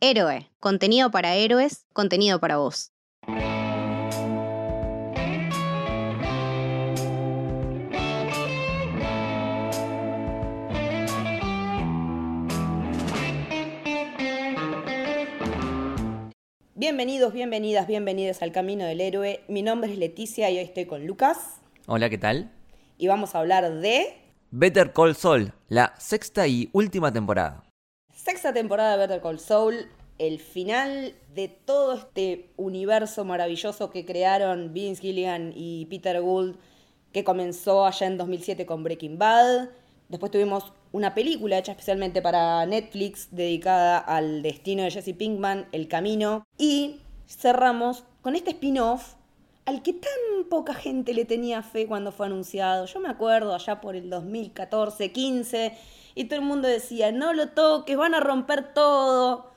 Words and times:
Héroe, 0.00 0.48
contenido 0.60 1.10
para 1.10 1.34
héroes, 1.34 1.84
contenido 1.92 2.38
para 2.38 2.56
vos. 2.58 2.92
Bienvenidos, 16.74 17.32
bienvenidas, 17.32 17.86
bienvenidos 17.86 18.40
al 18.42 18.52
Camino 18.52 18.84
del 18.84 19.00
Héroe. 19.00 19.40
Mi 19.48 19.62
nombre 19.62 19.90
es 19.90 19.98
Leticia 19.98 20.50
y 20.50 20.58
hoy 20.58 20.64
estoy 20.64 20.86
con 20.86 21.06
Lucas 21.06 21.60
Hola, 21.86 22.08
¿qué 22.08 22.18
tal? 22.18 22.52
y 22.98 23.06
vamos 23.08 23.34
a 23.34 23.38
hablar 23.38 23.72
de 23.80 24.16
Better 24.50 24.92
Call 24.92 25.14
Saul, 25.14 25.52
la 25.68 25.94
sexta 25.98 26.46
y 26.46 26.68
última 26.72 27.12
temporada. 27.12 27.67
Sexta 28.28 28.52
temporada 28.52 28.92
de 28.92 28.98
Better 28.98 29.22
Call 29.22 29.40
Saul, 29.40 29.88
el 30.18 30.38
final 30.38 31.14
de 31.34 31.48
todo 31.48 31.94
este 31.94 32.50
universo 32.58 33.24
maravilloso 33.24 33.88
que 33.88 34.04
crearon 34.04 34.74
Vince 34.74 35.00
Gilligan 35.00 35.54
y 35.56 35.86
Peter 35.86 36.20
Gould, 36.20 36.56
que 37.10 37.24
comenzó 37.24 37.86
allá 37.86 38.06
en 38.06 38.18
2007 38.18 38.66
con 38.66 38.82
Breaking 38.84 39.18
Bad. 39.18 39.70
Después 40.10 40.30
tuvimos 40.30 40.74
una 40.92 41.14
película 41.14 41.56
hecha 41.56 41.72
especialmente 41.72 42.20
para 42.20 42.66
Netflix 42.66 43.28
dedicada 43.30 43.96
al 43.96 44.42
destino 44.42 44.82
de 44.82 44.90
Jesse 44.90 45.16
Pinkman, 45.16 45.66
El 45.72 45.88
Camino. 45.88 46.44
Y 46.58 47.00
cerramos 47.26 48.04
con 48.20 48.36
este 48.36 48.50
spin-off 48.50 49.14
al 49.64 49.82
que 49.82 49.94
tan 49.94 50.44
poca 50.50 50.74
gente 50.74 51.14
le 51.14 51.24
tenía 51.24 51.62
fe 51.62 51.86
cuando 51.86 52.12
fue 52.12 52.26
anunciado. 52.26 52.84
Yo 52.84 53.00
me 53.00 53.08
acuerdo 53.08 53.54
allá 53.54 53.80
por 53.80 53.96
el 53.96 54.10
2014, 54.10 55.12
15, 55.12 55.72
y 56.18 56.24
todo 56.24 56.40
el 56.40 56.44
mundo 56.44 56.66
decía, 56.66 57.12
no 57.12 57.32
lo 57.32 57.50
toques, 57.50 57.96
van 57.96 58.12
a 58.12 58.18
romper 58.18 58.74
todo. 58.74 59.52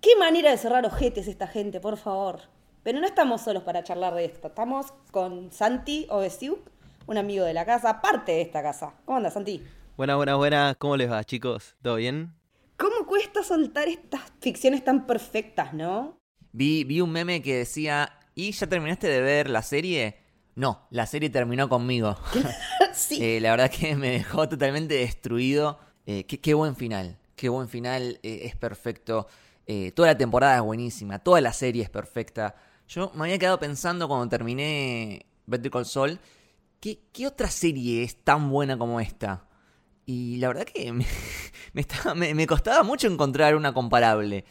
Qué 0.00 0.16
manera 0.18 0.50
de 0.50 0.58
cerrar 0.58 0.84
ojetes 0.84 1.28
esta 1.28 1.46
gente, 1.46 1.78
por 1.78 1.96
favor. 1.96 2.40
Pero 2.82 2.98
no 2.98 3.06
estamos 3.06 3.42
solos 3.42 3.62
para 3.62 3.84
charlar 3.84 4.16
de 4.16 4.24
esto. 4.24 4.48
Estamos 4.48 4.92
con 5.12 5.52
Santi 5.52 6.08
Ovesiuk, 6.10 6.58
un 7.06 7.18
amigo 7.18 7.44
de 7.44 7.54
la 7.54 7.64
casa, 7.64 8.00
parte 8.00 8.32
de 8.32 8.40
esta 8.40 8.64
casa. 8.64 8.94
¿Cómo 9.04 9.18
andas, 9.18 9.34
Santi? 9.34 9.62
Buenas, 9.96 10.16
buenas, 10.16 10.36
buenas. 10.38 10.76
¿Cómo 10.76 10.96
les 10.96 11.08
va, 11.08 11.22
chicos? 11.22 11.76
¿Todo 11.82 11.94
bien? 11.94 12.34
¿Cómo 12.76 13.06
cuesta 13.06 13.44
soltar 13.44 13.86
estas 13.86 14.22
ficciones 14.40 14.82
tan 14.82 15.06
perfectas, 15.06 15.72
no? 15.72 16.18
Vi, 16.50 16.82
vi 16.82 17.00
un 17.00 17.12
meme 17.12 17.42
que 17.42 17.58
decía, 17.58 18.18
¿y 18.34 18.50
ya 18.50 18.66
terminaste 18.66 19.06
de 19.06 19.20
ver 19.20 19.48
la 19.48 19.62
serie? 19.62 20.18
No, 20.56 20.86
la 20.90 21.06
serie 21.06 21.30
terminó 21.30 21.68
conmigo. 21.68 22.16
sí. 22.92 23.18
Eh, 23.22 23.40
la 23.40 23.50
verdad 23.52 23.70
que 23.70 23.94
me 23.96 24.10
dejó 24.10 24.48
totalmente 24.48 24.94
destruido. 24.94 25.78
Eh, 26.06 26.24
qué, 26.24 26.40
qué 26.40 26.54
buen 26.54 26.74
final, 26.76 27.18
qué 27.36 27.48
buen 27.48 27.68
final, 27.68 28.18
eh, 28.22 28.40
es 28.44 28.56
perfecto. 28.56 29.26
Toda 29.94 30.08
la 30.08 30.18
temporada 30.18 30.56
es 30.56 30.62
buenísima, 30.62 31.20
toda 31.20 31.40
la 31.40 31.52
serie 31.52 31.84
es 31.84 31.90
perfecta. 31.90 32.56
Yo 32.88 33.12
me 33.14 33.26
había 33.26 33.38
quedado 33.38 33.60
pensando 33.60 34.08
cuando 34.08 34.28
terminé 34.28 35.26
Better 35.46 35.70
Call 35.70 35.86
Saul, 35.86 36.18
¿qué, 36.80 36.98
qué 37.12 37.28
otra 37.28 37.48
serie 37.48 38.02
es 38.02 38.16
tan 38.24 38.50
buena 38.50 38.76
como 38.76 38.98
esta? 39.00 39.46
Y 40.06 40.38
la 40.38 40.48
verdad 40.48 40.64
que 40.64 40.92
me, 40.92 41.06
me, 41.72 41.80
estaba- 41.82 42.16
me- 42.16 42.34
me 42.34 42.48
costaba 42.48 42.82
mucho 42.82 43.06
encontrar 43.06 43.54
una 43.54 43.72
comparable. 43.72 44.44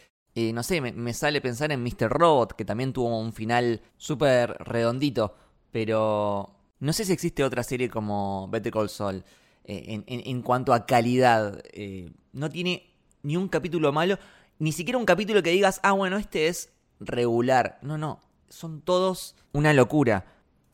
No 0.54 0.62
sé, 0.62 0.80
me, 0.80 0.92
me 0.92 1.12
sale 1.12 1.42
pensar 1.42 1.70
en 1.70 1.82
Mr. 1.82 2.08
Robot, 2.08 2.54
que 2.54 2.64
también 2.64 2.94
tuvo 2.94 3.18
un 3.20 3.34
final 3.34 3.82
súper 3.98 4.52
redondito, 4.60 5.34
pero 5.72 6.50
no 6.80 6.92
sé 6.92 7.04
si 7.04 7.12
existe 7.12 7.44
otra 7.44 7.62
serie 7.62 7.88
como 7.90 8.48
Better 8.50 8.72
Call 8.72 8.88
Saul. 8.88 9.24
eh, 9.64 9.84
en, 9.88 10.04
en- 10.06 10.22
en 10.26 10.42
cuanto 10.42 10.72
a 10.72 10.86
calidad, 10.86 11.62
eh, 11.72 12.10
no 12.32 12.48
tiene 12.50 12.90
ni 13.22 13.36
un 13.36 13.48
capítulo 13.48 13.92
malo, 13.92 14.18
ni 14.58 14.72
siquiera 14.72 14.98
un 14.98 15.04
capítulo 15.04 15.42
que 15.42 15.50
digas, 15.50 15.80
ah, 15.82 15.92
bueno, 15.92 16.16
este 16.16 16.48
es 16.48 16.72
regular. 16.98 17.78
No, 17.82 17.98
no, 17.98 18.20
son 18.48 18.80
todos 18.80 19.36
una 19.52 19.72
locura. 19.72 20.24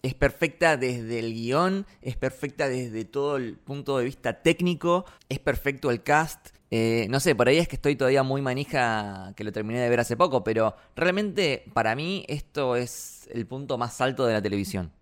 Es 0.06 0.14
perfecta 0.14 0.76
desde 0.76 1.18
el 1.18 1.34
guion, 1.34 1.84
es 2.00 2.16
perfecta 2.16 2.68
desde 2.68 3.04
todo 3.04 3.38
el 3.38 3.56
punto 3.56 3.98
de 3.98 4.04
vista 4.04 4.40
técnico, 4.40 5.04
es 5.28 5.40
perfecto 5.40 5.90
el 5.90 6.04
cast. 6.04 6.50
Eh, 6.70 7.08
no 7.10 7.18
sé, 7.18 7.34
por 7.34 7.48
ahí 7.48 7.56
es 7.56 7.66
que 7.66 7.74
estoy 7.74 7.96
todavía 7.96 8.22
muy 8.22 8.40
manija 8.40 9.32
que 9.34 9.42
lo 9.42 9.50
terminé 9.50 9.80
de 9.80 9.88
ver 9.88 9.98
hace 9.98 10.16
poco, 10.16 10.44
pero 10.44 10.76
realmente 10.94 11.64
para 11.74 11.96
mí 11.96 12.24
esto 12.28 12.76
es 12.76 13.28
el 13.32 13.48
punto 13.48 13.78
más 13.78 14.00
alto 14.00 14.24
de 14.26 14.34
la 14.34 14.40
televisión. 14.40 14.92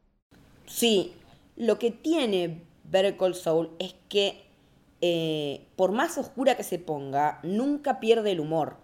Sí, 0.65 1.13
lo 1.57 1.79
que 1.79 1.91
tiene 1.91 2.63
Better 2.85 3.19
Call 3.19 3.37
es 3.79 3.95
que 4.09 4.47
eh, 5.03 5.67
por 5.77 5.93
más 5.93 6.17
oscura 6.17 6.57
que 6.57 6.63
se 6.63 6.79
ponga, 6.79 7.41
nunca 7.43 8.01
pierde 8.01 8.31
el 8.31 8.41
humor. 8.41 8.79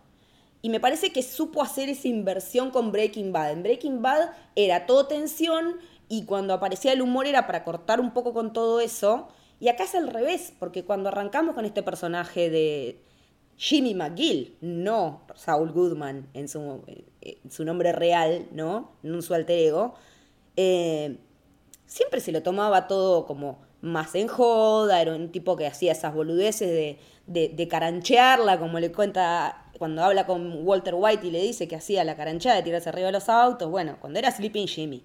Y 0.60 0.68
me 0.68 0.80
parece 0.80 1.12
que 1.12 1.22
supo 1.22 1.62
hacer 1.62 1.88
esa 1.88 2.08
inversión 2.08 2.70
con 2.70 2.92
Breaking 2.92 3.32
Bad. 3.32 3.52
En 3.52 3.62
Breaking 3.62 4.02
Bad 4.02 4.32
era 4.54 4.84
todo 4.84 5.06
tensión 5.06 5.76
y 6.10 6.24
cuando 6.24 6.52
aparecía 6.54 6.92
el 6.92 7.02
humor 7.02 7.28
era 7.28 7.46
para 7.46 7.62
cortar 7.62 8.00
un 8.00 8.12
poco 8.12 8.34
con 8.34 8.52
todo 8.52 8.80
eso. 8.80 9.28
Y 9.60 9.68
acá 9.68 9.84
es 9.84 9.94
al 9.94 10.08
revés, 10.08 10.52
porque 10.58 10.84
cuando 10.84 11.08
arrancamos 11.08 11.54
con 11.54 11.64
este 11.64 11.84
personaje 11.84 12.50
de 12.50 13.00
Jimmy 13.56 13.94
McGill, 13.94 14.56
no 14.60 15.22
Saul 15.36 15.70
Goodman 15.70 16.28
en 16.34 16.48
su, 16.48 16.82
su 17.48 17.64
nombre 17.64 17.92
real, 17.92 18.48
¿no? 18.50 18.90
En 19.04 19.22
su 19.22 19.34
alter 19.34 19.56
ego, 19.60 19.94
eh, 20.56 21.18
siempre 21.86 22.18
se 22.20 22.32
lo 22.32 22.42
tomaba 22.42 22.88
todo 22.88 23.24
como 23.24 23.60
más 23.80 24.16
en 24.16 24.26
joda, 24.26 25.00
era 25.00 25.14
un 25.14 25.30
tipo 25.30 25.56
que 25.56 25.68
hacía 25.68 25.92
esas 25.92 26.12
boludeces 26.12 26.70
de, 26.70 26.98
de, 27.28 27.50
de 27.50 27.68
caranchearla, 27.68 28.58
como 28.58 28.80
le 28.80 28.90
cuenta 28.90 29.70
cuando 29.78 30.02
habla 30.02 30.26
con 30.26 30.66
Walter 30.66 30.94
White 30.96 31.28
y 31.28 31.30
le 31.30 31.40
dice 31.40 31.68
que 31.68 31.76
hacía 31.76 32.02
la 32.02 32.16
carancheada 32.16 32.56
de 32.56 32.64
tirarse 32.64 32.88
arriba 32.88 33.06
de 33.06 33.12
los 33.12 33.28
autos, 33.28 33.70
bueno, 33.70 33.96
cuando 34.00 34.18
era 34.18 34.32
Sleeping 34.32 34.66
Jimmy. 34.66 35.04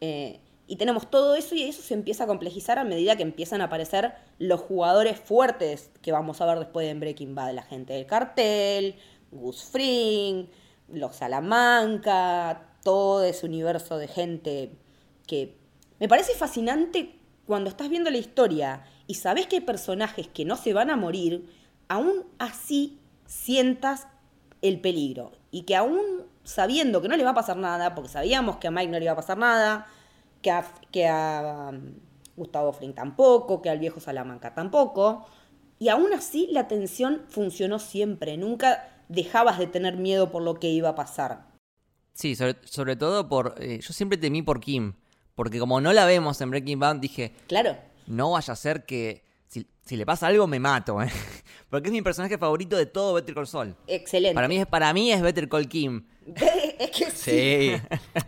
Eh, 0.00 0.40
y 0.66 0.76
tenemos 0.76 1.10
todo 1.10 1.34
eso 1.34 1.54
y 1.54 1.62
eso 1.62 1.82
se 1.82 1.94
empieza 1.94 2.24
a 2.24 2.26
complejizar 2.26 2.78
a 2.78 2.84
medida 2.84 3.16
que 3.16 3.22
empiezan 3.22 3.60
a 3.60 3.64
aparecer 3.64 4.14
los 4.38 4.60
jugadores 4.60 5.20
fuertes 5.20 5.90
que 6.00 6.12
vamos 6.12 6.40
a 6.40 6.46
ver 6.46 6.58
después 6.58 6.88
en 6.88 7.00
Breaking 7.00 7.34
Bad, 7.34 7.54
la 7.54 7.62
gente 7.62 7.92
del 7.92 8.06
cartel, 8.06 8.96
Gus 9.30 9.64
Fring, 9.64 10.46
los 10.88 11.16
Salamanca, 11.16 12.78
todo 12.82 13.24
ese 13.24 13.46
universo 13.46 13.98
de 13.98 14.08
gente 14.08 14.70
que 15.26 15.56
me 16.00 16.08
parece 16.08 16.34
fascinante 16.34 17.18
cuando 17.46 17.68
estás 17.68 17.90
viendo 17.90 18.10
la 18.10 18.18
historia 18.18 18.84
y 19.06 19.14
sabes 19.14 19.46
que 19.46 19.56
hay 19.56 19.62
personajes 19.62 20.28
que 20.28 20.44
no 20.44 20.56
se 20.56 20.72
van 20.72 20.90
a 20.90 20.96
morir, 20.96 21.46
aún 21.88 22.24
así 22.38 22.98
sientas 23.26 24.06
el 24.62 24.80
peligro. 24.80 25.32
Y 25.50 25.62
que 25.62 25.76
aún 25.76 26.24
sabiendo 26.44 27.02
que 27.02 27.08
no 27.08 27.16
le 27.16 27.24
va 27.24 27.30
a 27.30 27.34
pasar 27.34 27.56
nada, 27.56 27.94
porque 27.94 28.10
sabíamos 28.10 28.58
que 28.58 28.68
a 28.68 28.70
Mike 28.70 28.92
no 28.92 28.98
le 28.98 29.04
iba 29.04 29.12
a 29.12 29.16
pasar 29.16 29.38
nada, 29.38 29.86
que 30.42 30.50
a, 30.50 30.64
que 30.92 31.08
a 31.08 31.70
um, 31.72 31.94
Gustavo 32.36 32.72
Fring 32.72 32.94
tampoco, 32.94 33.62
que 33.62 33.70
al 33.70 33.78
viejo 33.78 34.00
Salamanca 34.00 34.54
tampoco, 34.54 35.26
y 35.78 35.88
aún 35.88 36.12
así 36.12 36.48
la 36.50 36.68
tensión 36.68 37.22
funcionó 37.28 37.78
siempre, 37.78 38.36
nunca 38.36 38.88
dejabas 39.08 39.58
de 39.58 39.66
tener 39.66 39.96
miedo 39.96 40.30
por 40.30 40.42
lo 40.42 40.54
que 40.54 40.68
iba 40.70 40.90
a 40.90 40.94
pasar. 40.94 41.46
Sí, 42.12 42.36
sobre, 42.36 42.56
sobre 42.64 42.96
todo 42.96 43.28
por... 43.28 43.56
eh, 43.58 43.80
yo 43.80 43.92
siempre 43.92 44.18
temí 44.18 44.42
por 44.42 44.60
Kim, 44.60 44.94
porque 45.34 45.58
como 45.58 45.80
no 45.80 45.92
la 45.92 46.04
vemos 46.04 46.40
en 46.40 46.50
Breaking 46.50 46.78
Bad, 46.78 46.96
dije, 46.96 47.34
Claro, 47.48 47.76
no 48.06 48.32
vaya 48.32 48.52
a 48.52 48.56
ser 48.56 48.84
que 48.84 49.24
si, 49.48 49.66
si 49.84 49.96
le 49.96 50.06
pasa 50.06 50.26
algo 50.26 50.46
me 50.46 50.58
mato, 50.58 51.00
¿eh? 51.02 51.10
porque 51.70 51.88
es 51.88 51.92
mi 51.92 52.02
personaje 52.02 52.38
favorito 52.38 52.76
de 52.76 52.86
todo 52.86 53.14
Better 53.14 53.34
Call 53.34 53.46
Saul. 53.46 53.76
excelente. 53.86 54.34
Para 54.34 54.48
mí, 54.48 54.58
es, 54.58 54.66
para 54.66 54.92
mí 54.92 55.12
es 55.12 55.22
Better 55.22 55.48
Call 55.48 55.68
Kim. 55.68 56.06
es 56.78 56.90
que 56.90 57.10
sí. 57.10 57.30
Sí. 57.30 57.72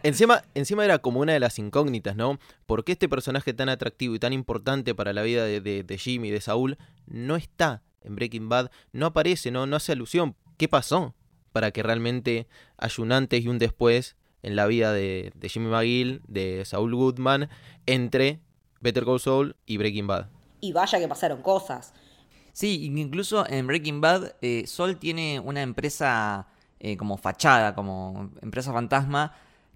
encima, 0.02 0.42
encima 0.54 0.84
era 0.84 0.98
como 0.98 1.20
una 1.20 1.32
de 1.32 1.40
las 1.40 1.58
incógnitas, 1.58 2.16
¿no? 2.16 2.38
¿Por 2.66 2.84
qué 2.84 2.92
este 2.92 3.08
personaje 3.08 3.54
tan 3.54 3.68
atractivo 3.68 4.14
y 4.14 4.18
tan 4.18 4.32
importante 4.32 4.94
para 4.94 5.12
la 5.12 5.22
vida 5.22 5.44
de, 5.44 5.60
de, 5.60 5.82
de 5.82 5.98
Jimmy 5.98 6.28
y 6.28 6.32
de 6.32 6.40
Saúl 6.40 6.78
no 7.06 7.36
está 7.36 7.82
en 8.02 8.16
Breaking 8.16 8.48
Bad? 8.48 8.70
No 8.92 9.06
aparece, 9.06 9.50
no, 9.50 9.66
no 9.66 9.76
hace 9.76 9.92
alusión. 9.92 10.36
¿Qué 10.56 10.68
pasó? 10.68 11.14
Para 11.52 11.70
que 11.70 11.82
realmente 11.82 12.46
haya 12.76 13.02
un 13.02 13.12
antes 13.12 13.42
y 13.42 13.48
un 13.48 13.58
después 13.58 14.16
en 14.42 14.56
la 14.56 14.66
vida 14.66 14.92
de, 14.92 15.32
de 15.34 15.48
Jimmy 15.48 15.68
McGill, 15.68 16.22
de 16.28 16.64
Saúl 16.64 16.94
Goodman, 16.94 17.48
entre 17.86 18.40
Better 18.80 19.04
Call 19.04 19.20
Saul 19.20 19.56
y 19.66 19.76
Breaking 19.76 20.06
Bad. 20.06 20.35
Y 20.66 20.72
vaya 20.72 20.98
que 20.98 21.06
pasaron 21.06 21.42
cosas. 21.42 21.92
Sí, 22.52 22.86
incluso 22.86 23.48
en 23.48 23.68
Breaking 23.68 24.00
Bad, 24.00 24.34
eh, 24.42 24.66
Sol 24.66 24.98
tiene 24.98 25.38
una 25.38 25.62
empresa 25.62 26.48
eh, 26.80 26.96
como 26.96 27.16
fachada, 27.18 27.76
como 27.76 28.32
empresa 28.42 28.72
fantasma, 28.72 29.32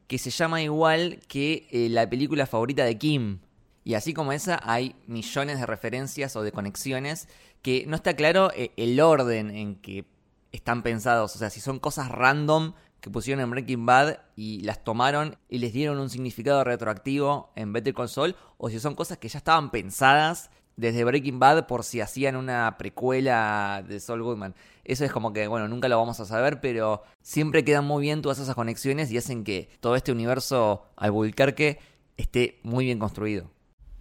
que 0.08 0.18
se 0.18 0.30
llama 0.30 0.62
igual 0.62 1.20
que 1.28 1.68
eh, 1.70 1.88
la 1.90 2.10
película 2.10 2.44
favorita 2.46 2.84
de 2.84 2.98
Kim. 2.98 3.38
Y 3.84 3.94
así 3.94 4.12
como 4.12 4.32
esa, 4.32 4.58
hay 4.64 4.96
millones 5.06 5.60
de 5.60 5.66
referencias 5.66 6.34
o 6.34 6.42
de 6.42 6.50
conexiones 6.50 7.28
que 7.62 7.84
no 7.86 7.94
está 7.94 8.16
claro 8.16 8.50
el 8.54 9.00
orden 9.00 9.54
en 9.54 9.76
que 9.76 10.06
están 10.50 10.82
pensados. 10.82 11.36
O 11.36 11.38
sea, 11.38 11.50
si 11.50 11.60
son 11.60 11.78
cosas 11.78 12.08
random 12.08 12.72
que 13.00 13.10
pusieron 13.10 13.42
en 13.42 13.50
Breaking 13.50 13.86
Bad 13.86 14.18
y 14.36 14.60
las 14.62 14.82
tomaron 14.82 15.36
y 15.48 15.58
les 15.58 15.72
dieron 15.72 15.98
un 15.98 16.10
significado 16.10 16.64
retroactivo 16.64 17.52
en 17.56 17.72
Better 17.72 17.94
Call 17.94 18.08
Saul, 18.08 18.36
o 18.58 18.68
si 18.68 18.80
son 18.80 18.94
cosas 18.94 19.18
que 19.18 19.28
ya 19.28 19.38
estaban 19.38 19.70
pensadas 19.70 20.50
desde 20.76 21.04
Breaking 21.04 21.38
Bad 21.38 21.66
por 21.66 21.84
si 21.84 22.00
hacían 22.00 22.36
una 22.36 22.76
precuela 22.78 23.84
de 23.86 24.00
Saul 24.00 24.22
Goodman. 24.22 24.54
Eso 24.84 25.04
es 25.04 25.12
como 25.12 25.32
que, 25.32 25.46
bueno, 25.46 25.68
nunca 25.68 25.88
lo 25.88 25.98
vamos 25.98 26.20
a 26.20 26.24
saber, 26.24 26.60
pero 26.60 27.02
siempre 27.22 27.64
quedan 27.64 27.84
muy 27.84 28.02
bien 28.02 28.22
todas 28.22 28.38
esas 28.38 28.54
conexiones 28.54 29.12
y 29.12 29.18
hacen 29.18 29.44
que 29.44 29.68
todo 29.80 29.96
este 29.96 30.12
universo 30.12 30.84
Albuquerque 30.96 31.78
esté 32.16 32.60
muy 32.62 32.86
bien 32.86 32.98
construido. 32.98 33.50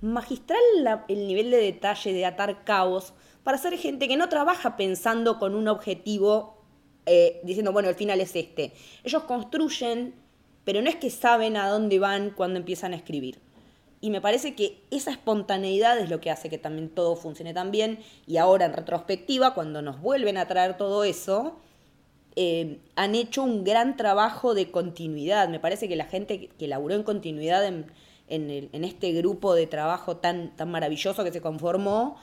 Magistral 0.01 1.04
el 1.10 1.27
nivel 1.27 1.51
de 1.51 1.57
detalle 1.57 2.13
de 2.13 2.25
atar 2.25 2.63
cabos 2.63 3.13
para 3.44 3.57
ser 3.57 3.77
gente 3.77 4.07
que 4.07 4.16
no 4.16 4.30
trabaja 4.30 4.77
pensando 4.77 5.39
con 5.39 5.56
un 5.56 5.68
objetivo, 5.68 6.63
eh, 7.06 7.42
diciendo, 7.44 7.71
bueno, 7.74 7.89
el 7.89 7.95
final 7.95 8.21
es 8.21 8.36
este. 8.36 8.74
Ellos 9.04 9.24
construyen, 9.24 10.16
pero 10.63 10.81
no 10.81 10.89
es 10.89 10.95
que 10.95 11.10
saben 11.10 11.57
a 11.57 11.68
dónde 11.68 12.00
van 12.00 12.30
cuando 12.31 12.60
empiezan 12.60 12.94
a 12.94 12.95
escribir. 12.95 13.42
Y 14.01 14.11
me 14.11 14.21
parece 14.21 14.55
que 14.55 14.81
esa 14.91 15.11
espontaneidad 15.11 15.99
es 15.99 16.09
lo 16.09 16.21
que 16.21 16.31
hace 16.31 16.49
que 16.49 16.57
también 16.57 16.89
todo 16.89 17.15
funcione 17.15 17.53
tan 17.53 17.71
bien. 17.71 17.99
Y 18.25 18.37
ahora 18.37 18.65
en 18.65 18.73
retrospectiva, 18.73 19.53
cuando 19.53 19.81
nos 19.81 20.01
vuelven 20.01 20.37
a 20.37 20.47
traer 20.47 20.77
todo 20.77 21.03
eso, 21.03 21.57
eh, 22.35 22.79
han 22.95 23.15
hecho 23.15 23.43
un 23.43 23.65
gran 23.65 23.97
trabajo 23.97 24.53
de 24.53 24.71
continuidad. 24.71 25.49
Me 25.49 25.59
parece 25.59 25.89
que 25.89 25.97
la 25.97 26.05
gente 26.05 26.47
que 26.47 26.67
laburó 26.67 26.95
en 26.95 27.03
continuidad 27.03 27.65
en, 27.65 27.87
en, 28.29 28.83
este 28.83 29.11
grupo 29.11 29.55
de 29.55 29.67
trabajo 29.67 30.17
tan, 30.17 30.55
tan 30.55 30.71
maravilloso 30.71 31.23
que 31.23 31.31
se 31.31 31.41
conformó, 31.41 32.17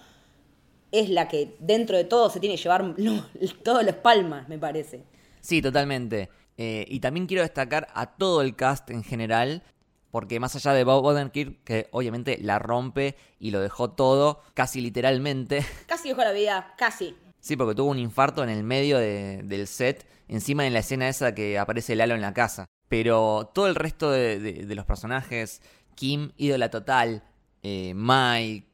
es 0.92 1.10
la 1.10 1.28
que 1.28 1.56
dentro 1.58 1.96
de 1.96 2.04
todo 2.04 2.30
se 2.30 2.40
tiene 2.40 2.56
que 2.56 2.62
llevar 2.62 2.94
todos 3.62 3.84
los 3.84 3.96
palmas, 3.96 4.48
me 4.48 4.58
parece. 4.58 5.02
Sí, 5.40 5.60
totalmente. 5.60 6.30
Eh, 6.56 6.86
y 6.88 7.00
también 7.00 7.26
quiero 7.26 7.42
destacar 7.42 7.88
a 7.92 8.16
todo 8.16 8.40
el 8.40 8.56
cast 8.56 8.90
en 8.90 9.04
general, 9.04 9.62
porque 10.16 10.40
más 10.40 10.56
allá 10.56 10.72
de 10.72 10.82
Bob 10.82 11.04
Odenkirk, 11.04 11.62
que 11.62 11.88
obviamente 11.90 12.38
la 12.40 12.58
rompe 12.58 13.16
y 13.38 13.50
lo 13.50 13.60
dejó 13.60 13.90
todo, 13.90 14.40
casi 14.54 14.80
literalmente. 14.80 15.62
Casi 15.86 16.08
dejó 16.08 16.22
la 16.22 16.32
vida, 16.32 16.72
casi. 16.78 17.14
Sí, 17.38 17.54
porque 17.54 17.74
tuvo 17.74 17.90
un 17.90 17.98
infarto 17.98 18.42
en 18.42 18.48
el 18.48 18.62
medio 18.62 18.96
del 18.96 19.66
set, 19.66 20.06
encima 20.26 20.66
en 20.66 20.72
la 20.72 20.78
escena 20.78 21.06
esa 21.06 21.34
que 21.34 21.58
aparece 21.58 21.96
Lalo 21.96 22.14
en 22.14 22.22
la 22.22 22.32
casa. 22.32 22.64
Pero 22.88 23.50
todo 23.52 23.66
el 23.66 23.74
resto 23.74 24.10
de, 24.10 24.64
los 24.70 24.86
personajes, 24.86 25.60
Kim, 25.94 26.30
ídola 26.38 26.70
total, 26.70 27.22
eh, 27.62 27.92
Mike, 27.94 28.68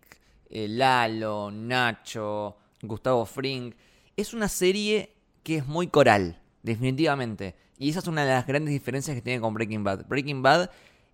eh, 0.48 0.68
Lalo, 0.68 1.50
Nacho, 1.50 2.56
Gustavo 2.82 3.26
Fring, 3.26 3.74
es 4.16 4.32
una 4.32 4.48
serie 4.48 5.16
que 5.42 5.56
es 5.56 5.66
muy 5.66 5.88
coral, 5.88 6.40
definitivamente. 6.62 7.56
Y 7.78 7.90
esa 7.90 7.98
es 7.98 8.06
una 8.06 8.24
de 8.24 8.30
las 8.30 8.46
grandes 8.46 8.70
diferencias 8.72 9.16
que 9.16 9.22
tiene 9.22 9.40
con 9.40 9.54
Breaking 9.54 9.82
Bad. 9.82 10.06
Breaking 10.06 10.40
Bad 10.40 10.70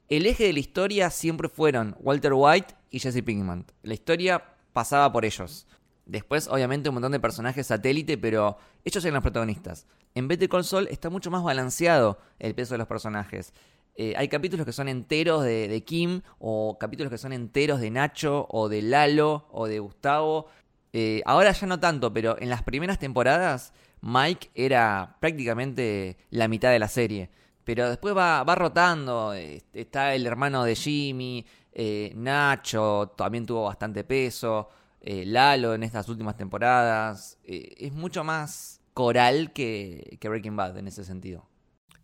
el 0.08 0.26
eje 0.26 0.44
de 0.44 0.52
la 0.52 0.58
historia 0.58 1.10
siempre 1.10 1.48
fueron 1.48 1.96
Walter 2.00 2.32
White 2.34 2.74
y 2.90 2.98
Jesse 2.98 3.22
Pinkman. 3.22 3.66
La 3.82 3.94
historia 3.94 4.42
pasaba 4.72 5.12
por 5.12 5.24
ellos. 5.24 5.66
Después, 6.06 6.48
obviamente, 6.48 6.88
un 6.88 6.94
montón 6.94 7.12
de 7.12 7.20
personajes 7.20 7.66
satélite, 7.66 8.16
pero 8.16 8.56
ellos 8.84 9.04
eran 9.04 9.14
los 9.14 9.22
protagonistas. 9.22 9.86
En 10.14 10.26
Better 10.26 10.48
Call 10.48 10.64
Saul 10.64 10.88
está 10.88 11.10
mucho 11.10 11.30
más 11.30 11.42
balanceado 11.42 12.18
el 12.38 12.54
peso 12.54 12.72
de 12.74 12.78
los 12.78 12.86
personajes. 12.88 13.52
Eh, 13.94 14.14
hay 14.16 14.28
capítulos 14.28 14.64
que 14.64 14.72
son 14.72 14.88
enteros 14.88 15.44
de, 15.44 15.84
Kim, 15.84 16.22
o 16.38 16.78
capítulos 16.78 17.10
que 17.10 17.18
son 17.18 17.34
enteros 17.34 17.80
de 17.80 17.90
Nacho, 17.90 18.46
o 18.48 18.70
de 18.70 18.80
Lalo, 18.80 19.46
o 19.50 19.66
de 19.66 19.80
Gustavo. 19.80 20.46
Eh, 20.94 21.20
ahora 21.26 21.52
ya 21.52 21.66
no 21.66 21.78
tanto, 21.78 22.14
pero 22.14 22.40
en 22.40 22.48
las 22.48 22.62
primeras 22.62 22.98
temporadas, 22.98 23.74
Mike 24.00 24.50
era 24.54 25.16
prácticamente 25.20 26.16
la 26.30 26.48
mitad 26.48 26.70
de 26.70 26.78
la 26.78 26.88
serie. 26.88 27.28
Pero 27.68 27.90
después 27.90 28.16
va, 28.16 28.44
va 28.44 28.54
rotando. 28.54 29.34
Está 29.34 30.14
el 30.14 30.26
hermano 30.26 30.64
de 30.64 30.74
Jimmy, 30.74 31.44
eh, 31.70 32.14
Nacho 32.16 33.12
también 33.14 33.44
tuvo 33.44 33.64
bastante 33.64 34.04
peso. 34.04 34.70
Eh, 35.02 35.26
Lalo 35.26 35.74
en 35.74 35.82
estas 35.82 36.08
últimas 36.08 36.34
temporadas. 36.34 37.36
Eh, 37.44 37.74
es 37.76 37.92
mucho 37.92 38.24
más 38.24 38.80
coral 38.94 39.52
que, 39.52 40.16
que, 40.18 40.28
Breaking 40.30 40.56
Bad 40.56 40.78
en 40.78 40.88
ese 40.88 41.04
sentido. 41.04 41.46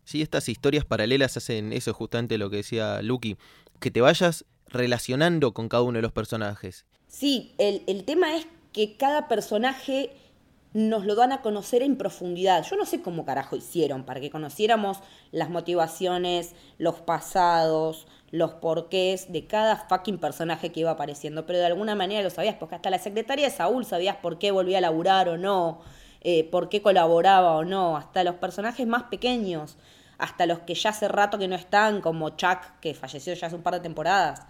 Sí, 0.03 0.21
estas 0.21 0.49
historias 0.49 0.85
paralelas 0.85 1.35
hacen 1.35 1.73
eso, 1.73 1.95
justamente 1.95 2.37
lo 2.37 2.51
que 2.51 2.57
decía 2.57 3.01
Lucky, 3.01 3.35
que 3.79 3.89
te 3.89 4.01
vayas 4.01 4.45
relacionando 4.67 5.55
con 5.55 5.67
cada 5.67 5.81
uno 5.81 5.97
de 5.97 6.03
los 6.03 6.11
personajes. 6.11 6.85
Sí, 7.07 7.55
el, 7.57 7.81
el 7.87 8.03
tema 8.05 8.37
es 8.37 8.45
que 8.71 8.97
cada 8.97 9.27
personaje 9.27 10.15
nos 10.75 11.05
lo 11.05 11.15
dan 11.15 11.31
a 11.31 11.41
conocer 11.41 11.81
en 11.81 11.95
profundidad. 11.95 12.65
Yo 12.69 12.75
no 12.75 12.85
sé 12.85 13.01
cómo 13.01 13.23
carajo 13.23 13.55
hicieron 13.55 14.03
para 14.03 14.19
que 14.19 14.29
conociéramos 14.29 14.99
las 15.31 15.49
motivaciones, 15.49 16.53
los 16.77 16.95
pasados, 16.95 18.07
los 18.31 18.55
porqués 18.55 19.31
de 19.31 19.47
cada 19.47 19.77
fucking 19.77 20.17
personaje 20.17 20.73
que 20.73 20.81
iba 20.81 20.91
apareciendo, 20.91 21.45
pero 21.45 21.59
de 21.59 21.67
alguna 21.67 21.95
manera 21.95 22.21
lo 22.23 22.29
sabías, 22.29 22.55
porque 22.55 22.75
hasta 22.75 22.89
la 22.89 22.99
secretaria 22.99 23.45
de 23.45 23.55
Saúl 23.55 23.85
sabías 23.85 24.17
por 24.17 24.37
qué 24.37 24.51
volvía 24.51 24.79
a 24.79 24.81
laburar 24.81 25.29
o 25.29 25.37
no, 25.37 25.79
eh, 26.19 26.43
por 26.43 26.67
qué 26.67 26.81
colaboraba 26.81 27.55
o 27.55 27.63
no, 27.63 27.95
hasta 27.95 28.25
los 28.25 28.35
personajes 28.35 28.85
más 28.85 29.03
pequeños, 29.03 29.77
hasta 30.17 30.45
los 30.45 30.59
que 30.59 30.75
ya 30.75 30.89
hace 30.89 31.07
rato 31.07 31.37
que 31.37 31.47
no 31.47 31.55
están, 31.55 32.01
como 32.01 32.31
Chuck, 32.31 32.59
que 32.81 32.93
falleció 32.93 33.33
ya 33.33 33.47
hace 33.47 33.55
un 33.55 33.63
par 33.63 33.75
de 33.75 33.79
temporadas. 33.79 34.41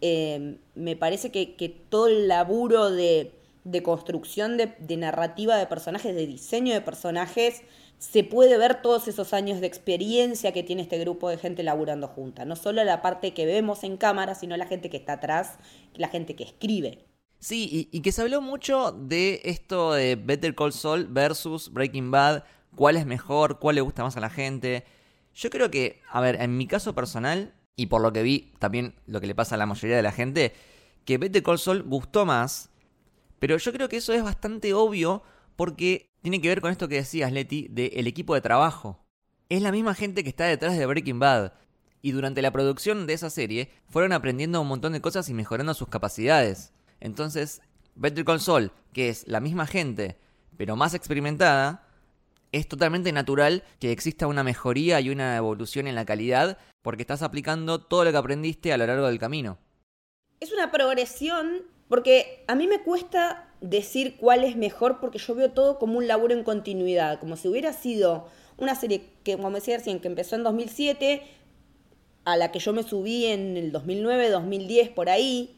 Eh, 0.00 0.56
me 0.74 0.96
parece 0.96 1.30
que, 1.30 1.56
que 1.56 1.68
todo 1.68 2.06
el 2.06 2.26
laburo 2.26 2.90
de 2.90 3.43
de 3.64 3.82
construcción 3.82 4.56
de, 4.58 4.96
narrativa 4.96 5.56
de 5.56 5.66
personajes, 5.66 6.14
de 6.14 6.26
diseño 6.26 6.74
de 6.74 6.82
personajes, 6.82 7.62
se 7.98 8.22
puede 8.22 8.58
ver 8.58 8.82
todos 8.82 9.08
esos 9.08 9.32
años 9.32 9.60
de 9.60 9.66
experiencia 9.66 10.52
que 10.52 10.62
tiene 10.62 10.82
este 10.82 10.98
grupo 10.98 11.30
de 11.30 11.38
gente 11.38 11.62
laburando 11.62 12.06
junta. 12.08 12.44
No 12.44 12.56
solo 12.56 12.84
la 12.84 13.00
parte 13.00 13.32
que 13.32 13.46
vemos 13.46 13.82
en 13.82 13.96
cámara, 13.96 14.34
sino 14.34 14.56
la 14.56 14.66
gente 14.66 14.90
que 14.90 14.98
está 14.98 15.14
atrás, 15.14 15.58
la 15.94 16.08
gente 16.08 16.36
que 16.36 16.44
escribe. 16.44 17.06
Sí, 17.38 17.88
y, 17.90 18.00
que 18.00 18.12
se 18.12 18.22
habló 18.22 18.40
mucho 18.40 18.92
de 18.92 19.40
esto 19.44 19.92
de 19.92 20.16
Better 20.16 20.54
Call 20.54 20.72
Saul 20.72 21.06
versus 21.06 21.72
Breaking 21.72 22.10
Bad. 22.10 22.44
¿Cuál 22.74 22.96
es 22.96 23.06
mejor? 23.06 23.58
¿Cuál 23.58 23.76
le 23.76 23.80
gusta 23.80 24.02
más 24.02 24.16
a 24.16 24.20
la 24.20 24.30
gente? 24.30 24.84
Yo 25.34 25.50
creo 25.50 25.70
que, 25.70 26.00
a 26.10 26.20
ver, 26.20 26.40
en 26.40 26.56
mi 26.56 26.66
caso 26.66 26.94
personal, 26.94 27.54
y 27.76 27.86
por 27.86 28.00
lo 28.00 28.12
que 28.12 28.22
vi 28.22 28.52
también 28.58 28.94
lo 29.06 29.20
que 29.20 29.26
le 29.26 29.34
pasa 29.34 29.54
a 29.54 29.58
la 29.58 29.66
mayoría 29.66 29.96
de 29.96 30.02
la 30.02 30.12
gente, 30.12 30.52
que 31.04 31.18
Better 31.18 31.42
Call 31.42 31.58
Saul 31.58 31.82
gustó 31.82 32.24
más 32.24 32.70
pero 33.44 33.58
yo 33.58 33.74
creo 33.74 33.90
que 33.90 33.98
eso 33.98 34.14
es 34.14 34.24
bastante 34.24 34.72
obvio 34.72 35.22
porque 35.54 36.14
tiene 36.22 36.40
que 36.40 36.48
ver 36.48 36.62
con 36.62 36.70
esto 36.70 36.88
que 36.88 36.94
decías, 36.94 37.30
Leti, 37.30 37.68
del 37.68 38.06
equipo 38.06 38.34
de 38.34 38.40
trabajo. 38.40 39.04
Es 39.50 39.60
la 39.60 39.70
misma 39.70 39.92
gente 39.92 40.22
que 40.22 40.30
está 40.30 40.46
detrás 40.46 40.78
de 40.78 40.86
Breaking 40.86 41.18
Bad. 41.18 41.52
Y 42.00 42.12
durante 42.12 42.40
la 42.40 42.52
producción 42.52 43.06
de 43.06 43.12
esa 43.12 43.28
serie 43.28 43.70
fueron 43.90 44.14
aprendiendo 44.14 44.62
un 44.62 44.68
montón 44.68 44.94
de 44.94 45.02
cosas 45.02 45.28
y 45.28 45.34
mejorando 45.34 45.74
sus 45.74 45.88
capacidades. 45.88 46.72
Entonces, 47.00 47.60
Better 47.96 48.24
Call 48.24 48.40
Saul, 48.40 48.72
que 48.94 49.10
es 49.10 49.28
la 49.28 49.40
misma 49.40 49.66
gente, 49.66 50.16
pero 50.56 50.74
más 50.74 50.94
experimentada, 50.94 51.86
es 52.50 52.66
totalmente 52.66 53.12
natural 53.12 53.62
que 53.78 53.92
exista 53.92 54.26
una 54.26 54.42
mejoría 54.42 55.02
y 55.02 55.10
una 55.10 55.36
evolución 55.36 55.86
en 55.86 55.96
la 55.96 56.06
calidad 56.06 56.56
porque 56.80 57.02
estás 57.02 57.20
aplicando 57.20 57.82
todo 57.82 58.04
lo 58.06 58.10
que 58.10 58.16
aprendiste 58.16 58.72
a 58.72 58.78
lo 58.78 58.86
largo 58.86 59.06
del 59.06 59.18
camino. 59.18 59.58
Es 60.40 60.50
una 60.50 60.72
progresión 60.72 61.73
porque 61.88 62.44
a 62.46 62.54
mí 62.54 62.66
me 62.66 62.82
cuesta 62.82 63.48
decir 63.60 64.16
cuál 64.16 64.44
es 64.44 64.56
mejor 64.56 65.00
porque 65.00 65.18
yo 65.18 65.34
veo 65.34 65.50
todo 65.50 65.78
como 65.78 65.98
un 65.98 66.06
laburo 66.06 66.34
en 66.34 66.44
continuidad, 66.44 67.18
como 67.18 67.36
si 67.36 67.48
hubiera 67.48 67.72
sido 67.72 68.28
una 68.56 68.74
serie 68.74 69.06
que, 69.22 69.36
como 69.36 69.50
decía 69.50 69.76
recién, 69.76 70.00
que 70.00 70.08
empezó 70.08 70.36
en 70.36 70.44
2007, 70.44 71.22
a 72.24 72.36
la 72.36 72.52
que 72.52 72.58
yo 72.58 72.72
me 72.72 72.82
subí 72.82 73.26
en 73.26 73.56
el 73.56 73.72
2009, 73.72 74.30
2010, 74.30 74.88
por 74.90 75.08
ahí. 75.08 75.56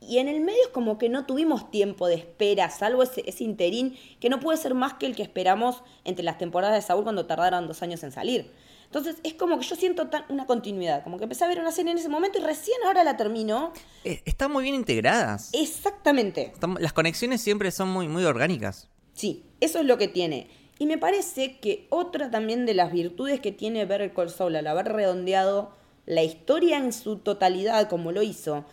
Y 0.00 0.18
en 0.18 0.28
el 0.28 0.40
medio 0.40 0.62
es 0.62 0.68
como 0.68 0.98
que 0.98 1.08
no 1.08 1.26
tuvimos 1.26 1.70
tiempo 1.70 2.08
de 2.08 2.14
espera, 2.14 2.70
salvo 2.70 3.02
ese, 3.02 3.22
ese 3.26 3.44
interín, 3.44 3.96
que 4.18 4.30
no 4.30 4.40
puede 4.40 4.56
ser 4.56 4.74
más 4.74 4.94
que 4.94 5.06
el 5.06 5.14
que 5.14 5.22
esperamos 5.22 5.82
entre 6.04 6.24
las 6.24 6.38
temporadas 6.38 6.74
de 6.74 6.82
Saúl 6.82 7.04
cuando 7.04 7.26
tardaron 7.26 7.68
dos 7.68 7.82
años 7.82 8.02
en 8.02 8.12
salir. 8.12 8.50
Entonces 8.90 9.18
es 9.22 9.34
como 9.34 9.56
que 9.56 9.64
yo 9.64 9.76
siento 9.76 10.10
una 10.30 10.46
continuidad, 10.46 11.04
como 11.04 11.16
que 11.16 11.22
empecé 11.22 11.44
a 11.44 11.48
ver 11.48 11.60
una 11.60 11.70
serie 11.70 11.92
en 11.92 11.98
ese 11.98 12.08
momento 12.08 12.40
y 12.40 12.42
recién 12.42 12.76
ahora 12.84 13.04
la 13.04 13.16
termino. 13.16 13.72
Eh, 14.02 14.20
están 14.24 14.50
muy 14.50 14.64
bien 14.64 14.74
integradas. 14.74 15.50
Exactamente. 15.52 16.52
las 16.80 16.92
conexiones 16.92 17.40
siempre 17.40 17.70
son 17.70 17.88
muy, 17.88 18.08
muy 18.08 18.24
orgánicas. 18.24 18.88
Sí, 19.12 19.44
eso 19.60 19.78
es 19.78 19.84
lo 19.84 19.96
que 19.96 20.08
tiene. 20.08 20.48
Y 20.80 20.86
me 20.86 20.98
parece 20.98 21.60
que 21.60 21.86
otra 21.90 22.32
también 22.32 22.66
de 22.66 22.74
las 22.74 22.90
virtudes 22.90 23.38
que 23.38 23.52
tiene 23.52 23.84
Better 23.84 24.12
Call 24.12 24.28
Saul 24.28 24.56
al 24.56 24.66
haber 24.66 24.86
redondeado 24.88 25.70
la 26.04 26.24
historia 26.24 26.78
en 26.78 26.92
su 26.92 27.18
totalidad 27.18 27.88
como 27.88 28.10
lo 28.10 28.22
hizo, 28.22 28.64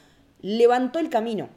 levantó 0.42 0.98
el 0.98 1.12
camino. 1.12 1.50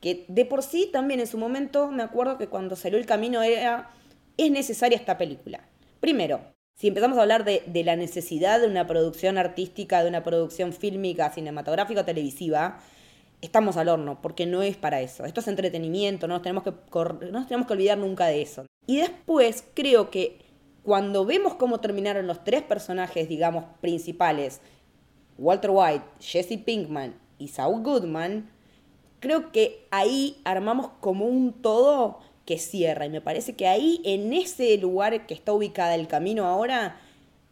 Que 0.00 0.24
de 0.26 0.44
por 0.44 0.64
sí 0.64 0.90
también 0.92 1.20
en 1.20 1.28
su 1.28 1.38
momento 1.38 1.88
me 1.92 2.02
acuerdo 2.02 2.36
que 2.36 2.48
cuando 2.48 2.74
salió 2.74 2.98
el 2.98 3.06
camino 3.06 3.42
era, 3.42 3.90
es 4.36 4.50
necesaria 4.50 4.98
esta 4.98 5.18
película. 5.18 5.68
Primero, 6.00 6.40
si 6.74 6.88
empezamos 6.88 7.18
a 7.18 7.22
hablar 7.22 7.44
de, 7.44 7.62
la 7.84 7.96
necesidad 7.96 8.60
de 8.60 8.66
una 8.66 8.86
producción 8.86 9.38
artística, 9.38 10.02
de 10.02 10.08
una 10.08 10.22
producción 10.22 10.72
fílmica, 10.72 11.30
cinematográfica 11.30 12.00
o 12.00 12.04
televisiva, 12.04 12.80
estamos 13.40 13.76
al 13.76 13.88
horno, 13.88 14.20
porque 14.20 14.46
no 14.46 14.62
es 14.62 14.76
para 14.76 15.00
eso. 15.00 15.24
Esto 15.24 15.40
es 15.40 15.48
entretenimiento, 15.48 16.26
no 16.26 16.34
nos 16.34 16.42
tenemos 16.42 16.64
que, 16.64 16.70
no 16.70 17.30
nos 17.30 17.46
tenemos 17.46 17.66
que 17.66 17.72
olvidar 17.72 17.98
nunca 17.98 18.26
de 18.26 18.42
eso. 18.42 18.66
Y 18.86 18.96
después 18.96 19.64
creo 19.74 20.10
que 20.10 20.38
cuando 20.82 21.24
vemos 21.24 21.54
cómo 21.54 21.78
terminaron 21.80 22.26
los 22.26 22.42
tres 22.42 22.62
personajes, 22.62 23.28
digamos, 23.28 23.64
principales, 23.80 24.60
Walter 25.38 25.70
White, 25.72 26.04
Jesse 26.20 26.58
Pinkman 26.58 27.14
y 27.38 27.48
Saul 27.48 27.82
Goodman, 27.82 28.50
creo 29.20 29.52
que 29.52 29.86
ahí 29.90 30.40
armamos 30.44 30.88
como 31.00 31.26
un 31.26 31.52
todo 31.52 32.18
cierra. 32.58 33.06
Y 33.06 33.10
me 33.10 33.20
parece 33.20 33.54
que 33.54 33.66
ahí, 33.66 34.00
en 34.04 34.32
ese 34.32 34.76
lugar 34.78 35.26
que 35.26 35.34
está 35.34 35.52
ubicada 35.52 35.94
el 35.94 36.08
camino 36.08 36.46
ahora, 36.46 37.00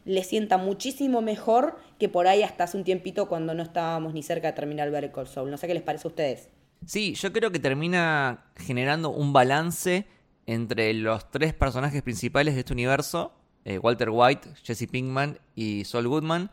le 0.05 0.25
sienta 0.25 0.57
muchísimo 0.57 1.21
mejor 1.21 1.79
que 1.99 2.09
por 2.09 2.27
ahí 2.27 2.43
hasta 2.43 2.65
hace 2.65 2.77
un 2.77 2.85
tiempito 2.85 3.29
cuando 3.29 3.55
no 3.55 3.63
estábamos 3.63 4.15
ni 4.15 4.23
cerca 4.23 4.49
de 4.49 4.53
terminar 4.55 4.91
Better 4.91 5.13
Call 5.13 5.29
Saul. 5.29 5.51
No 5.51 5.57
sé 5.57 5.67
qué 5.67 5.75
les 5.75 5.83
parece 5.83 6.09
a 6.09 6.11
ustedes. 6.11 6.49
Sí, 6.87 7.15
yo 7.15 7.33
creo 7.33 7.53
que 7.53 7.59
termina 7.59 8.47
generando 8.57 9.11
un 9.11 9.33
balance 9.33 10.07
entre 10.47 10.93
los 10.95 11.31
tres 11.31 11.53
personajes 11.55 12.03
principales 12.03 12.55
de 12.55 12.61
este 12.61 12.73
universo, 12.73 13.33
eh, 13.65 13.79
Walter 13.79 14.09
White, 14.11 14.49
Jesse 14.63 14.89
Pinkman 14.91 15.39
y 15.55 15.85
Saul 15.85 16.09
Goodman, 16.09 16.51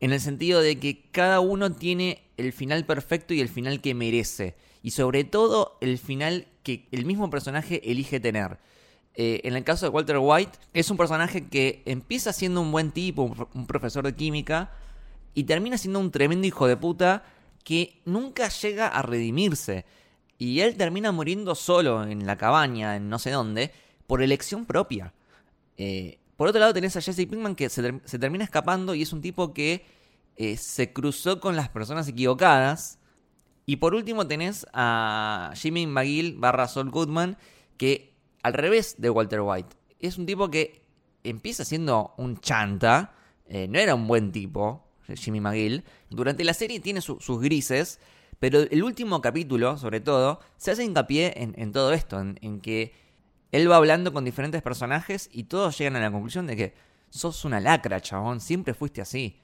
en 0.00 0.12
el 0.12 0.20
sentido 0.20 0.60
de 0.60 0.80
que 0.80 1.08
cada 1.12 1.38
uno 1.38 1.72
tiene 1.72 2.22
el 2.36 2.52
final 2.52 2.84
perfecto 2.84 3.34
y 3.34 3.40
el 3.40 3.48
final 3.48 3.80
que 3.80 3.94
merece, 3.94 4.56
y 4.82 4.90
sobre 4.90 5.24
todo 5.24 5.78
el 5.80 5.98
final 5.98 6.46
que 6.62 6.88
el 6.92 7.04
mismo 7.04 7.30
personaje 7.30 7.90
elige 7.90 8.20
tener. 8.20 8.58
Eh, 9.14 9.42
en 9.44 9.54
el 9.56 9.64
caso 9.64 9.86
de 9.86 9.90
Walter 9.90 10.18
White, 10.18 10.58
es 10.72 10.90
un 10.90 10.96
personaje 10.96 11.48
que 11.48 11.82
empieza 11.84 12.32
siendo 12.32 12.60
un 12.60 12.72
buen 12.72 12.92
tipo, 12.92 13.34
un 13.54 13.66
profesor 13.66 14.04
de 14.04 14.14
química, 14.14 14.72
y 15.34 15.44
termina 15.44 15.78
siendo 15.78 15.98
un 15.98 16.10
tremendo 16.10 16.46
hijo 16.46 16.66
de 16.66 16.76
puta 16.76 17.24
que 17.64 18.00
nunca 18.04 18.48
llega 18.48 18.88
a 18.88 19.02
redimirse. 19.02 19.84
Y 20.38 20.60
él 20.60 20.76
termina 20.76 21.12
muriendo 21.12 21.54
solo 21.54 22.04
en 22.04 22.26
la 22.26 22.36
cabaña, 22.36 22.96
en 22.96 23.08
no 23.08 23.18
sé 23.18 23.30
dónde, 23.30 23.72
por 24.06 24.22
elección 24.22 24.66
propia. 24.66 25.12
Eh, 25.76 26.18
por 26.36 26.48
otro 26.48 26.60
lado 26.60 26.74
tenés 26.74 26.96
a 26.96 27.00
Jesse 27.00 27.26
Pinkman 27.26 27.54
que 27.54 27.68
se, 27.68 27.92
termina 28.18 28.44
escapando 28.44 28.94
y 28.94 29.02
es 29.02 29.12
un 29.12 29.20
tipo 29.20 29.54
que 29.54 29.86
eh, 30.36 30.56
se 30.56 30.92
cruzó 30.92 31.38
con 31.40 31.54
las 31.56 31.68
personas 31.68 32.08
equivocadas. 32.08 32.98
Y 33.66 33.76
por 33.76 33.94
último 33.94 34.26
tenés 34.26 34.66
a 34.72 35.52
Jimmy 35.54 35.86
McGill 35.86 36.36
barra 36.38 36.68
Saul 36.68 36.90
Goodman 36.90 37.36
que 37.76 38.14
al 38.42 38.54
revés 38.54 38.96
de 38.98 39.10
Walter 39.10 39.40
White. 39.40 39.76
Es 40.00 40.18
un 40.18 40.26
tipo 40.26 40.50
que 40.50 40.82
empieza 41.22 41.64
siendo 41.64 42.14
un 42.16 42.38
chanta, 42.40 43.14
eh, 43.46 43.68
no 43.68 43.78
era 43.78 43.94
un 43.94 44.06
buen 44.06 44.32
tipo, 44.32 44.88
Jimmy 45.14 45.40
McGill. 45.40 45.84
Durante 46.10 46.44
la 46.44 46.54
serie 46.54 46.80
tiene 46.80 47.00
sus 47.00 47.40
grises, 47.40 48.00
pero 48.38 48.60
el 48.60 48.82
último 48.82 49.20
capítulo, 49.20 49.76
sobre 49.78 50.00
todo, 50.00 50.40
se 50.56 50.72
hace 50.72 50.84
hincapié 50.84 51.34
en, 51.36 51.72
todo 51.72 51.92
esto, 51.92 52.20
en, 52.20 52.60
que 52.60 52.92
él 53.52 53.70
va 53.70 53.76
hablando 53.76 54.12
con 54.12 54.24
diferentes 54.24 54.62
personajes 54.62 55.28
y 55.32 55.44
todos 55.44 55.78
llegan 55.78 55.96
a 55.96 56.00
la 56.00 56.10
conclusión 56.10 56.46
de 56.46 56.56
que 56.56 56.74
sos 57.10 57.44
una 57.44 57.60
lacra, 57.60 58.00
chabón, 58.00 58.40
siempre 58.40 58.74
fuiste 58.74 59.00
así, 59.00 59.38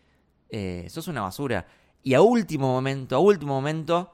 eh, 0.48 0.86
sos 0.88 1.06
una 1.08 1.22
basura. 1.22 1.66
Y 2.02 2.14
a 2.14 2.22
último 2.22 2.72
momento, 2.72 3.16
a 3.16 3.18
último 3.18 3.54
momento, 3.54 4.12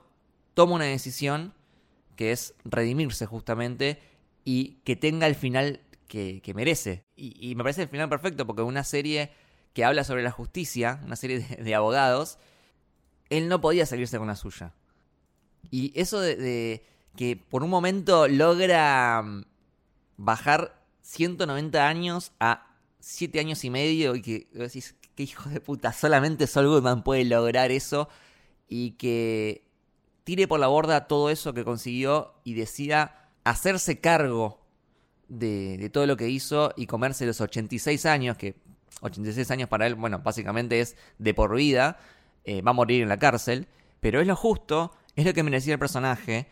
toma 0.55 0.75
una 0.75 0.85
decisión 0.85 1.55
que 2.17 2.33
es 2.33 2.55
redimirse 2.65 3.27
justamente 3.27 4.01
y 4.45 4.81
que 4.85 4.97
tenga 4.97 5.27
el 5.27 5.35
final 5.35 5.81
que, 6.09 6.53
merece. 6.55 7.05
Y, 7.17 7.55
me 7.57 7.65
parece 7.65 7.83
el 7.83 7.89
final 7.89 8.09
perfecto 8.09 8.47
porque 8.47 8.63
una 8.63 8.85
serie 8.85 9.33
que 9.73 9.85
habla 9.85 10.05
sobre 10.05 10.23
la 10.23 10.31
justicia, 10.31 11.01
una 11.05 11.17
serie 11.17 11.41
de, 11.41 11.75
abogados, 11.75 12.39
él 13.31 13.49
no 13.49 13.61
podía 13.61 13.87
salirse 13.87 14.19
con 14.19 14.29
la 14.29 14.37
suya. 14.37 14.75
Y 15.71 15.93
eso 15.99 16.21
de, 16.21 16.85
que 17.17 17.37
por 17.37 17.65
un 17.65 17.71
momento 17.71 18.29
logra 18.29 19.23
mm, 19.23 19.45
bajar 20.17 20.81
190 21.03 21.89
años 21.89 22.33
a 22.39 22.77
7 23.01 23.41
años 23.41 23.65
y 23.65 23.71
medio 23.71 24.15
y 24.15 24.23
que 24.23 24.47
decís, 24.53 24.95
qué 25.15 25.25
hijo 25.25 25.49
de 25.51 25.61
puta, 25.61 25.93
solamente 25.93 26.47
Sol 26.47 26.69
Goodman 26.69 27.03
puede 27.03 27.25
lograr 27.25 27.71
eso 27.71 28.09
y 28.69 28.93
que 28.93 29.65
tire 30.25 30.49
por 30.49 30.61
la 30.61 30.67
borda 30.67 31.07
todo 31.07 31.31
eso 31.31 31.55
que 31.55 31.65
consiguió 31.65 32.35
y 32.45 32.55
decida 32.55 33.31
hacerse 33.45 34.01
cargo 34.01 34.61
de, 35.29 35.91
todo 35.93 36.07
lo 36.07 36.17
que 36.17 36.29
hizo 36.29 36.73
y 36.77 36.87
comerse 36.87 37.27
los 37.27 37.41
86 37.41 38.07
años, 38.07 38.37
que 38.37 38.57
86 39.01 39.51
años 39.51 39.69
para 39.69 39.87
él, 39.87 39.95
bueno, 39.95 40.21
básicamente 40.21 40.81
es 40.81 40.97
de 41.19 41.35
por 41.35 41.55
vida, 41.55 41.99
eh, 42.45 42.63
va 42.63 42.71
a 42.71 42.75
morir 42.75 43.03
en 43.03 43.09
la 43.09 43.19
cárcel, 43.19 43.69
pero 44.01 44.21
es 44.21 44.27
lo 44.27 44.37
justo, 44.37 44.93
es 45.17 45.25
lo 45.25 45.35
que 45.35 45.43
merecía 45.43 45.75
el 45.75 45.79
personaje. 45.79 46.49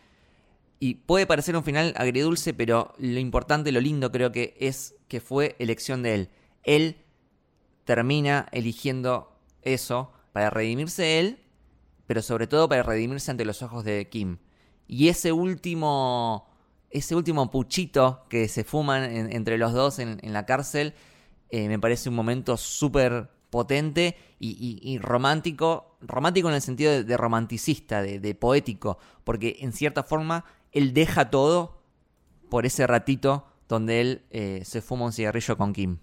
Y 0.79 0.95
puede 0.95 1.25
parecer 1.25 1.55
un 1.55 1.63
final 1.63 1.93
agridulce, 1.97 2.53
pero 2.53 2.93
lo 2.97 3.19
importante, 3.19 3.71
lo 3.71 3.79
lindo 3.79 4.11
creo 4.11 4.31
que 4.31 4.55
es 4.59 4.95
que 5.07 5.21
fue 5.21 5.55
elección 5.59 6.03
de 6.03 6.15
él. 6.15 6.29
Él 6.63 6.97
termina 7.85 8.47
eligiendo 8.51 9.35
eso 9.61 10.11
para 10.31 10.49
redimirse 10.49 11.19
él, 11.19 11.39
pero 12.07 12.21
sobre 12.21 12.47
todo 12.47 12.67
para 12.69 12.83
redimirse 12.83 13.31
ante 13.31 13.45
los 13.45 13.61
ojos 13.61 13.83
de 13.83 14.09
Kim. 14.09 14.37
Y 14.87 15.07
ese 15.07 15.31
último 15.31 16.47
ese 16.93 17.15
último 17.15 17.49
puchito 17.49 18.25
que 18.29 18.47
se 18.47 18.63
fuman 18.63 19.03
entre 19.03 19.57
los 19.57 19.73
dos 19.73 19.97
en, 19.97 20.19
la 20.21 20.45
cárcel 20.45 20.93
eh, 21.49 21.67
me 21.67 21.79
parece 21.79 22.09
un 22.09 22.15
momento 22.15 22.55
súper 22.55 23.29
potente 23.49 24.15
y, 24.39 24.97
romántico, 24.99 25.97
romántico 26.01 26.49
en 26.49 26.55
el 26.55 26.61
sentido 26.61 27.03
de, 27.03 27.17
romanticista, 27.17 28.01
de, 28.01 28.35
poético, 28.35 28.97
porque 29.23 29.57
en 29.59 29.73
cierta 29.73 30.03
forma 30.03 30.45
él 30.71 30.93
deja 30.93 31.29
todo 31.29 31.81
por 32.49 32.65
ese 32.65 32.87
ratito 32.87 33.45
donde 33.69 34.01
él 34.01 34.21
eh, 34.31 34.61
se 34.65 34.81
fuma 34.81 35.05
un 35.05 35.13
cigarrillo 35.13 35.55
con 35.57 35.73
Kim. 35.73 35.99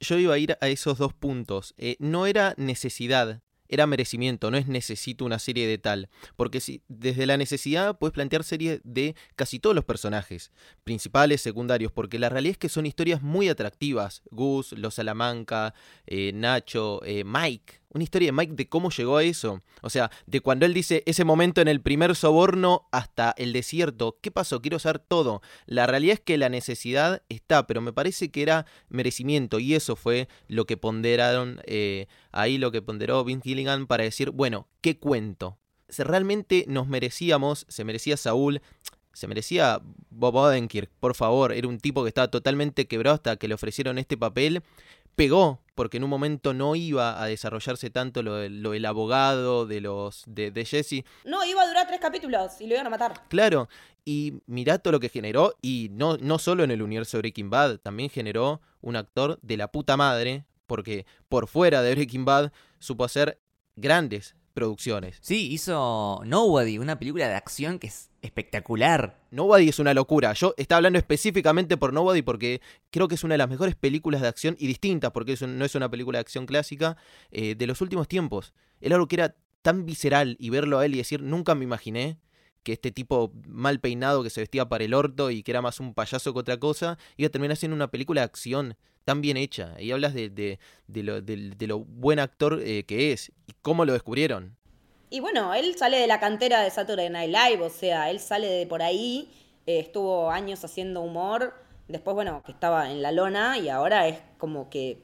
Yo 0.00 0.18
iba 0.18 0.34
a 0.34 0.38
ir 0.38 0.56
a 0.60 0.68
esos 0.68 0.98
dos 0.98 1.12
puntos. 1.12 1.74
Eh, 1.76 1.96
no 1.98 2.26
era 2.26 2.54
necesidad 2.56 3.42
era 3.68 3.86
merecimiento, 3.86 4.50
no 4.50 4.56
es 4.56 4.68
necesito 4.68 5.24
una 5.24 5.38
serie 5.38 5.66
de 5.66 5.78
tal. 5.78 6.08
Porque 6.36 6.60
si 6.60 6.82
desde 6.88 7.26
la 7.26 7.36
necesidad 7.36 7.98
puedes 7.98 8.12
plantear 8.12 8.44
series 8.44 8.80
de 8.84 9.14
casi 9.36 9.58
todos 9.58 9.74
los 9.74 9.84
personajes, 9.84 10.52
principales, 10.84 11.40
secundarios, 11.40 11.92
porque 11.92 12.18
la 12.18 12.28
realidad 12.28 12.52
es 12.52 12.58
que 12.58 12.68
son 12.68 12.86
historias 12.86 13.22
muy 13.22 13.48
atractivas. 13.48 14.22
Gus, 14.30 14.72
Los 14.72 14.94
Salamanca, 14.94 15.74
eh, 16.06 16.32
Nacho, 16.34 17.00
eh, 17.04 17.24
Mike. 17.24 17.83
Una 17.94 18.02
historia 18.02 18.26
de 18.26 18.32
Mike 18.32 18.54
de 18.54 18.68
cómo 18.68 18.90
llegó 18.90 19.16
a 19.16 19.22
eso. 19.22 19.62
O 19.80 19.88
sea, 19.88 20.10
de 20.26 20.40
cuando 20.40 20.66
él 20.66 20.74
dice 20.74 21.04
ese 21.06 21.24
momento 21.24 21.60
en 21.60 21.68
el 21.68 21.80
primer 21.80 22.16
soborno 22.16 22.88
hasta 22.90 23.32
el 23.38 23.52
desierto. 23.52 24.18
¿Qué 24.20 24.32
pasó? 24.32 24.60
Quiero 24.60 24.80
saber 24.80 24.98
todo. 24.98 25.42
La 25.66 25.86
realidad 25.86 26.14
es 26.14 26.20
que 26.20 26.36
la 26.36 26.48
necesidad 26.48 27.22
está, 27.28 27.68
pero 27.68 27.80
me 27.80 27.92
parece 27.92 28.32
que 28.32 28.42
era 28.42 28.66
merecimiento. 28.88 29.60
Y 29.60 29.74
eso 29.74 29.94
fue 29.94 30.28
lo 30.48 30.66
que 30.66 30.76
ponderaron 30.76 31.60
eh, 31.66 32.08
ahí, 32.32 32.58
lo 32.58 32.72
que 32.72 32.82
ponderó 32.82 33.24
Vince 33.24 33.48
Gilligan 33.48 33.86
para 33.86 34.02
decir, 34.02 34.30
bueno, 34.30 34.66
¿qué 34.80 34.98
cuento? 34.98 35.58
Si 35.88 36.02
realmente 36.02 36.64
nos 36.66 36.88
merecíamos, 36.88 37.64
se 37.68 37.84
merecía 37.84 38.16
Saúl, 38.16 38.60
se 39.12 39.28
merecía 39.28 39.80
Bob 40.10 40.34
Odenkirk, 40.34 40.90
por 40.98 41.14
favor, 41.14 41.52
era 41.52 41.68
un 41.68 41.78
tipo 41.78 42.02
que 42.02 42.08
estaba 42.08 42.28
totalmente 42.28 42.86
quebrado 42.86 43.14
hasta 43.14 43.36
que 43.36 43.48
le 43.48 43.54
ofrecieron 43.54 43.98
este 43.98 44.16
papel 44.16 44.62
pegó, 45.14 45.60
porque 45.74 45.96
en 45.96 46.04
un 46.04 46.10
momento 46.10 46.54
no 46.54 46.76
iba 46.76 47.22
a 47.22 47.26
desarrollarse 47.26 47.90
tanto 47.90 48.22
lo, 48.22 48.36
del 48.36 48.84
abogado 48.86 49.66
de 49.66 49.80
los 49.80 50.24
de, 50.26 50.50
de, 50.50 50.64
Jesse. 50.64 51.04
No, 51.24 51.44
iba 51.44 51.62
a 51.62 51.66
durar 51.66 51.86
tres 51.86 52.00
capítulos 52.00 52.60
y 52.60 52.66
lo 52.66 52.74
iban 52.74 52.86
a 52.86 52.90
matar. 52.90 53.22
Claro, 53.28 53.68
y 54.04 54.34
mirá 54.46 54.78
todo 54.78 54.92
lo 54.92 55.00
que 55.00 55.08
generó, 55.08 55.54
y 55.62 55.88
no, 55.92 56.16
no 56.18 56.38
solo 56.38 56.64
en 56.64 56.70
el 56.70 56.82
universo 56.82 57.16
de 57.16 57.22
Breaking 57.22 57.50
Bad, 57.50 57.78
también 57.78 58.10
generó 58.10 58.60
un 58.80 58.96
actor 58.96 59.38
de 59.42 59.56
la 59.56 59.68
puta 59.68 59.96
madre, 59.96 60.44
porque 60.66 61.06
por 61.28 61.46
fuera 61.46 61.82
de 61.82 61.94
Breaking 61.94 62.24
Bad 62.24 62.52
supo 62.78 63.04
hacer 63.04 63.40
grandes 63.76 64.34
producciones. 64.54 65.18
Sí, 65.20 65.52
hizo 65.52 66.22
Nobody, 66.24 66.78
una 66.78 66.98
película 66.98 67.28
de 67.28 67.34
acción 67.34 67.78
que 67.78 67.88
es 67.88 68.10
espectacular. 68.22 69.20
Nobody 69.30 69.68
es 69.68 69.78
una 69.78 69.92
locura. 69.92 70.32
Yo 70.32 70.54
estaba 70.56 70.78
hablando 70.78 70.98
específicamente 70.98 71.76
por 71.76 71.92
Nobody 71.92 72.22
porque 72.22 72.62
creo 72.90 73.08
que 73.08 73.16
es 73.16 73.24
una 73.24 73.34
de 73.34 73.38
las 73.38 73.50
mejores 73.50 73.74
películas 73.74 74.22
de 74.22 74.28
acción 74.28 74.56
y 74.58 74.66
distintas, 74.66 75.10
porque 75.10 75.36
no 75.46 75.64
es 75.64 75.74
una 75.74 75.90
película 75.90 76.18
de 76.18 76.20
acción 76.20 76.46
clásica, 76.46 76.96
eh, 77.30 77.54
de 77.54 77.66
los 77.66 77.80
últimos 77.80 78.08
tiempos. 78.08 78.54
Era 78.80 78.94
algo 78.94 79.08
que 79.08 79.16
era 79.16 79.36
tan 79.60 79.84
visceral 79.84 80.36
y 80.38 80.50
verlo 80.50 80.78
a 80.78 80.86
él 80.86 80.94
y 80.94 80.98
decir, 80.98 81.22
nunca 81.22 81.54
me 81.54 81.64
imaginé 81.64 82.18
que 82.62 82.72
este 82.72 82.90
tipo 82.90 83.32
mal 83.46 83.78
peinado 83.78 84.22
que 84.22 84.30
se 84.30 84.40
vestía 84.40 84.68
para 84.68 84.84
el 84.84 84.94
orto 84.94 85.30
y 85.30 85.42
que 85.42 85.52
era 85.52 85.62
más 85.62 85.80
un 85.80 85.94
payaso 85.94 86.32
que 86.32 86.40
otra 86.40 86.58
cosa, 86.58 86.98
iba 87.16 87.26
a 87.26 87.30
terminar 87.30 87.56
siendo 87.56 87.76
una 87.76 87.90
película 87.90 88.22
de 88.22 88.26
acción 88.26 88.76
tan 89.04 89.20
bien 89.20 89.36
hecha. 89.36 89.74
Y 89.78 89.92
hablas 89.92 90.14
de, 90.14 90.30
de, 90.30 90.58
lo, 91.02 91.20
de, 91.20 91.66
lo, 91.66 91.80
buen 91.80 92.18
actor 92.18 92.60
eh, 92.64 92.84
que 92.84 93.12
es 93.12 93.30
y 93.46 93.52
cómo 93.62 93.84
lo 93.84 93.92
descubrieron. 93.92 94.56
Y 95.10 95.20
bueno, 95.20 95.54
él 95.54 95.76
sale 95.76 95.98
de 95.98 96.06
la 96.06 96.18
cantera 96.18 96.62
de 96.62 96.70
Saturday 96.70 97.08
Night 97.08 97.30
Live, 97.30 97.62
o 97.62 97.70
sea, 97.70 98.10
él 98.10 98.18
sale 98.18 98.48
de 98.48 98.66
por 98.66 98.82
ahí, 98.82 99.30
eh, 99.66 99.78
estuvo 99.78 100.30
años 100.30 100.64
haciendo 100.64 101.02
humor, 101.02 101.54
después, 101.86 102.14
bueno, 102.14 102.42
que 102.44 102.50
estaba 102.50 102.90
en 102.90 103.00
la 103.00 103.12
lona 103.12 103.58
y 103.58 103.68
ahora 103.68 104.08
es 104.08 104.18
como 104.38 104.68
que... 104.70 104.98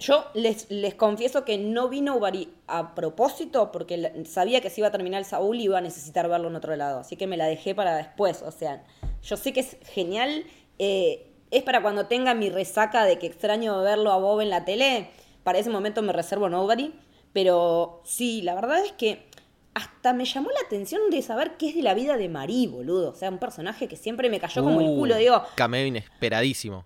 Yo 0.00 0.26
les, 0.32 0.70
les 0.70 0.94
confieso 0.94 1.44
que 1.44 1.58
no 1.58 1.88
vino 1.88 2.20
a 2.68 2.94
propósito 2.94 3.72
porque 3.72 4.24
sabía 4.26 4.60
que 4.60 4.70
se 4.70 4.80
iba 4.80 4.88
a 4.88 4.92
terminar 4.92 5.18
el 5.18 5.24
Saúl 5.24 5.58
y 5.58 5.64
iba 5.64 5.78
a 5.78 5.80
necesitar 5.80 6.28
verlo 6.28 6.46
en 6.46 6.54
otro 6.54 6.76
lado, 6.76 7.00
así 7.00 7.16
que 7.16 7.26
me 7.26 7.36
la 7.36 7.46
dejé 7.46 7.74
para 7.74 7.96
después, 7.96 8.42
o 8.42 8.52
sea, 8.52 8.86
yo 9.22 9.36
sé 9.36 9.52
que 9.52 9.60
es 9.60 9.76
genial. 9.82 10.44
Eh, 10.78 11.27
es 11.50 11.62
para 11.62 11.82
cuando 11.82 12.06
tenga 12.06 12.34
mi 12.34 12.50
resaca 12.50 13.04
de 13.04 13.18
que 13.18 13.26
extraño 13.26 13.80
verlo 13.82 14.12
a 14.12 14.18
Bob 14.18 14.40
en 14.40 14.50
la 14.50 14.64
tele. 14.64 15.10
Para 15.44 15.58
ese 15.58 15.70
momento 15.70 16.02
me 16.02 16.12
reservo 16.12 16.48
Nobody. 16.48 16.92
Pero 17.32 18.02
sí, 18.04 18.42
la 18.42 18.54
verdad 18.54 18.84
es 18.84 18.92
que 18.92 19.28
hasta 19.74 20.12
me 20.12 20.24
llamó 20.24 20.50
la 20.50 20.60
atención 20.66 21.02
de 21.10 21.22
saber 21.22 21.56
qué 21.56 21.68
es 21.68 21.74
de 21.76 21.82
la 21.82 21.94
vida 21.94 22.16
de 22.16 22.28
Marie, 22.28 22.68
boludo. 22.68 23.10
O 23.10 23.14
sea, 23.14 23.28
un 23.30 23.38
personaje 23.38 23.86
que 23.86 23.96
siempre 23.96 24.28
me 24.30 24.40
cayó 24.40 24.64
como 24.64 24.80
el 24.80 24.88
Uh, 24.88 24.96
culo. 24.96 25.16
Digo, 25.16 25.42
Cameo 25.54 25.86
inesperadísimo. 25.86 26.84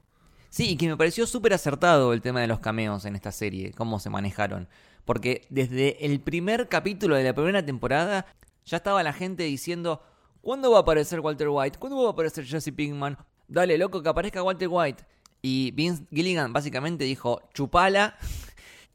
Sí, 0.50 0.72
y 0.72 0.76
que 0.76 0.88
me 0.88 0.96
pareció 0.96 1.26
súper 1.26 1.54
acertado 1.54 2.12
el 2.12 2.20
tema 2.20 2.40
de 2.42 2.46
los 2.46 2.60
cameos 2.60 3.06
en 3.06 3.14
esta 3.14 3.32
serie, 3.32 3.72
cómo 3.72 3.98
se 3.98 4.10
manejaron. 4.10 4.68
Porque 5.06 5.46
desde 5.48 6.04
el 6.04 6.20
primer 6.20 6.68
capítulo 6.68 7.16
de 7.16 7.24
la 7.24 7.34
primera 7.34 7.64
temporada 7.64 8.26
ya 8.66 8.76
estaba 8.76 9.02
la 9.02 9.14
gente 9.14 9.44
diciendo, 9.44 10.02
¿cuándo 10.42 10.70
va 10.70 10.78
a 10.78 10.80
aparecer 10.82 11.20
Walter 11.20 11.48
White? 11.48 11.78
¿Cuándo 11.78 12.02
va 12.02 12.10
a 12.10 12.12
aparecer 12.12 12.44
Jesse 12.44 12.72
Pinkman? 12.76 13.16
Dale, 13.48 13.76
loco, 13.78 14.02
que 14.02 14.08
aparezca 14.08 14.42
Walter 14.42 14.68
White. 14.70 15.04
Y 15.42 15.72
Vince 15.72 16.04
Gilligan 16.10 16.52
básicamente 16.52 17.04
dijo, 17.04 17.42
chupala 17.52 18.16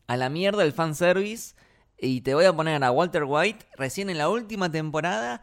a 0.08 0.18
la 0.18 0.30
mierda 0.30 0.64
el 0.64 0.72
fanservice 0.74 1.56
y 1.98 2.22
te 2.22 2.34
voy 2.34 2.46
a 2.46 2.56
poner 2.56 2.84
a 2.84 2.92
Walter 2.92 3.24
White 3.26 3.66
recién 3.76 4.10
en 4.10 4.18
la 4.18 4.30
última 4.30 4.72
temporada, 4.72 5.42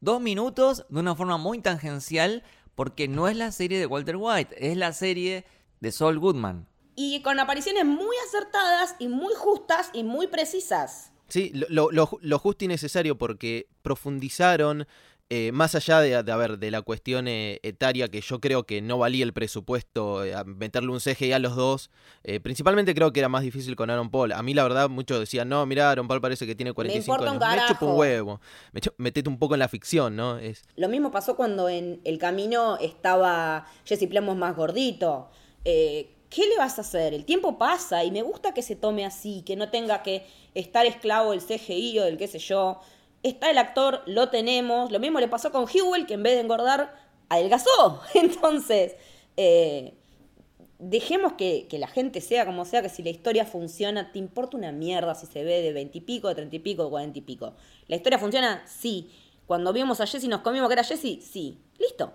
dos 0.00 0.20
minutos, 0.20 0.84
de 0.90 1.00
una 1.00 1.14
forma 1.14 1.38
muy 1.38 1.60
tangencial, 1.60 2.42
porque 2.74 3.08
no 3.08 3.28
es 3.28 3.36
la 3.36 3.50
serie 3.52 3.78
de 3.78 3.86
Walter 3.86 4.16
White, 4.18 4.54
es 4.70 4.76
la 4.76 4.92
serie 4.92 5.44
de 5.80 5.92
Saul 5.92 6.18
Goodman. 6.18 6.66
y 6.94 7.22
con 7.22 7.40
apariciones 7.40 7.86
muy 7.86 8.14
acertadas 8.28 8.94
y 8.98 9.08
muy 9.08 9.32
justas 9.34 9.90
y 9.94 10.02
muy 10.04 10.26
precisas. 10.26 11.10
Sí, 11.28 11.50
lo, 11.54 11.66
lo- 11.70 11.90
lo 11.90 12.06
ju- 12.06 12.18
lo 12.20 12.38
justo 12.38 12.66
y 12.66 12.68
necesario 12.68 13.16
porque 13.16 13.68
profundizaron, 13.80 14.86
eh, 15.34 15.50
más 15.50 15.74
allá 15.74 16.00
de, 16.00 16.22
de, 16.22 16.30
a 16.30 16.36
ver, 16.36 16.58
de 16.58 16.70
la 16.70 16.82
cuestión 16.82 17.26
eh, 17.26 17.58
etaria, 17.62 18.08
que 18.08 18.20
yo 18.20 18.38
creo 18.38 18.64
que 18.64 18.82
no 18.82 18.98
valía 18.98 19.24
el 19.24 19.32
presupuesto 19.32 20.22
eh, 20.22 20.34
meterle 20.44 20.90
un 20.90 21.00
CGI 21.00 21.32
a 21.32 21.38
los 21.38 21.56
dos. 21.56 21.90
eh, 22.22 22.38
principalmente 22.38 22.94
creo 22.94 23.14
que 23.14 23.20
era 23.20 23.30
más 23.30 23.42
difícil 23.42 23.74
con 23.74 23.88
Aaron 23.88 24.10
Paul. 24.10 24.32
A 24.32 24.42
mí 24.42 24.52
la 24.52 24.62
verdad 24.62 24.90
muchos 24.90 25.18
decían, 25.18 25.48
no, 25.48 25.64
mira, 25.64 25.90
Aaron 25.90 26.06
Paul 26.06 26.20
parece 26.20 26.46
que 26.46 26.54
tiene 26.54 26.74
45 26.74 27.14
importa 27.14 27.32
un 27.32 27.42
años. 27.42 27.62
Me 27.62 27.68
chupa 27.68 27.86
un 27.86 27.98
huevo. 27.98 28.40
Me 28.72 28.82
metete 28.98 29.30
un 29.30 29.38
poco 29.38 29.54
en 29.54 29.60
la 29.60 29.68
ficción, 29.68 30.16
¿no? 30.16 30.36
Es, 30.36 30.64
Lo 30.76 30.90
mismo 30.90 31.10
pasó 31.10 31.34
cuando 31.34 31.70
en 31.70 32.02
el 32.04 32.18
camino 32.18 32.76
estaba 32.76 33.66
Jesse 33.86 34.06
Plemons 34.08 34.38
más 34.38 34.54
gordito. 34.54 35.30
Eh, 35.64 36.10
¿Qué 36.28 36.46
le 36.46 36.58
vas 36.58 36.76
a 36.76 36.82
hacer? 36.82 37.14
El 37.14 37.24
tiempo 37.24 37.56
pasa 37.56 38.04
y 38.04 38.10
me 38.10 38.20
gusta 38.20 38.52
que 38.52 38.60
se 38.60 38.76
tome 38.76 39.06
así, 39.06 39.42
que 39.46 39.56
no 39.56 39.70
tenga 39.70 40.02
que 40.02 40.26
estar 40.54 40.84
esclavo 40.84 41.30
del 41.30 41.40
CGI 41.40 42.00
o 42.00 42.04
del 42.04 42.18
qué 42.18 42.28
sé 42.28 42.38
yo. 42.38 42.80
Está 43.22 43.50
el 43.50 43.58
actor, 43.58 44.02
lo 44.06 44.28
tenemos. 44.30 44.90
Lo 44.90 44.98
mismo 44.98 45.20
le 45.20 45.28
pasó 45.28 45.52
con 45.52 45.66
Hewell, 45.68 46.06
que 46.06 46.14
en 46.14 46.22
vez 46.22 46.34
de 46.34 46.40
engordar, 46.40 46.94
adelgazó. 47.28 48.00
Entonces, 48.14 48.96
eh, 49.36 49.94
dejemos 50.78 51.34
que, 51.34 51.68
la 51.78 51.86
gente 51.86 52.20
sea 52.20 52.44
como 52.44 52.64
sea, 52.64 52.82
que 52.82 52.88
si 52.88 53.02
la 53.02 53.10
historia 53.10 53.44
funciona, 53.44 54.10
te 54.10 54.18
importa 54.18 54.56
una 54.56 54.72
mierda 54.72 55.14
si 55.14 55.26
se 55.26 55.44
ve 55.44 55.62
de 55.62 55.72
20 55.72 55.98
y 55.98 56.00
pico, 56.00 56.28
de 56.28 56.34
30 56.34 56.56
y 56.56 56.58
pico, 56.58 56.84
de 56.84 56.90
40 56.90 57.18
y 57.18 57.22
pico. 57.22 57.54
¿La 57.86 57.96
historia 57.96 58.18
funciona? 58.18 58.64
Sí. 58.66 59.10
Cuando 59.46 59.72
vimos 59.72 60.00
a 60.00 60.06
Jesse 60.06 60.28
nos 60.28 60.40
comimos 60.40 60.68
que 60.68 60.74
era 60.74 60.84
Jesse, 60.84 61.22
sí. 61.22 61.60
Listo. 61.78 62.12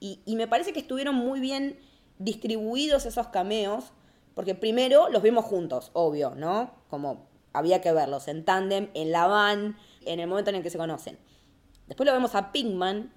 Y, 0.00 0.20
y 0.24 0.36
me 0.36 0.46
parece 0.46 0.72
que 0.72 0.80
estuvieron 0.80 1.16
muy 1.16 1.40
bien 1.40 1.78
distribuidos 2.18 3.04
esos 3.06 3.28
cameos, 3.28 3.86
porque 4.34 4.54
primero 4.54 5.08
los 5.08 5.22
vimos 5.22 5.44
juntos, 5.44 5.90
obvio, 5.92 6.34
¿no? 6.36 6.72
Como 6.88 7.26
había 7.52 7.80
que 7.80 7.92
verlos 7.92 8.28
en 8.28 8.44
tándem, 8.44 8.88
en 8.94 9.10
la 9.10 9.26
van, 9.26 9.76
en 10.04 10.20
el 10.20 10.26
momento 10.28 10.50
en 10.50 10.56
el 10.56 10.62
que 10.62 10.70
se 10.70 10.78
conocen. 10.78 11.18
Después 11.86 12.06
lo 12.06 12.12
vemos 12.12 12.34
a 12.34 12.52
Pinkman 12.52 13.12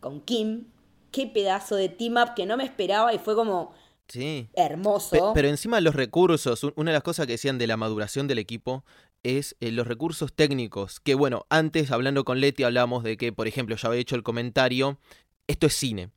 con 0.00 0.20
Kim. 0.20 0.66
Qué 1.10 1.26
pedazo 1.28 1.76
de 1.76 1.88
team 1.88 2.16
up 2.16 2.34
que 2.34 2.44
no 2.46 2.56
me 2.56 2.64
esperaba 2.64 3.14
y 3.14 3.18
fue 3.18 3.34
como 3.36 3.72
sí. 4.08 4.48
hermoso. 4.54 5.10
Pe- 5.10 5.20
Pero 5.34 5.48
encima 5.48 5.80
los 5.80 5.94
recursos, 5.94 6.64
un- 6.64 6.72
una 6.76 6.90
de 6.90 6.94
las 6.96 7.02
cosas 7.04 7.26
que 7.26 7.32
decían 7.34 7.56
de 7.58 7.66
la 7.68 7.76
maduración 7.76 8.26
del 8.26 8.38
equipo 8.40 8.84
es 9.22 9.56
eh, 9.60 9.70
los 9.70 9.86
recursos 9.86 10.32
técnicos. 10.34 10.98
Que 11.00 11.14
bueno, 11.14 11.46
antes 11.50 11.90
hablando 11.92 12.24
con 12.24 12.40
Leti 12.40 12.64
hablamos 12.64 13.04
de 13.04 13.16
que, 13.16 13.32
por 13.32 13.46
ejemplo, 13.46 13.76
ya 13.76 13.88
había 13.88 14.00
hecho 14.00 14.16
el 14.16 14.22
comentario, 14.24 14.98
esto 15.46 15.66
es 15.68 15.74
cine. 15.74 16.10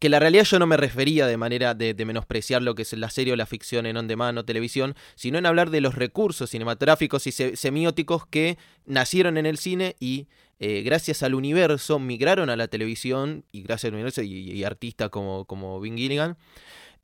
Que 0.00 0.08
la 0.08 0.18
realidad 0.18 0.44
yo 0.44 0.58
no 0.58 0.66
me 0.66 0.78
refería 0.78 1.26
de 1.26 1.36
manera 1.36 1.74
de, 1.74 1.94
menospreciar 2.04 2.62
lo 2.62 2.74
que 2.74 2.82
es 2.82 2.92
la 2.94 3.10
serie 3.10 3.34
o 3.34 3.36
la 3.36 3.44
ficción 3.44 3.84
en 3.84 3.98
on 3.98 4.08
demand 4.08 4.38
o 4.38 4.44
televisión, 4.44 4.96
sino 5.14 5.36
en 5.38 5.44
hablar 5.44 5.68
de 5.70 5.82
los 5.82 5.94
recursos 5.94 6.48
cinematográficos 6.50 7.26
y 7.26 7.32
se- 7.32 7.54
semióticos 7.54 8.26
que 8.26 8.56
nacieron 8.86 9.36
en 9.36 9.44
el 9.44 9.58
cine 9.58 9.96
y 10.00 10.26
eh, 10.58 10.82
gracias 10.82 11.22
al 11.22 11.34
universo 11.34 11.98
migraron 11.98 12.48
a 12.48 12.56
la 12.56 12.66
televisión 12.68 13.44
y 13.52 13.62
gracias 13.62 13.90
al 13.90 13.94
universo 13.94 14.22
y, 14.22 14.64
artistas 14.64 15.10
como, 15.10 15.44
como 15.44 15.82
Gilligan. 15.82 16.38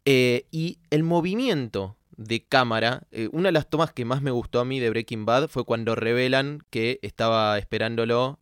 Eh, 0.06 0.46
y 0.50 0.78
el 0.90 1.02
movimiento 1.02 1.96
de 2.16 2.42
cámara, 2.44 3.02
eh, 3.12 3.28
una 3.30 3.48
de 3.48 3.52
las 3.52 3.68
tomas 3.68 3.92
que 3.92 4.06
más 4.06 4.22
me 4.22 4.30
gustó 4.30 4.60
a 4.60 4.64
mí 4.64 4.80
de 4.80 4.88
Breaking 4.88 5.26
Bad 5.26 5.48
fue 5.48 5.64
cuando 5.64 5.94
revelan 5.94 6.62
que 6.70 6.98
estaba 7.02 7.58
esperándolo 7.58 8.38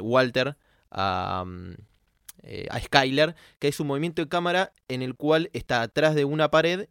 Walter 0.00 0.56
a, 0.90 1.44
mm, 1.46 1.74
eh, 2.42 2.66
a 2.70 2.80
Skyler, 2.80 3.34
que 3.58 3.68
es 3.68 3.80
un 3.80 3.86
movimiento 3.86 4.22
de 4.22 4.28
cámara 4.28 4.72
en 4.88 5.02
el 5.02 5.14
cual 5.14 5.50
está 5.52 5.82
atrás 5.82 6.14
de 6.14 6.24
una 6.24 6.50
pared 6.50 6.88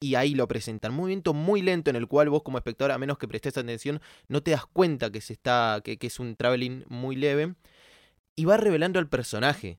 y 0.00 0.16
ahí 0.16 0.34
lo 0.34 0.48
presentan. 0.48 0.92
Un 0.92 0.98
movimiento 0.98 1.34
muy 1.34 1.62
lento 1.62 1.90
en 1.90 1.96
el 1.96 2.06
cual 2.06 2.28
vos 2.28 2.42
como 2.42 2.58
espectador, 2.58 2.92
a 2.92 2.98
menos 2.98 3.18
que 3.18 3.28
prestes 3.28 3.56
atención, 3.56 4.00
no 4.28 4.42
te 4.42 4.50
das 4.50 4.66
cuenta 4.66 5.10
que, 5.10 5.20
se 5.20 5.32
está, 5.32 5.80
que 5.82 5.98
es 6.00 6.20
un 6.20 6.36
traveling 6.36 6.84
muy 6.88 7.16
leve. 7.16 7.54
Y 8.36 8.46
va 8.46 8.56
revelando 8.56 8.98
al 8.98 9.08
personaje. 9.08 9.78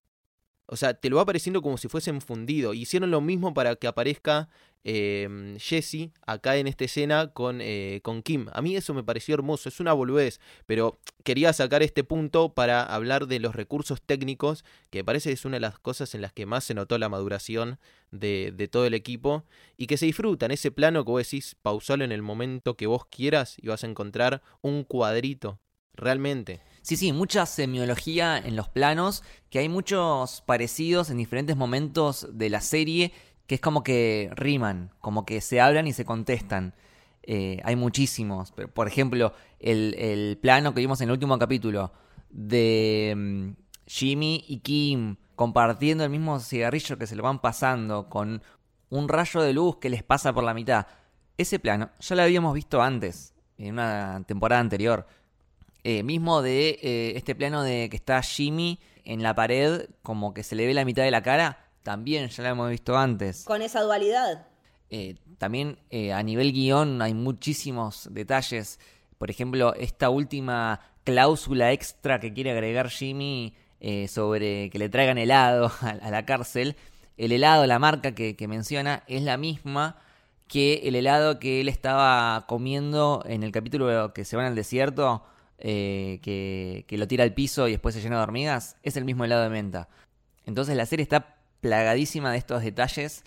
O 0.67 0.75
sea, 0.75 0.93
te 0.93 1.09
lo 1.09 1.17
va 1.17 1.23
apareciendo 1.23 1.61
como 1.61 1.77
si 1.77 1.87
fuese 1.87 2.19
fundido. 2.21 2.73
Hicieron 2.73 3.11
lo 3.11 3.21
mismo 3.21 3.53
para 3.53 3.75
que 3.75 3.87
aparezca 3.87 4.49
eh, 4.87 5.55
Jesse 5.59 6.11
acá 6.27 6.57
en 6.57 6.67
esta 6.67 6.85
escena 6.85 7.33
con, 7.33 7.59
eh, 7.59 8.01
con 8.03 8.21
Kim. 8.21 8.47
A 8.53 8.61
mí 8.61 8.75
eso 8.75 8.93
me 8.93 9.03
pareció 9.03 9.33
hermoso, 9.33 9.67
es 9.67 9.79
una 9.79 9.93
boludez, 9.93 10.39
pero 10.67 10.99
quería 11.23 11.51
sacar 11.53 11.81
este 11.81 12.03
punto 12.03 12.53
para 12.53 12.83
hablar 12.83 13.25
de 13.25 13.39
los 13.39 13.55
recursos 13.55 14.01
técnicos, 14.01 14.63
que 14.91 14.99
me 14.99 15.03
parece 15.03 15.29
que 15.29 15.33
es 15.33 15.45
una 15.45 15.55
de 15.55 15.61
las 15.61 15.79
cosas 15.79 16.13
en 16.13 16.21
las 16.21 16.33
que 16.33 16.45
más 16.45 16.63
se 16.63 16.75
notó 16.75 16.97
la 16.99 17.09
maduración 17.09 17.79
de, 18.11 18.53
de 18.55 18.67
todo 18.67 18.85
el 18.85 18.93
equipo, 18.93 19.43
y 19.75 19.87
que 19.87 19.97
se 19.97 20.05
disfrutan 20.05 20.51
ese 20.51 20.71
plano 20.71 21.03
que 21.03 21.11
vos 21.11 21.23
decís, 21.23 21.55
pausalo 21.61 22.03
en 22.03 22.11
el 22.11 22.21
momento 22.21 22.77
que 22.77 22.85
vos 22.85 23.05
quieras 23.07 23.57
y 23.59 23.67
vas 23.67 23.83
a 23.83 23.87
encontrar 23.87 24.43
un 24.61 24.83
cuadrito, 24.83 25.59
realmente. 25.95 26.61
Sí, 26.85 26.97
sí, 26.97 27.13
mucha 27.13 27.47
semiología 27.47 28.37
en 28.37 28.55
los 28.55 28.69
planos, 28.69 29.23
que 29.49 29.57
hay 29.57 29.69
muchos 29.69 30.41
parecidos 30.41 31.09
en 31.09 31.17
diferentes 31.17 31.57
momentos 31.57 32.27
de 32.31 32.51
la 32.51 32.61
serie, 32.61 33.11
que 33.47 33.55
es 33.55 33.61
como 33.61 33.81
que 33.81 34.29
riman, 34.35 34.91
como 35.01 35.25
que 35.25 35.41
se 35.41 35.59
hablan 35.59 35.87
y 35.87 35.93
se 35.93 36.05
contestan. 36.05 36.75
Eh, 37.23 37.59
hay 37.63 37.75
muchísimos. 37.75 38.51
Por 38.51 38.87
ejemplo, 38.87 39.33
el, 39.59 39.95
el 39.97 40.37
plano 40.39 40.75
que 40.75 40.81
vimos 40.81 41.01
en 41.01 41.09
el 41.09 41.13
último 41.13 41.39
capítulo 41.39 41.91
de 42.29 43.15
mm, 43.17 43.49
Jimmy 43.87 44.45
y 44.47 44.59
Kim 44.59 45.15
compartiendo 45.35 46.03
el 46.03 46.11
mismo 46.11 46.39
cigarrillo 46.39 46.99
que 46.99 47.07
se 47.07 47.15
lo 47.15 47.23
van 47.23 47.39
pasando 47.39 48.09
con 48.09 48.43
un 48.91 49.09
rayo 49.09 49.41
de 49.41 49.53
luz 49.53 49.77
que 49.77 49.89
les 49.89 50.03
pasa 50.03 50.33
por 50.33 50.43
la 50.43 50.53
mitad. 50.53 50.85
Ese 51.35 51.57
plano 51.57 51.89
ya 51.99 52.15
lo 52.15 52.21
habíamos 52.21 52.53
visto 52.53 52.79
antes, 52.79 53.33
en 53.57 53.73
una 53.73 54.23
temporada 54.27 54.61
anterior. 54.61 55.07
Eh, 55.87 56.01
mismo 56.01 56.41
de 56.41 56.79
eh, 56.81 57.13
este 57.15 57.35
plano 57.35 57.61
de 57.61 57.89
que 57.91 57.95
está 57.95 58.19
Jimmy 58.23 58.79
en 59.03 59.21
la 59.21 59.35
pared, 59.35 59.87
como 60.01 60.33
que 60.33 60.41
se 60.41 60.55
le 60.55 60.65
ve 60.65 60.73
la 60.73 60.83
mitad 60.83 61.03
de 61.03 61.11
la 61.11 61.21
cara, 61.21 61.59
también 61.83 62.29
ya 62.29 62.41
lo 62.41 62.49
hemos 62.49 62.69
visto 62.71 62.97
antes. 62.97 63.43
Con 63.43 63.61
esa 63.61 63.81
dualidad. 63.81 64.47
Eh, 64.89 65.17
también 65.37 65.77
eh, 65.91 66.13
a 66.13 66.23
nivel 66.23 66.51
guion 66.51 67.01
hay 67.03 67.13
muchísimos 67.13 68.09
detalles. 68.11 68.79
Por 69.19 69.29
ejemplo, 69.29 69.75
esta 69.75 70.09
última 70.09 70.81
cláusula 71.03 71.71
extra 71.71 72.19
que 72.19 72.33
quiere 72.33 72.49
agregar 72.51 72.89
Jimmy 72.89 73.53
eh, 73.79 74.07
sobre 74.07 74.71
que 74.71 74.79
le 74.79 74.89
traigan 74.89 75.19
helado 75.19 75.71
a, 75.81 75.89
a 75.89 76.09
la 76.09 76.25
cárcel. 76.25 76.75
El 77.17 77.31
helado, 77.31 77.67
la 77.67 77.77
marca 77.77 78.15
que, 78.15 78.35
que 78.35 78.47
menciona, 78.47 79.03
es 79.05 79.21
la 79.21 79.37
misma 79.37 79.97
que 80.47 80.81
el 80.85 80.95
helado 80.95 81.39
que 81.39 81.61
él 81.61 81.69
estaba 81.69 82.45
comiendo 82.47 83.23
en 83.27 83.43
el 83.43 83.51
capítulo 83.51 84.11
que 84.13 84.25
se 84.25 84.35
van 84.35 84.47
al 84.47 84.55
desierto, 84.55 85.23
eh, 85.57 86.19
que, 86.21 86.85
que 86.87 86.97
lo 86.97 87.07
tira 87.07 87.23
al 87.23 87.33
piso 87.33 87.67
y 87.67 87.71
después 87.71 87.95
se 87.95 88.01
llena 88.01 88.17
de 88.17 88.23
hormigas. 88.23 88.77
Es 88.83 88.97
el 88.97 89.05
mismo 89.05 89.25
helado 89.25 89.43
de 89.43 89.49
menta. 89.49 89.89
Entonces 90.45 90.75
la 90.75 90.85
serie 90.85 91.03
está 91.03 91.37
plagadísima 91.61 92.31
de 92.31 92.37
estos 92.37 92.63
detalles 92.63 93.23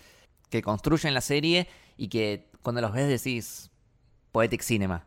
que 0.49 0.61
construyen 0.61 1.13
la 1.13 1.21
serie 1.21 1.67
y 1.97 2.07
que 2.07 2.49
cuando 2.61 2.81
los 2.81 2.93
ves 2.93 3.07
decís 3.07 3.69
Poetic 4.31 4.61
Cinema. 4.61 5.05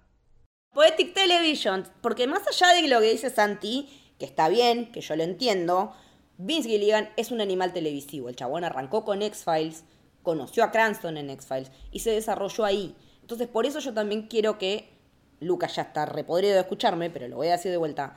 Poetic 0.72 1.14
Television, 1.14 1.86
porque 2.00 2.26
más 2.26 2.42
allá 2.48 2.72
de 2.74 2.88
lo 2.88 3.00
que 3.00 3.10
dice 3.10 3.30
Santi, 3.30 3.88
que 4.18 4.24
está 4.24 4.48
bien, 4.48 4.90
que 4.90 5.00
yo 5.00 5.16
lo 5.16 5.22
entiendo, 5.22 5.92
Vince 6.38 6.68
Gilligan 6.68 7.10
es 7.16 7.30
un 7.30 7.40
animal 7.40 7.72
televisivo. 7.72 8.28
El 8.28 8.36
chabón 8.36 8.64
arrancó 8.64 9.04
con 9.04 9.22
X-Files, 9.22 9.84
conoció 10.22 10.64
a 10.64 10.70
Cranston 10.70 11.16
en 11.16 11.30
X-Files 11.30 11.70
y 11.90 12.00
se 12.00 12.10
desarrolló 12.10 12.64
ahí. 12.64 12.96
Entonces, 13.20 13.48
por 13.48 13.66
eso 13.66 13.80
yo 13.80 13.92
también 13.92 14.28
quiero 14.28 14.58
que, 14.58 14.91
Lucas 15.42 15.76
ya 15.76 15.82
está 15.82 16.06
repodrido 16.06 16.54
de 16.54 16.60
escucharme, 16.60 17.10
pero 17.10 17.28
lo 17.28 17.36
voy 17.36 17.48
a 17.48 17.52
decir 17.52 17.70
de 17.70 17.76
vuelta, 17.76 18.16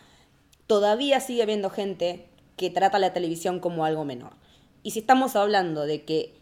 todavía 0.68 1.20
sigue 1.20 1.44
habiendo 1.44 1.70
gente 1.70 2.30
que 2.58 2.70
trata 2.70 3.00
la 3.00 3.14
televisión 3.14 3.60
como 3.60 3.86
algo 3.86 4.06
menor. 4.06 4.34
Y 4.84 4.92
si 4.92 5.00
estamos 5.00 5.36
hablando 5.36 5.86
de 5.86 6.04
que 6.04 6.36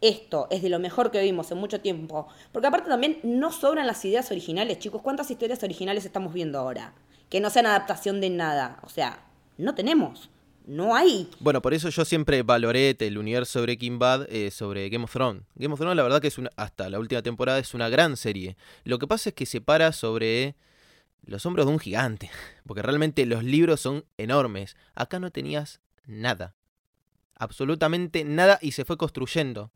esto 0.00 0.48
es 0.50 0.62
de 0.62 0.68
lo 0.68 0.78
mejor 0.78 1.10
que 1.10 1.22
vimos 1.22 1.50
en 1.52 1.58
mucho 1.58 1.80
tiempo, 1.80 2.26
porque 2.50 2.66
aparte 2.66 2.88
también 2.88 3.20
no 3.22 3.52
sobran 3.52 3.86
las 3.86 4.04
ideas 4.04 4.30
originales, 4.30 4.78
chicos, 4.78 5.02
¿cuántas 5.02 5.30
historias 5.30 5.62
originales 5.62 6.04
estamos 6.04 6.32
viendo 6.32 6.58
ahora? 6.58 6.92
que 7.32 7.40
no 7.40 7.48
sean 7.48 7.64
adaptación 7.64 8.20
de 8.20 8.28
nada. 8.28 8.78
O 8.82 8.90
sea, 8.90 9.20
no 9.56 9.74
tenemos. 9.74 10.28
No 10.66 10.94
hay. 10.94 11.28
Bueno, 11.40 11.60
por 11.60 11.74
eso 11.74 11.88
yo 11.88 12.04
siempre 12.04 12.42
valoré 12.42 12.96
el 13.00 13.18
universo 13.18 13.58
de 13.58 13.64
Breaking 13.64 13.98
Bad 13.98 14.26
eh, 14.28 14.50
sobre 14.50 14.88
Game 14.90 15.04
of 15.04 15.12
Thrones. 15.12 15.42
Game 15.56 15.74
of 15.74 15.80
Thrones, 15.80 15.96
la 15.96 16.02
verdad 16.04 16.20
que 16.20 16.28
es 16.28 16.38
una, 16.38 16.50
hasta 16.56 16.88
la 16.88 17.00
última 17.00 17.22
temporada 17.22 17.58
es 17.58 17.74
una 17.74 17.88
gran 17.88 18.16
serie. 18.16 18.56
Lo 18.84 18.98
que 18.98 19.08
pasa 19.08 19.30
es 19.30 19.34
que 19.34 19.46
se 19.46 19.60
para 19.60 19.92
sobre 19.92 20.54
los 21.24 21.44
hombros 21.46 21.66
de 21.66 21.72
un 21.72 21.78
gigante. 21.80 22.30
Porque 22.66 22.82
realmente 22.82 23.26
los 23.26 23.42
libros 23.42 23.80
son 23.80 24.04
enormes. 24.18 24.76
Acá 24.94 25.18
no 25.18 25.32
tenías 25.32 25.80
nada. 26.06 26.54
Absolutamente 27.34 28.24
nada 28.24 28.58
y 28.62 28.72
se 28.72 28.84
fue 28.84 28.96
construyendo. 28.96 29.72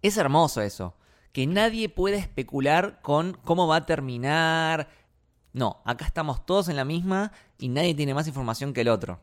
Es 0.00 0.16
hermoso 0.16 0.62
eso. 0.62 0.96
Que 1.32 1.46
nadie 1.46 1.88
pueda 1.88 2.18
especular 2.18 3.00
con 3.02 3.32
cómo 3.32 3.66
va 3.66 3.76
a 3.76 3.86
terminar. 3.86 4.88
No, 5.52 5.82
acá 5.84 6.06
estamos 6.06 6.46
todos 6.46 6.68
en 6.68 6.76
la 6.76 6.84
misma 6.84 7.32
y 7.58 7.68
nadie 7.68 7.94
tiene 7.94 8.14
más 8.14 8.28
información 8.28 8.72
que 8.72 8.82
el 8.82 8.88
otro 8.88 9.20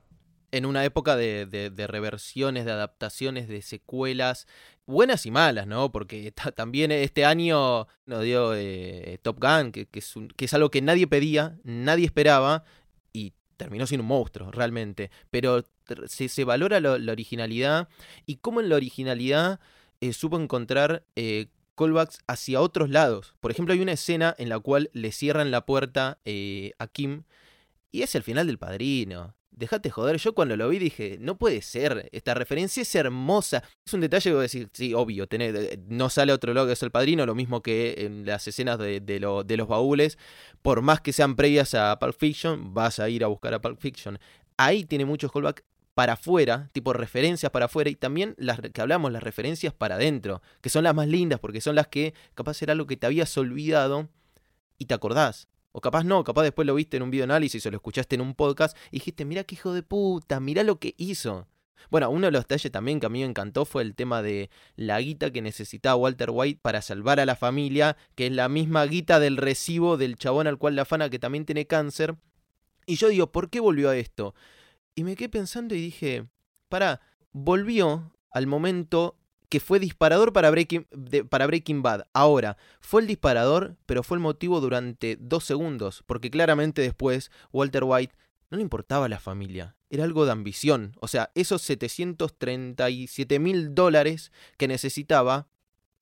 en 0.52 0.66
una 0.66 0.86
época 0.86 1.16
de, 1.16 1.72
reversiones, 1.88 2.66
de 2.66 2.72
adaptaciones, 2.72 3.48
de 3.48 3.62
secuelas, 3.62 4.48
buenas 4.86 5.26
y 5.26 5.32
malas, 5.32 5.68
¿no? 5.68 5.92
Porque 5.92 6.32
también 6.56 6.92
este 6.92 7.26
año 7.26 7.88
nos 8.06 8.24
dio 8.24 8.54
eh, 8.56 9.20
Top 9.22 9.40
Gun, 9.40 9.72
que, 9.72 9.88
es 9.92 10.54
algo 10.54 10.72
que 10.72 10.82
nadie 10.82 11.08
pedía, 11.08 11.58
nadie 11.64 12.06
esperaba, 12.06 12.64
y 13.14 13.34
terminó 13.58 13.86
siendo 13.88 14.04
un 14.04 14.10
monstruo, 14.10 14.52
realmente. 14.52 15.12
Pero 15.30 15.66
se, 16.08 16.30
se 16.30 16.44
valora 16.44 16.80
la 16.80 17.12
originalidad, 17.12 17.90
y 18.26 18.38
cómo 18.38 18.62
en 18.62 18.70
la 18.70 18.76
originalidad 18.76 19.60
eh, 20.02 20.14
supo 20.14 20.40
encontrar... 20.40 21.04
Eh, 21.16 21.48
callbacks 21.78 22.18
hacia 22.26 22.60
otros 22.60 22.90
lados. 22.90 23.36
Por 23.40 23.52
ejemplo, 23.52 23.72
hay 23.72 23.82
una 23.82 23.92
escena 23.92 24.34
en 24.40 24.50
la 24.50 24.58
cual 24.58 24.90
le 24.94 25.12
cierran 25.12 25.52
la 25.52 25.68
puerta 25.68 26.18
a 26.80 26.88
Kim 26.88 27.22
y 27.92 28.02
es 28.02 28.16
el 28.16 28.24
final 28.24 28.48
del 28.48 28.58
padrino. 28.58 29.37
Dejate 29.52 29.90
joder, 29.90 30.18
yo 30.18 30.36
cuando 30.36 30.56
lo 30.56 30.70
vi 30.70 30.78
dije, 30.78 31.18
no 31.20 31.38
puede 31.38 31.64
ser, 31.64 32.10
esta 32.12 32.36
referencia 32.36 32.82
es 32.82 32.94
hermosa. 32.94 33.64
Es 33.86 33.94
un 33.94 34.02
detalle 34.02 34.30
que 34.30 34.34
voy 34.34 34.42
a 34.42 34.44
decir, 34.44 34.70
sí, 34.72 34.94
obvio, 34.94 35.28
no 35.88 36.10
sale 36.10 36.32
otro 36.32 36.54
logo 36.54 36.68
que 36.68 36.74
es 36.74 36.84
el 36.84 36.92
padrino, 36.92 37.26
lo 37.26 37.34
mismo 37.34 37.64
que 37.64 37.96
en 37.98 38.26
las 38.26 38.48
escenas 38.48 38.78
de, 38.78 39.00
de, 39.00 39.20
los 39.20 39.68
baúles. 39.68 40.20
Por 40.62 40.82
más 40.84 41.02
que 41.02 41.12
sean 41.12 41.36
previas 41.36 41.74
a 41.74 41.98
Pulp 41.98 42.16
Fiction, 42.20 42.74
vas 42.74 43.00
a 43.00 43.10
ir 43.10 43.24
a 43.24 43.28
buscar 43.28 43.54
a 43.56 43.62
Pulp 43.62 43.80
Fiction. 43.80 44.20
Ahí 44.58 44.86
tiene 44.86 45.06
muchos 45.06 45.32
callbacks 45.32 45.64
para 45.96 46.14
afuera, 46.14 46.70
tipo 46.74 46.94
referencias 46.94 47.52
para 47.52 47.66
afuera, 47.66 47.90
y 47.90 47.96
también 47.96 48.36
las 48.38 48.60
que 48.62 48.82
hablamos, 48.82 49.12
las 49.12 49.24
referencias 49.24 49.74
para 49.74 49.96
adentro, 49.96 50.44
que 50.62 50.70
son 50.70 50.84
las 50.84 50.94
más 50.94 51.08
lindas, 51.08 51.40
porque 51.40 51.60
son 51.60 51.74
las 51.74 51.88
que 51.88 52.14
capaz 52.36 52.62
era 52.62 52.74
algo 52.74 52.86
que 52.86 52.98
te 52.98 53.08
habías 53.08 53.36
olvidado 53.36 54.08
y 54.78 54.86
te 54.86 54.94
acordás. 54.94 55.48
O 55.78 55.80
capaz 55.80 56.04
no, 56.04 56.24
capaz 56.24 56.42
después 56.42 56.66
lo 56.66 56.74
viste 56.74 56.98
en 56.98 57.04
un 57.04 57.12
video 57.12 57.26
análisis 57.26 57.64
o 57.64 57.70
lo 57.70 57.78
escuchaste 57.78 58.16
en 58.16 58.22
un 58.22 58.34
podcast 58.34 58.76
y 58.90 58.96
dijiste, 58.96 59.26
mira 59.26 59.44
qué 59.44 59.54
hijo 59.54 59.74
de 59.74 59.84
puta, 59.84 60.40
mira 60.40 60.64
lo 60.64 60.80
que 60.80 60.96
hizo. 60.98 61.48
Bueno, 61.92 62.10
uno 62.10 62.26
de 62.26 62.32
los 62.32 62.46
detalles 62.46 62.72
también 62.72 63.00
que 63.00 63.06
a 63.06 63.10
mí 63.10 63.20
me 63.20 63.26
encantó 63.26 63.64
fue 63.64 63.84
el 63.84 63.94
tema 63.94 64.24
de 64.24 64.50
la 64.76 65.00
guita 65.00 65.30
que 65.30 65.44
necesitaba 65.44 65.96
Walter 65.96 66.32
White 66.32 66.62
para 66.64 66.82
salvar 66.82 67.20
a 67.20 67.28
la 67.28 67.36
familia, 67.36 67.96
que 68.16 68.26
es 68.26 68.32
la 68.32 68.50
misma 68.50 68.88
guita 68.88 69.20
del 69.20 69.38
recibo 69.38 69.98
del 69.98 70.16
chabón 70.16 70.48
al 70.48 70.58
cual 70.58 70.76
la 70.76 70.84
fana 70.84 71.12
que 71.12 71.20
también 71.20 71.46
tiene 71.46 71.68
cáncer. 71.68 72.16
Y 72.88 72.96
yo 72.96 73.10
digo, 73.10 73.32
¿por 73.32 73.52
qué 73.52 73.60
volvió 73.60 73.92
a 73.92 73.98
esto? 73.98 74.34
Y 74.96 75.04
me 75.04 75.16
quedé 75.16 75.30
pensando 75.30 75.76
y 75.76 75.80
dije, 75.80 76.26
para, 76.70 77.02
volvió 77.34 78.18
al 78.32 78.48
momento 78.48 79.16
que 79.50 79.60
fue 79.60 79.80
disparador 79.80 80.34
para 80.34 80.50
Breaking, 80.50 81.82
Bad. 81.82 82.08
Ahora, 82.14 82.58
fue 82.82 83.02
el 83.02 83.08
disparador, 83.08 83.78
pero 83.86 84.04
fue 84.04 84.18
el 84.18 84.22
motivo 84.22 84.60
durante 84.60 85.18
dos 85.20 85.46
segundos, 85.46 86.04
porque 86.06 86.30
claramente 86.30 86.82
después 86.82 87.32
Walter 87.52 87.84
White 87.86 88.16
no 88.50 88.58
le 88.58 88.64
importaba 88.64 89.10
la 89.10 89.20
familia, 89.20 89.76
era 89.90 90.04
algo 90.04 90.26
de 90.26 90.32
ambición. 90.32 90.94
O 91.00 91.08
sea, 91.08 91.32
esos 91.36 91.62
737 91.62 93.40
mil 93.40 93.74
dólares 93.74 94.32
que 94.58 94.68
necesitaba 94.68 95.48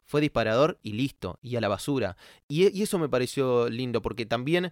fue 0.06 0.22
disparador 0.22 0.80
y 0.84 0.94
listo, 0.94 1.40
y 1.42 1.56
a 1.56 1.62
la 1.62 1.68
basura. 1.68 2.18
Y, 2.48 2.82
eso 2.82 3.00
me 3.00 3.10
pareció 3.10 3.70
lindo, 3.70 4.02
porque 4.02 4.26
también, 4.26 4.72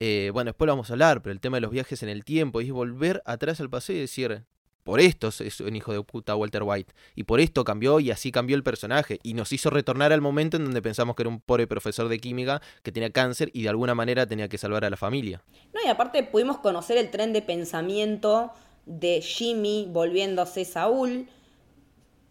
eh, 0.00 0.30
bueno, 0.32 0.50
después 0.50 0.66
lo 0.66 0.72
vamos 0.72 0.90
a 0.90 0.94
hablar, 0.94 1.22
pero 1.22 1.32
el 1.32 1.40
tema 1.40 1.56
de 1.56 1.62
los 1.62 1.70
viajes 1.70 2.02
en 2.02 2.08
el 2.10 2.24
tiempo, 2.24 2.60
y 2.60 2.66
es 2.66 2.72
volver 2.72 3.22
atrás 3.24 3.60
al 3.60 3.70
paseo 3.70 3.96
y 3.96 4.00
decir, 4.00 4.44
por 4.82 5.00
esto 5.00 5.28
es 5.28 5.60
un 5.60 5.76
hijo 5.76 5.92
de 5.92 6.02
puta 6.02 6.34
Walter 6.34 6.62
White. 6.62 6.92
Y 7.14 7.24
por 7.24 7.40
esto 7.40 7.64
cambió 7.64 8.00
y 8.00 8.10
así 8.10 8.32
cambió 8.32 8.56
el 8.56 8.62
personaje. 8.62 9.20
Y 9.22 9.34
nos 9.34 9.52
hizo 9.52 9.70
retornar 9.70 10.12
al 10.12 10.20
momento 10.20 10.56
en 10.56 10.64
donde 10.64 10.82
pensamos 10.82 11.16
que 11.16 11.22
era 11.22 11.28
un 11.28 11.40
pobre 11.40 11.66
profesor 11.66 12.08
de 12.08 12.18
química 12.18 12.62
que 12.82 12.92
tenía 12.92 13.10
cáncer 13.10 13.50
y 13.52 13.62
de 13.62 13.68
alguna 13.68 13.94
manera 13.94 14.26
tenía 14.26 14.48
que 14.48 14.58
salvar 14.58 14.84
a 14.84 14.90
la 14.90 14.96
familia. 14.96 15.42
No, 15.74 15.80
y 15.84 15.88
aparte 15.88 16.22
pudimos 16.22 16.58
conocer 16.58 16.96
el 16.96 17.10
tren 17.10 17.32
de 17.32 17.42
pensamiento 17.42 18.52
de 18.86 19.20
Jimmy 19.20 19.86
volviéndose 19.90 20.64
Saúl 20.64 21.28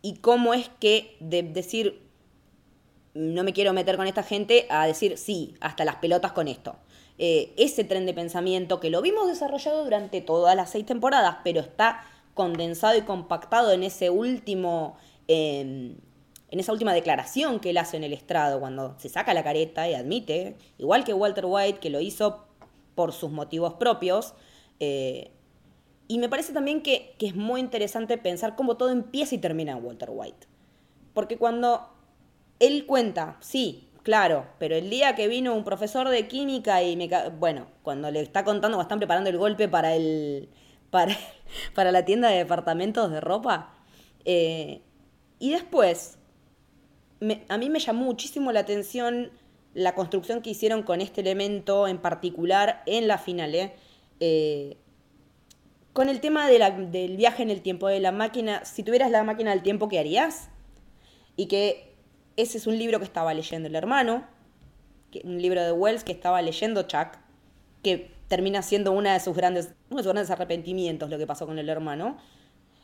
y 0.01 0.17
cómo 0.17 0.53
es 0.53 0.69
que 0.79 1.15
de 1.19 1.43
decir 1.43 2.01
no 3.13 3.43
me 3.43 3.53
quiero 3.53 3.73
meter 3.73 3.97
con 3.97 4.07
esta 4.07 4.23
gente 4.23 4.65
a 4.69 4.85
decir 4.85 5.17
sí, 5.17 5.55
hasta 5.59 5.83
las 5.85 5.95
pelotas 5.95 6.31
con 6.31 6.47
esto. 6.47 6.75
Eh, 7.17 7.53
ese 7.57 7.83
tren 7.83 8.05
de 8.05 8.13
pensamiento 8.13 8.79
que 8.79 8.89
lo 8.89 9.01
vimos 9.01 9.27
desarrollado 9.27 9.83
durante 9.83 10.21
todas 10.21 10.55
las 10.55 10.71
seis 10.71 10.85
temporadas, 10.85 11.37
pero 11.43 11.59
está 11.59 12.05
condensado 12.39 12.97
y 12.97 13.01
compactado 13.01 13.73
en 13.73 13.83
ese 13.83 14.09
último, 14.09 14.95
em, 15.27 15.97
en 16.51 16.59
esa 16.61 16.71
última 16.71 16.93
declaración 16.93 17.59
que 17.59 17.71
él 17.71 17.77
hace 17.77 17.97
en 17.97 18.05
el 18.05 18.13
estrado, 18.13 18.61
cuando 18.61 18.95
se 18.97 19.09
saca 19.09 19.33
la 19.33 19.43
careta 19.43 19.89
y 19.89 19.93
admite, 19.93 20.55
igual 20.77 21.03
que 21.03 21.13
Walter 21.13 21.43
White, 21.45 21.79
que 21.79 21.89
lo 21.89 21.99
hizo 21.99 22.45
por 22.95 23.11
sus 23.11 23.29
motivos 23.29 23.73
propios. 23.73 24.35
Eh, 24.79 25.31
y 26.07 26.17
me 26.17 26.29
parece 26.29 26.53
también 26.53 26.81
que, 26.81 27.13
que, 27.19 27.27
es 27.27 27.35
muy 27.35 27.59
interesante 27.59 28.17
pensar 28.17 28.55
cómo 28.55 28.77
todo 28.77 28.89
empieza 28.89 29.35
y 29.35 29.39
termina 29.39 29.73
en 29.73 29.83
Walter 29.83 30.07
White. 30.09 30.47
Porque 31.13 31.37
cuando 31.37 31.89
él 32.59 32.85
cuenta, 32.85 33.35
sí, 33.41 33.89
claro, 34.01 34.47
pero 34.59 34.77
el 34.77 34.89
día 34.89 35.13
que 35.13 35.27
vino 35.27 35.53
un 35.53 35.65
profesor 35.65 36.07
de 36.07 36.29
química 36.29 36.83
y 36.83 36.95
me... 36.95 37.09
Bueno, 37.37 37.67
cuando 37.83 38.09
le 38.11 38.21
está 38.21 38.45
contando, 38.45 38.79
están 38.79 38.99
preparando 38.99 39.29
el 39.29 39.37
golpe 39.37 39.67
para 39.67 39.93
el, 39.93 40.47
para, 40.89 41.17
para 41.75 41.91
la 41.91 42.05
tienda 42.05 42.29
de 42.29 42.37
departamentos 42.37 43.11
de 43.11 43.21
ropa. 43.21 43.73
Eh, 44.25 44.81
y 45.39 45.51
después, 45.51 46.17
a 47.47 47.57
mí 47.57 47.69
me 47.69 47.79
llamó 47.79 48.05
muchísimo 48.05 48.51
la 48.51 48.61
atención 48.61 49.31
la 49.73 49.95
construcción 49.95 50.41
que 50.41 50.49
hicieron 50.49 50.83
con 50.83 50.99
este 51.01 51.21
elemento 51.21 51.87
en 51.87 51.99
particular 51.99 52.83
en 52.85 53.07
la 53.07 53.17
final. 53.17 53.53
¿eh? 53.55 53.73
Eh, 54.19 54.77
con 55.93 56.09
el 56.09 56.21
tema 56.21 56.47
del 56.47 57.17
viaje 57.17 57.43
en 57.43 57.49
el 57.49 57.61
tiempo, 57.61 57.87
de 57.87 57.99
la 57.99 58.11
máquina, 58.11 58.63
si 58.65 58.83
tuvieras 58.83 59.11
la 59.11 59.23
máquina 59.23 59.51
del 59.51 59.63
tiempo, 59.63 59.89
¿qué 59.89 59.99
harías? 59.99 60.49
Y 61.35 61.47
que 61.47 61.93
ese 62.37 62.57
es 62.57 62.67
un 62.67 62.77
libro 62.77 62.99
que 62.99 63.05
estaba 63.05 63.33
leyendo 63.33 63.67
el 63.67 63.75
hermano, 63.75 64.25
un 65.23 65.41
libro 65.41 65.63
de 65.63 65.71
Wells 65.71 66.03
que 66.03 66.11
estaba 66.11 66.41
leyendo 66.41 66.83
Chuck, 66.83 67.17
que 67.83 68.11
termina 68.29 68.61
siendo 68.61 68.93
una 68.93 69.13
de 69.13 69.19
sus 69.19 69.35
grandes, 69.35 69.73
uno 69.89 69.97
de 69.97 70.03
sus 70.03 70.13
grandes 70.13 70.31
arrepentimientos 70.31 71.09
lo 71.09 71.17
que 71.17 71.27
pasó 71.27 71.45
con 71.45 71.59
el 71.59 71.67
hermano. 71.67 72.17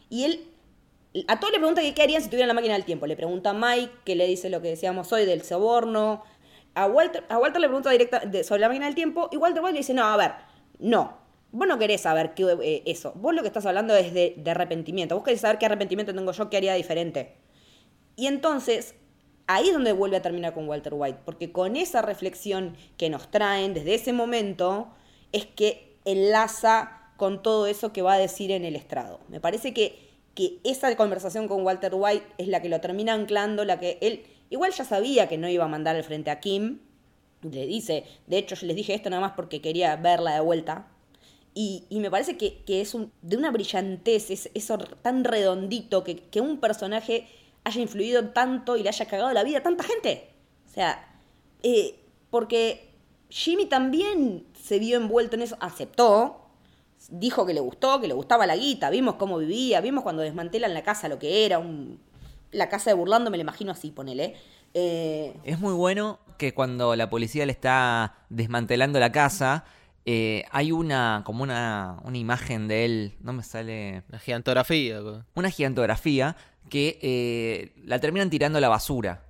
Y 0.10 0.25
él, 0.25 0.47
a 1.27 1.39
todos 1.39 1.53
le 1.53 1.60
pregunta 1.60 1.81
qué 1.81 2.01
harían 2.01 2.21
si 2.21 2.29
tuvieran 2.29 2.49
la 2.49 2.53
máquina 2.53 2.73
del 2.73 2.84
tiempo. 2.84 3.08
Le 3.08 3.15
pregunta 3.15 3.51
a 3.51 3.53
Mike, 3.53 3.91
que 4.03 4.15
le 4.15 4.27
dice 4.27 4.49
lo 4.49 4.62
que 4.62 4.69
decíamos 4.69 5.13
hoy 5.13 5.25
del 5.25 5.43
soborno. 5.43 6.23
A 6.73 6.88
Walter, 6.88 7.23
a 7.29 7.38
Walter 7.38 7.62
le 7.62 7.67
pregunta 7.67 7.89
directa 7.91 8.21
sobre 8.43 8.60
la 8.60 8.67
máquina 8.67 8.88
del 8.88 8.95
tiempo 8.95 9.29
y 9.31 9.38
Walter 9.38 9.62
White 9.62 9.73
le 9.73 9.79
dice, 9.79 9.93
no, 9.93 10.03
a 10.03 10.17
ver, 10.17 10.31
no. 10.79 11.23
Vos 11.51 11.67
no 11.69 11.79
querés 11.79 12.01
saber 12.01 12.34
qué, 12.34 12.43
eh, 12.63 12.84
eso. 12.86 13.13
Vos 13.15 13.34
lo 13.34 13.41
que 13.41 13.47
estás 13.47 13.65
hablando 13.65 13.95
es 13.95 14.13
de, 14.13 14.34
de 14.36 14.51
arrepentimiento. 14.51 15.15
Vos 15.15 15.23
querés 15.23 15.39
saber 15.39 15.58
qué 15.58 15.67
arrepentimiento 15.67 16.13
tengo 16.13 16.31
yo, 16.34 16.49
qué 16.49 16.58
haría 16.58 16.73
diferente. 16.73 17.36
Y 18.17 18.27
entonces, 18.27 18.95
ahí 19.47 19.67
es 19.67 19.73
donde 19.73 19.93
vuelve 19.93 20.17
a 20.17 20.21
terminar 20.21 20.53
con 20.53 20.67
Walter 20.67 20.93
White, 20.95 21.19
porque 21.23 21.51
con 21.51 21.75
esa 21.75 22.01
reflexión 22.01 22.75
que 22.97 23.10
nos 23.10 23.29
traen 23.29 23.73
desde 23.73 23.93
ese 23.93 24.12
momento, 24.12 24.89
es 25.31 25.45
que 25.45 25.95
enlaza 26.05 27.01
con 27.17 27.41
todo 27.41 27.67
eso 27.67 27.93
que 27.93 28.01
va 28.01 28.13
a 28.13 28.17
decir 28.17 28.51
en 28.51 28.65
el 28.65 28.75
estrado. 28.75 29.19
Me 29.29 29.39
parece 29.39 29.73
que, 29.73 29.97
que 30.33 30.59
esa 30.63 30.95
conversación 30.95 31.47
con 31.47 31.63
Walter 31.63 31.93
White 31.95 32.25
es 32.38 32.47
la 32.47 32.61
que 32.61 32.69
lo 32.69 32.81
termina 32.81 33.13
anclando, 33.13 33.65
la 33.65 33.79
que 33.79 33.97
él 34.01 34.23
igual 34.49 34.71
ya 34.71 34.83
sabía 34.83 35.27
que 35.27 35.38
no 35.38 35.49
iba 35.49 35.65
a 35.65 35.69
mandar 35.69 35.95
al 35.95 36.03
frente 36.03 36.31
a 36.31 36.39
Kim. 36.39 36.79
Le 37.41 37.65
dice, 37.67 38.03
de 38.27 38.38
hecho 38.38 38.55
yo 38.55 38.67
les 38.67 38.75
dije 38.75 38.93
esto 38.93 39.09
nada 39.09 39.21
más 39.21 39.33
porque 39.33 39.61
quería 39.61 39.95
verla 39.95 40.33
de 40.33 40.39
vuelta. 40.41 40.88
Y, 41.57 41.85
me 41.89 42.11
parece 42.11 42.35
que, 42.35 42.63
es 42.67 42.97
de 43.21 43.38
una 43.38 43.49
brillantez, 43.49 44.29
es, 44.29 44.49
eso 44.53 44.77
tan 44.77 45.23
redondito, 45.23 46.03
que, 46.03 46.17
que 46.17 46.41
un 46.41 46.59
personaje 46.59 47.27
haya 47.63 47.81
influido 47.81 48.29
tanto 48.29 48.75
y 48.75 48.83
le 48.83 48.89
haya 48.89 49.05
cagado 49.05 49.31
la 49.31 49.43
vida 49.43 49.59
a 49.59 49.63
tanta 49.63 49.85
gente. 49.85 50.29
O 50.69 50.73
sea, 50.73 51.07
eh, 51.63 51.95
porque 52.29 52.89
Jimmy 53.29 53.65
también 53.65 54.45
se 54.53 54.79
vio 54.79 54.97
envuelto 54.97 55.35
en 55.35 55.41
eso, 55.41 55.57
aceptó, 55.59 56.45
dijo 57.09 57.45
que 57.45 57.53
le 57.53 57.59
gustó, 57.59 57.99
que 57.99 58.07
le 58.07 58.13
gustaba 58.13 58.45
la 58.45 58.55
guita, 58.55 58.89
vimos 58.89 59.15
cómo 59.15 59.38
vivía, 59.38 59.81
vimos 59.81 60.03
cuando 60.03 60.21
desmantelan 60.21 60.73
la 60.73 60.83
casa 60.83 61.07
lo 61.07 61.19
que 61.19 61.45
era, 61.45 61.59
un, 61.59 61.99
la 62.51 62.69
casa 62.69 62.89
de 62.89 62.95
Burlando 62.95 63.29
me 63.29 63.38
la 63.38 63.41
imagino 63.41 63.71
así, 63.71 63.91
ponele. 63.91 64.35
Eh, 64.73 65.33
es 65.43 65.59
muy 65.59 65.73
bueno 65.73 66.19
que 66.38 66.53
cuando 66.53 66.95
la 66.95 67.09
policía 67.09 67.45
le 67.45 67.51
está 67.51 68.15
desmantelando 68.29 68.99
la 68.99 69.11
casa, 69.11 69.65
eh, 70.05 70.45
hay 70.51 70.71
una, 70.71 71.23
como 71.25 71.43
una, 71.43 71.97
una 72.03 72.17
imagen 72.17 72.67
de 72.67 72.85
él, 72.85 73.15
no 73.21 73.33
me 73.33 73.43
sale... 73.43 74.03
La 74.09 74.19
gigantografía. 74.19 75.01
Una 75.33 75.49
gigantografía 75.49 76.35
que 76.69 76.99
eh, 77.01 77.73
la 77.83 77.99
terminan 77.99 78.29
tirando 78.29 78.57
a 78.57 78.61
la 78.61 78.69
basura. 78.69 79.23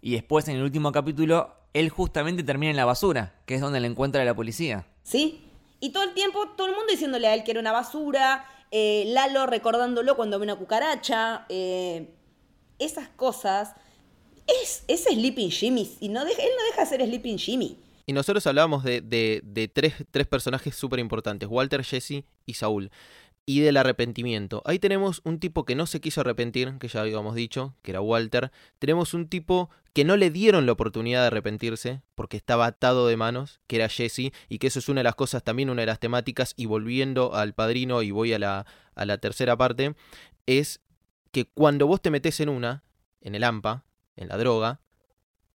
Y 0.00 0.12
después 0.12 0.48
en 0.48 0.56
el 0.56 0.62
último 0.62 0.92
capítulo, 0.92 1.54
él 1.72 1.88
justamente 1.88 2.42
termina 2.42 2.70
en 2.70 2.76
la 2.76 2.84
basura, 2.84 3.34
que 3.46 3.54
es 3.54 3.60
donde 3.60 3.80
le 3.80 3.86
encuentra 3.86 4.22
a 4.22 4.24
la 4.24 4.34
policía. 4.34 4.86
¿Sí? 5.02 5.44
Y 5.80 5.90
todo 5.90 6.02
el 6.04 6.14
tiempo, 6.14 6.48
todo 6.56 6.66
el 6.66 6.74
mundo 6.74 6.90
diciéndole 6.90 7.26
a 7.26 7.34
él 7.34 7.44
que 7.44 7.52
era 7.52 7.60
una 7.60 7.72
basura, 7.72 8.44
eh, 8.70 9.04
Lalo 9.08 9.46
recordándolo 9.46 10.16
cuando 10.16 10.38
ve 10.38 10.44
una 10.44 10.56
cucaracha, 10.56 11.46
eh, 11.48 12.08
esas 12.78 13.08
cosas. 13.08 13.74
Es, 14.62 14.84
es 14.88 15.04
Sleeping 15.04 15.50
Jimmy, 15.50 15.96
y 16.00 16.08
no 16.08 16.24
deja, 16.24 16.42
él 16.42 16.50
no 16.58 16.64
deja 16.64 16.82
de 16.82 16.86
ser 16.86 17.06
Sleeping 17.06 17.38
Jimmy. 17.38 17.78
Y 18.06 18.12
nosotros 18.12 18.44
hablábamos 18.48 18.82
de, 18.82 19.00
de, 19.00 19.40
de 19.44 19.68
tres, 19.68 19.94
tres 20.10 20.26
personajes 20.26 20.74
súper 20.74 20.98
importantes, 20.98 21.48
Walter, 21.48 21.84
Jesse 21.84 22.24
y 22.46 22.54
Saúl 22.54 22.90
y 23.46 23.60
del 23.60 23.76
arrepentimiento. 23.76 24.62
Ahí 24.64 24.78
tenemos 24.78 25.20
un 25.24 25.40
tipo 25.40 25.64
que 25.64 25.74
no 25.74 25.86
se 25.86 26.00
quiso 26.00 26.20
arrepentir, 26.20 26.76
que 26.78 26.88
ya 26.88 27.00
habíamos 27.00 27.34
dicho, 27.34 27.74
que 27.82 27.90
era 27.90 28.00
Walter. 28.00 28.52
Tenemos 28.78 29.14
un 29.14 29.28
tipo 29.28 29.70
que 29.92 30.04
no 30.04 30.16
le 30.16 30.30
dieron 30.30 30.66
la 30.66 30.72
oportunidad 30.72 31.22
de 31.22 31.26
arrepentirse 31.28 32.02
porque 32.14 32.36
estaba 32.36 32.66
atado 32.66 33.08
de 33.08 33.16
manos, 33.16 33.60
que 33.66 33.76
era 33.76 33.88
Jesse, 33.88 34.32
y 34.48 34.58
que 34.58 34.68
eso 34.68 34.78
es 34.78 34.88
una 34.88 35.00
de 35.00 35.04
las 35.04 35.16
cosas, 35.16 35.42
también 35.42 35.70
una 35.70 35.82
de 35.82 35.86
las 35.86 35.98
temáticas, 35.98 36.54
y 36.56 36.66
volviendo 36.66 37.34
al 37.34 37.54
padrino, 37.54 38.02
y 38.02 38.10
voy 38.12 38.32
a 38.32 38.38
la, 38.38 38.66
a 38.94 39.04
la 39.04 39.18
tercera 39.18 39.56
parte, 39.56 39.94
es 40.46 40.80
que 41.32 41.44
cuando 41.44 41.86
vos 41.86 42.00
te 42.00 42.10
metes 42.10 42.40
en 42.40 42.48
una, 42.48 42.84
en 43.20 43.34
el 43.34 43.44
AMPA, 43.44 43.84
en 44.16 44.28
la 44.28 44.36
droga, 44.36 44.80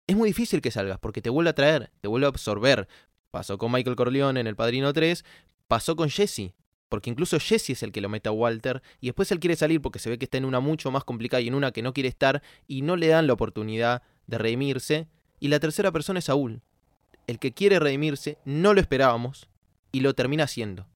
es 0.07 0.15
muy 0.15 0.29
difícil 0.29 0.61
que 0.61 0.71
salgas 0.71 0.99
porque 0.99 1.21
te 1.21 1.29
vuelve 1.29 1.49
a 1.49 1.55
traer, 1.55 1.91
te 2.01 2.07
vuelve 2.07 2.27
a 2.27 2.29
absorber. 2.29 2.87
Pasó 3.31 3.57
con 3.57 3.71
Michael 3.71 3.95
Corleone 3.95 4.39
en 4.39 4.47
El 4.47 4.55
Padrino 4.55 4.93
3, 4.93 5.25
pasó 5.67 5.95
con 5.95 6.09
Jesse, 6.09 6.53
porque 6.89 7.09
incluso 7.09 7.39
Jesse 7.39 7.71
es 7.71 7.83
el 7.83 7.91
que 7.91 8.01
lo 8.01 8.09
mete 8.09 8.29
a 8.29 8.31
Walter 8.31 8.81
y 9.01 9.07
después 9.07 9.31
él 9.31 9.39
quiere 9.39 9.55
salir 9.55 9.81
porque 9.81 9.99
se 9.99 10.09
ve 10.09 10.17
que 10.17 10.25
está 10.25 10.37
en 10.37 10.45
una 10.45 10.59
mucho 10.59 10.91
más 10.91 11.03
complicada 11.03 11.41
y 11.41 11.47
en 11.47 11.55
una 11.55 11.71
que 11.71 11.81
no 11.81 11.93
quiere 11.93 12.09
estar 12.09 12.41
y 12.67 12.81
no 12.81 12.95
le 12.95 13.07
dan 13.07 13.27
la 13.27 13.33
oportunidad 13.33 14.03
de 14.27 14.37
redimirse. 14.37 15.07
Y 15.39 15.47
la 15.49 15.59
tercera 15.59 15.91
persona 15.91 16.19
es 16.19 16.25
Saúl. 16.25 16.61
El 17.27 17.39
que 17.39 17.53
quiere 17.53 17.79
redimirse, 17.79 18.37
no 18.45 18.73
lo 18.73 18.81
esperábamos 18.81 19.49
y 19.91 20.01
lo 20.01 20.13
termina 20.13 20.43
haciendo. 20.43 20.87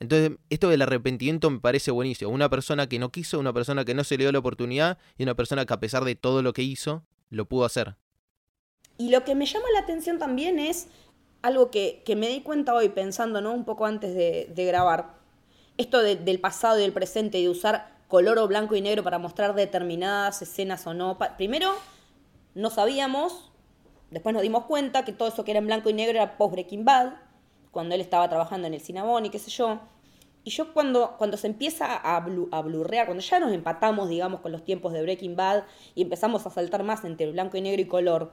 Entonces, 0.00 0.36
esto 0.50 0.68
del 0.68 0.82
arrepentimiento 0.82 1.48
me 1.48 1.60
parece 1.60 1.90
buenísimo. 1.90 2.30
Una 2.30 2.50
persona 2.50 2.88
que 2.88 2.98
no 2.98 3.10
quiso, 3.10 3.38
una 3.38 3.52
persona 3.52 3.84
que 3.84 3.94
no 3.94 4.04
se 4.04 4.16
le 4.16 4.24
dio 4.24 4.32
la 4.32 4.40
oportunidad 4.40 4.98
y 5.16 5.22
una 5.22 5.34
persona 5.34 5.64
que 5.64 5.72
a 5.72 5.80
pesar 5.80 6.04
de 6.04 6.16
todo 6.16 6.42
lo 6.42 6.52
que 6.52 6.62
hizo, 6.62 7.04
lo 7.30 7.46
pudo 7.46 7.64
hacer. 7.64 7.96
Y 8.98 9.10
lo 9.10 9.24
que 9.24 9.34
me 9.34 9.46
llama 9.46 9.66
la 9.72 9.80
atención 9.80 10.18
también 10.18 10.58
es 10.58 10.88
algo 11.44 11.70
que, 11.70 12.02
que 12.06 12.16
me 12.16 12.28
di 12.28 12.40
cuenta 12.40 12.74
hoy 12.74 12.88
pensando, 12.88 13.42
¿no? 13.42 13.52
Un 13.52 13.64
poco 13.64 13.84
antes 13.84 14.14
de, 14.14 14.64
grabar. 14.64 15.10
Esto 15.76 16.02
de, 16.02 16.16
del 16.16 16.40
pasado 16.40 16.78
y 16.78 16.82
del 16.82 16.94
presente, 16.94 17.36
de 17.36 17.50
usar 17.50 17.92
color 18.08 18.38
o 18.38 18.48
blanco 18.48 18.76
y 18.76 18.80
negro 18.80 19.04
para 19.04 19.18
mostrar 19.18 19.54
determinadas 19.54 20.40
escenas 20.40 20.86
o 20.86 20.94
no. 20.94 21.18
Primero, 21.36 21.74
no 22.54 22.70
sabíamos, 22.70 23.50
después 24.10 24.32
nos 24.32 24.40
dimos 24.40 24.64
cuenta 24.64 25.04
que 25.04 25.12
todo 25.12 25.28
eso 25.28 25.44
que 25.44 25.50
era 25.50 25.58
en 25.58 25.66
blanco 25.66 25.90
y 25.90 25.92
negro 25.92 26.16
era 26.16 26.38
post 26.38 26.52
Breaking 26.52 26.86
Bad, 26.86 27.12
cuando 27.72 27.94
él 27.94 28.00
estaba 28.00 28.26
trabajando 28.26 28.66
en 28.66 28.72
el 28.72 28.80
Cinnabon 28.80 29.26
y 29.26 29.28
qué 29.28 29.38
sé 29.38 29.50
yo. 29.50 29.80
Y 30.44 30.50
yo 30.50 30.72
cuando, 30.72 31.16
cuando 31.18 31.36
se 31.36 31.46
empieza 31.46 31.94
a, 31.94 32.16
a 32.16 32.62
blurrear, 32.62 33.04
cuando 33.04 33.22
ya 33.22 33.38
nos 33.38 33.52
empatamos, 33.52 34.08
digamos, 34.08 34.40
con 34.40 34.50
los 34.50 34.64
tiempos 34.64 34.94
de 34.94 35.02
Breaking 35.02 35.36
Bad 35.36 35.64
y 35.94 36.00
empezamos 36.00 36.46
a 36.46 36.50
saltar 36.50 36.84
más 36.84 37.04
entre 37.04 37.30
blanco 37.30 37.58
y 37.58 37.60
negro 37.60 37.82
y 37.82 37.86
color, 37.86 38.32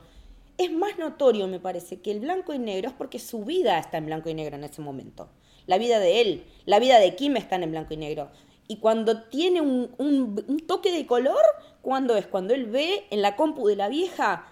es 0.63 0.71
más 0.71 0.97
notorio, 0.97 1.47
me 1.47 1.59
parece, 1.59 2.01
que 2.01 2.11
el 2.11 2.19
blanco 2.19 2.53
y 2.53 2.59
negro 2.59 2.89
es 2.89 2.95
porque 2.95 3.19
su 3.19 3.45
vida 3.45 3.79
está 3.79 3.97
en 3.97 4.05
blanco 4.05 4.29
y 4.29 4.33
negro 4.33 4.55
en 4.55 4.63
ese 4.63 4.81
momento. 4.81 5.29
La 5.67 5.77
vida 5.77 5.99
de 5.99 6.21
él, 6.21 6.45
la 6.65 6.79
vida 6.79 6.99
de 6.99 7.15
Kim 7.15 7.37
están 7.37 7.63
en 7.63 7.71
blanco 7.71 7.93
y 7.93 7.97
negro. 7.97 8.31
Y 8.67 8.77
cuando 8.77 9.23
tiene 9.23 9.61
un, 9.61 10.63
toque 10.67 10.91
de 10.91 11.05
color, 11.05 11.43
¿cuándo 11.81 12.15
es? 12.15 12.25
Cuando 12.27 12.53
él 12.53 12.65
ve 12.65 13.05
en 13.09 13.21
la 13.21 13.35
compu 13.35 13.67
de 13.67 13.75
la 13.75 13.89
vieja 13.89 14.47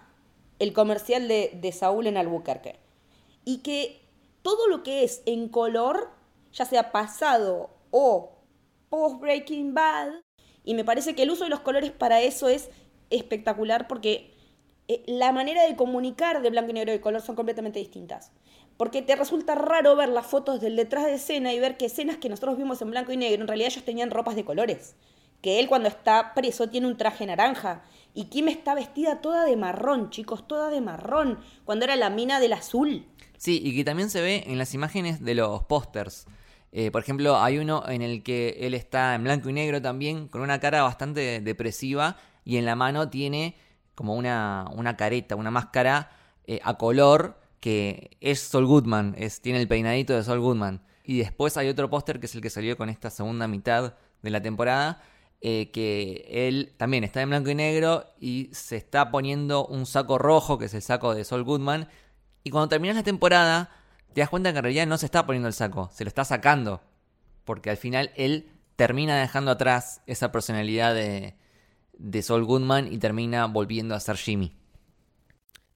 el 0.59 0.73
comercial 0.73 1.27
de, 1.27 1.57
de 1.61 1.71
Saúl 1.71 2.07
en 2.07 2.17
Albuquerque. 2.17 2.79
Y 3.45 3.59
que 3.59 4.01
todo 4.41 4.67
lo 4.67 4.83
que 4.83 5.03
es 5.03 5.21
en 5.25 5.47
color, 5.47 6.09
ya 6.51 6.65
sea 6.65 6.91
pasado 6.91 7.69
o 7.91 8.31
post 8.89 9.19
Breaking 9.19 9.73
Bad, 9.73 10.11
y 10.63 10.73
me 10.73 10.83
parece 10.83 11.15
que 11.15 11.23
el 11.23 11.31
uso 11.31 11.45
de 11.45 11.49
los 11.49 11.61
colores 11.61 11.91
para 11.91 12.21
eso 12.21 12.47
es 12.47 12.69
espectacular 13.09 13.87
porque 13.87 14.33
eh, 14.89 15.03
la 15.05 15.31
manera 15.31 15.63
de 15.67 15.75
comunicar 15.75 16.41
de 16.41 16.49
blanco 16.49 16.71
y 16.71 16.73
negro 16.73 16.93
y 16.93 16.99
color 16.99 17.21
son 17.21 17.35
completamente 17.35 17.77
distintas. 17.77 18.31
Porque 18.75 19.03
te 19.03 19.15
resulta 19.15 19.53
raro 19.53 19.95
ver 19.95 20.09
las 20.09 20.25
fotos 20.25 20.59
del 20.61 20.75
detrás 20.75 21.05
de 21.05 21.13
escena 21.13 21.53
y 21.53 21.59
ver 21.59 21.77
que 21.77 21.85
escenas 21.85 22.17
que 22.17 22.27
nosotros 22.27 22.57
vimos 22.57 22.81
en 22.81 22.89
blanco 22.89 23.11
y 23.11 23.17
negro, 23.17 23.41
en 23.41 23.47
realidad 23.47 23.69
ellos 23.71 23.85
tenían 23.85 24.09
ropas 24.09 24.35
de 24.35 24.43
colores. 24.43 24.95
Que 25.43 25.59
él 25.59 25.67
cuando 25.67 25.87
está 25.87 26.33
preso 26.33 26.69
tiene 26.69 26.87
un 26.87 26.97
traje 26.97 27.25
naranja. 27.27 27.83
Y 28.15 28.25
Kim 28.25 28.47
está 28.47 28.73
vestida 28.73 29.21
toda 29.21 29.45
de 29.45 29.55
marrón, 29.57 30.09
chicos, 30.09 30.47
toda 30.47 30.71
de 30.71 30.81
marrón, 30.81 31.39
cuando 31.65 31.85
era 31.85 31.95
la 31.95 32.09
mina 32.09 32.39
del 32.39 32.53
azul. 32.53 33.05
Sí, 33.37 33.61
y 33.63 33.75
que 33.75 33.83
también 33.83 34.09
se 34.09 34.21
ve 34.21 34.43
en 34.47 34.57
las 34.57 34.73
imágenes 34.73 35.23
de 35.23 35.35
los 35.35 35.63
pósters. 35.65 36.25
Eh, 36.71 36.89
por 36.89 37.03
ejemplo, 37.03 37.37
hay 37.37 37.59
uno 37.59 37.83
en 37.87 38.01
el 38.01 38.23
que 38.23 38.57
él 38.61 38.73
está 38.73 39.13
en 39.13 39.23
blanco 39.23 39.49
y 39.49 39.53
negro 39.53 39.83
también, 39.83 40.27
con 40.27 40.41
una 40.41 40.59
cara 40.59 40.81
bastante 40.81 41.41
depresiva, 41.41 42.17
y 42.43 42.57
en 42.57 42.65
la 42.65 42.75
mano 42.75 43.09
tiene 43.09 43.55
como 43.99 44.15
una, 44.15 44.65
una 44.75 44.95
careta, 44.95 45.35
una 45.35 45.51
máscara 45.51 46.09
eh, 46.47 46.61
a 46.63 46.77
color 46.77 47.37
que 47.59 48.15
es 48.21 48.39
Sol 48.39 48.65
Goodman, 48.65 49.13
es, 49.17 49.41
tiene 49.41 49.59
el 49.59 49.67
peinadito 49.67 50.13
de 50.13 50.23
Sol 50.23 50.39
Goodman. 50.39 50.81
Y 51.03 51.17
después 51.17 51.57
hay 51.57 51.67
otro 51.67 51.89
póster 51.89 52.21
que 52.21 52.27
es 52.27 52.33
el 52.33 52.39
que 52.39 52.49
salió 52.49 52.77
con 52.77 52.87
esta 52.87 53.09
segunda 53.09 53.49
mitad 53.49 53.95
de 54.21 54.29
la 54.29 54.41
temporada, 54.41 55.01
eh, 55.41 55.69
que 55.71 56.25
él 56.29 56.75
también 56.77 57.03
está 57.03 57.21
en 57.21 57.27
blanco 57.27 57.49
y 57.49 57.55
negro 57.55 58.05
y 58.21 58.49
se 58.53 58.77
está 58.77 59.11
poniendo 59.11 59.65
un 59.65 59.85
saco 59.85 60.17
rojo, 60.17 60.57
que 60.57 60.67
es 60.67 60.73
el 60.73 60.81
saco 60.81 61.13
de 61.13 61.25
Sol 61.25 61.43
Goodman. 61.43 61.89
Y 62.45 62.51
cuando 62.51 62.69
terminas 62.69 62.95
la 62.95 63.03
temporada, 63.03 63.69
te 64.13 64.21
das 64.21 64.29
cuenta 64.29 64.53
que 64.53 64.59
en 64.59 64.63
realidad 64.63 64.87
no 64.87 64.97
se 64.97 65.07
está 65.07 65.25
poniendo 65.25 65.49
el 65.49 65.53
saco, 65.53 65.89
se 65.91 66.05
lo 66.05 66.07
está 66.07 66.23
sacando. 66.23 66.79
Porque 67.43 67.69
al 67.69 67.75
final 67.75 68.11
él 68.15 68.49
termina 68.77 69.19
dejando 69.19 69.51
atrás 69.51 70.03
esa 70.05 70.31
personalidad 70.31 70.95
de, 70.95 71.35
de 71.99 72.21
Saul 72.23 72.45
Goodman 72.45 72.91
y 72.91 72.97
termina 72.97 73.45
volviendo 73.45 73.93
a 73.93 73.99
ser 73.99 74.17
Jimmy. 74.17 74.53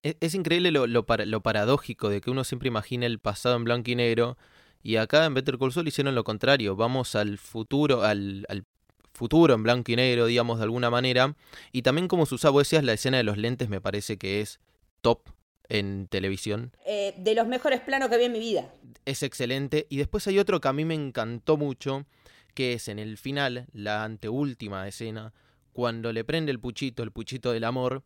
Es, 0.01 0.15
es 0.19 0.33
increíble 0.33 0.71
lo, 0.71 0.87
lo, 0.87 1.05
para, 1.05 1.25
lo, 1.25 1.41
paradójico 1.41 2.09
de 2.09 2.21
que 2.21 2.31
uno 2.31 2.43
siempre 2.43 2.69
imagina 2.69 3.05
el 3.05 3.19
pasado 3.19 3.55
en 3.55 3.65
blanco 3.65 3.91
y 3.91 3.95
negro. 3.95 4.37
Y 4.81 4.95
acá 4.95 5.25
en 5.25 5.33
Better 5.33 5.57
Call 5.57 5.71
Saul 5.71 5.87
hicieron 5.87 6.15
lo 6.15 6.23
contrario. 6.23 6.75
Vamos 6.75 7.15
al 7.15 7.37
futuro, 7.37 8.03
al, 8.03 8.45
al 8.49 8.65
futuro 9.13 9.53
en 9.53 9.63
blanco 9.63 9.91
y 9.91 9.95
negro, 9.95 10.25
digamos, 10.25 10.57
de 10.57 10.63
alguna 10.63 10.89
manera. 10.89 11.35
Y 11.71 11.83
también 11.83 12.07
como 12.07 12.25
se 12.25 12.35
usaba, 12.35 12.59
decías, 12.59 12.83
la 12.83 12.93
escena 12.93 13.17
de 13.17 13.23
los 13.23 13.37
lentes 13.37 13.69
me 13.69 13.79
parece 13.79 14.17
que 14.17 14.41
es 14.41 14.59
top 15.01 15.29
en 15.69 16.07
televisión. 16.07 16.71
Eh, 16.85 17.13
de 17.17 17.35
los 17.35 17.47
mejores 17.47 17.81
planos 17.81 18.09
que 18.09 18.17
vi 18.17 18.25
en 18.25 18.31
mi 18.31 18.39
vida. 18.39 18.73
Es 19.05 19.23
excelente. 19.23 19.87
Y 19.89 19.97
después 19.97 20.27
hay 20.27 20.39
otro 20.39 20.59
que 20.59 20.67
a 20.67 20.73
mí 20.73 20.85
me 20.85 20.95
encantó 20.95 21.57
mucho, 21.57 22.05
que 22.53 22.73
es 22.73 22.87
en 22.87 22.99
el 22.99 23.17
final, 23.17 23.67
la 23.73 24.03
anteúltima 24.03 24.87
escena, 24.87 25.33
cuando 25.73 26.13
le 26.13 26.23
prende 26.23 26.51
el 26.51 26.59
puchito, 26.59 27.03
el 27.03 27.11
puchito 27.11 27.51
del 27.51 27.65
amor, 27.65 28.03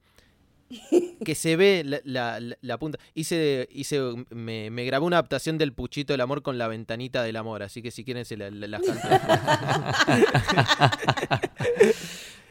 que 1.26 1.36
se 1.36 1.56
ve 1.56 1.84
la, 1.86 2.00
la, 2.04 2.40
la 2.62 2.78
punta. 2.78 3.00
Hice, 3.14 3.68
hice 3.72 4.02
me, 4.30 4.70
me, 4.70 4.86
grabé 4.86 5.06
una 5.06 5.18
adaptación 5.18 5.58
del 5.58 5.74
puchito 5.74 6.14
del 6.14 6.22
amor 6.22 6.42
con 6.42 6.58
la 6.58 6.68
ventanita 6.68 7.24
del 7.24 7.36
amor, 7.36 7.64
así 7.64 7.82
que 7.82 7.92
si 7.92 8.04
quieren 8.04 8.26
se 8.26 8.38
la, 8.38 8.50
la, 8.50 8.68
la 8.68 8.80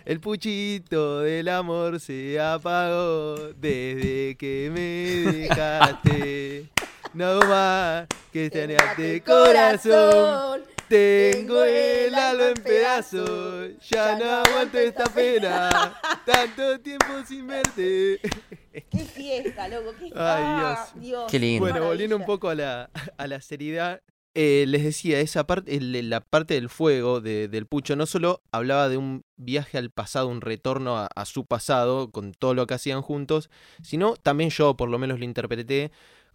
El 0.06 0.20
puchito 0.20 1.22
del 1.22 1.48
amor 1.48 1.98
se 1.98 2.38
apagó 2.38 3.34
desde 3.56 4.36
que 4.36 4.70
me 4.72 5.32
dejaste. 5.32 6.68
No 7.12 7.40
más 7.40 8.06
que 8.32 8.48
tenerte 8.48 9.20
corazón. 9.22 10.75
Tengo 10.88 11.64
el 11.64 12.14
alma 12.14 12.48
en 12.48 12.62
pedazos, 12.62 13.70
ya 13.90 14.16
no 14.16 14.24
aguanto 14.24 14.78
esta 14.78 15.04
pena. 15.06 16.00
Tanto 16.24 16.80
tiempo 16.80 17.06
sin 17.26 17.46
verte. 17.46 18.20
Qué 18.90 19.04
fiesta, 19.04 19.68
loco, 19.68 19.94
qué 19.98 20.12
Ay, 20.14 20.60
Dios. 20.60 21.02
Dios. 21.02 21.30
Qué 21.30 21.38
lindo. 21.38 21.66
Bueno, 21.66 21.84
volviendo 21.84 22.16
un 22.16 22.24
poco 22.24 22.50
a 22.50 22.54
la, 22.54 22.90
a 23.16 23.26
la 23.26 23.40
seriedad, 23.40 24.02
eh, 24.34 24.64
les 24.68 24.84
decía, 24.84 25.18
esa 25.20 25.46
parte, 25.46 25.80
la 25.80 26.20
parte 26.20 26.54
del 26.54 26.68
fuego 26.68 27.20
de, 27.22 27.48
del 27.48 27.66
pucho 27.66 27.96
no 27.96 28.04
solo 28.04 28.42
hablaba 28.52 28.88
de 28.88 28.98
un 28.98 29.24
viaje 29.36 29.78
al 29.78 29.90
pasado, 29.90 30.28
un 30.28 30.42
retorno 30.42 30.98
a, 30.98 31.08
a, 31.16 31.24
su 31.24 31.46
pasado, 31.46 32.10
con 32.10 32.32
todo 32.32 32.52
lo 32.52 32.66
que 32.66 32.74
hacían 32.74 33.00
juntos, 33.00 33.50
sino 33.82 34.14
también 34.16 34.50
yo 34.50 34.76
por 34.76 34.90
lo 34.90 34.98
menos 34.98 35.18
lo 35.18 35.24
interpreté 35.24 35.90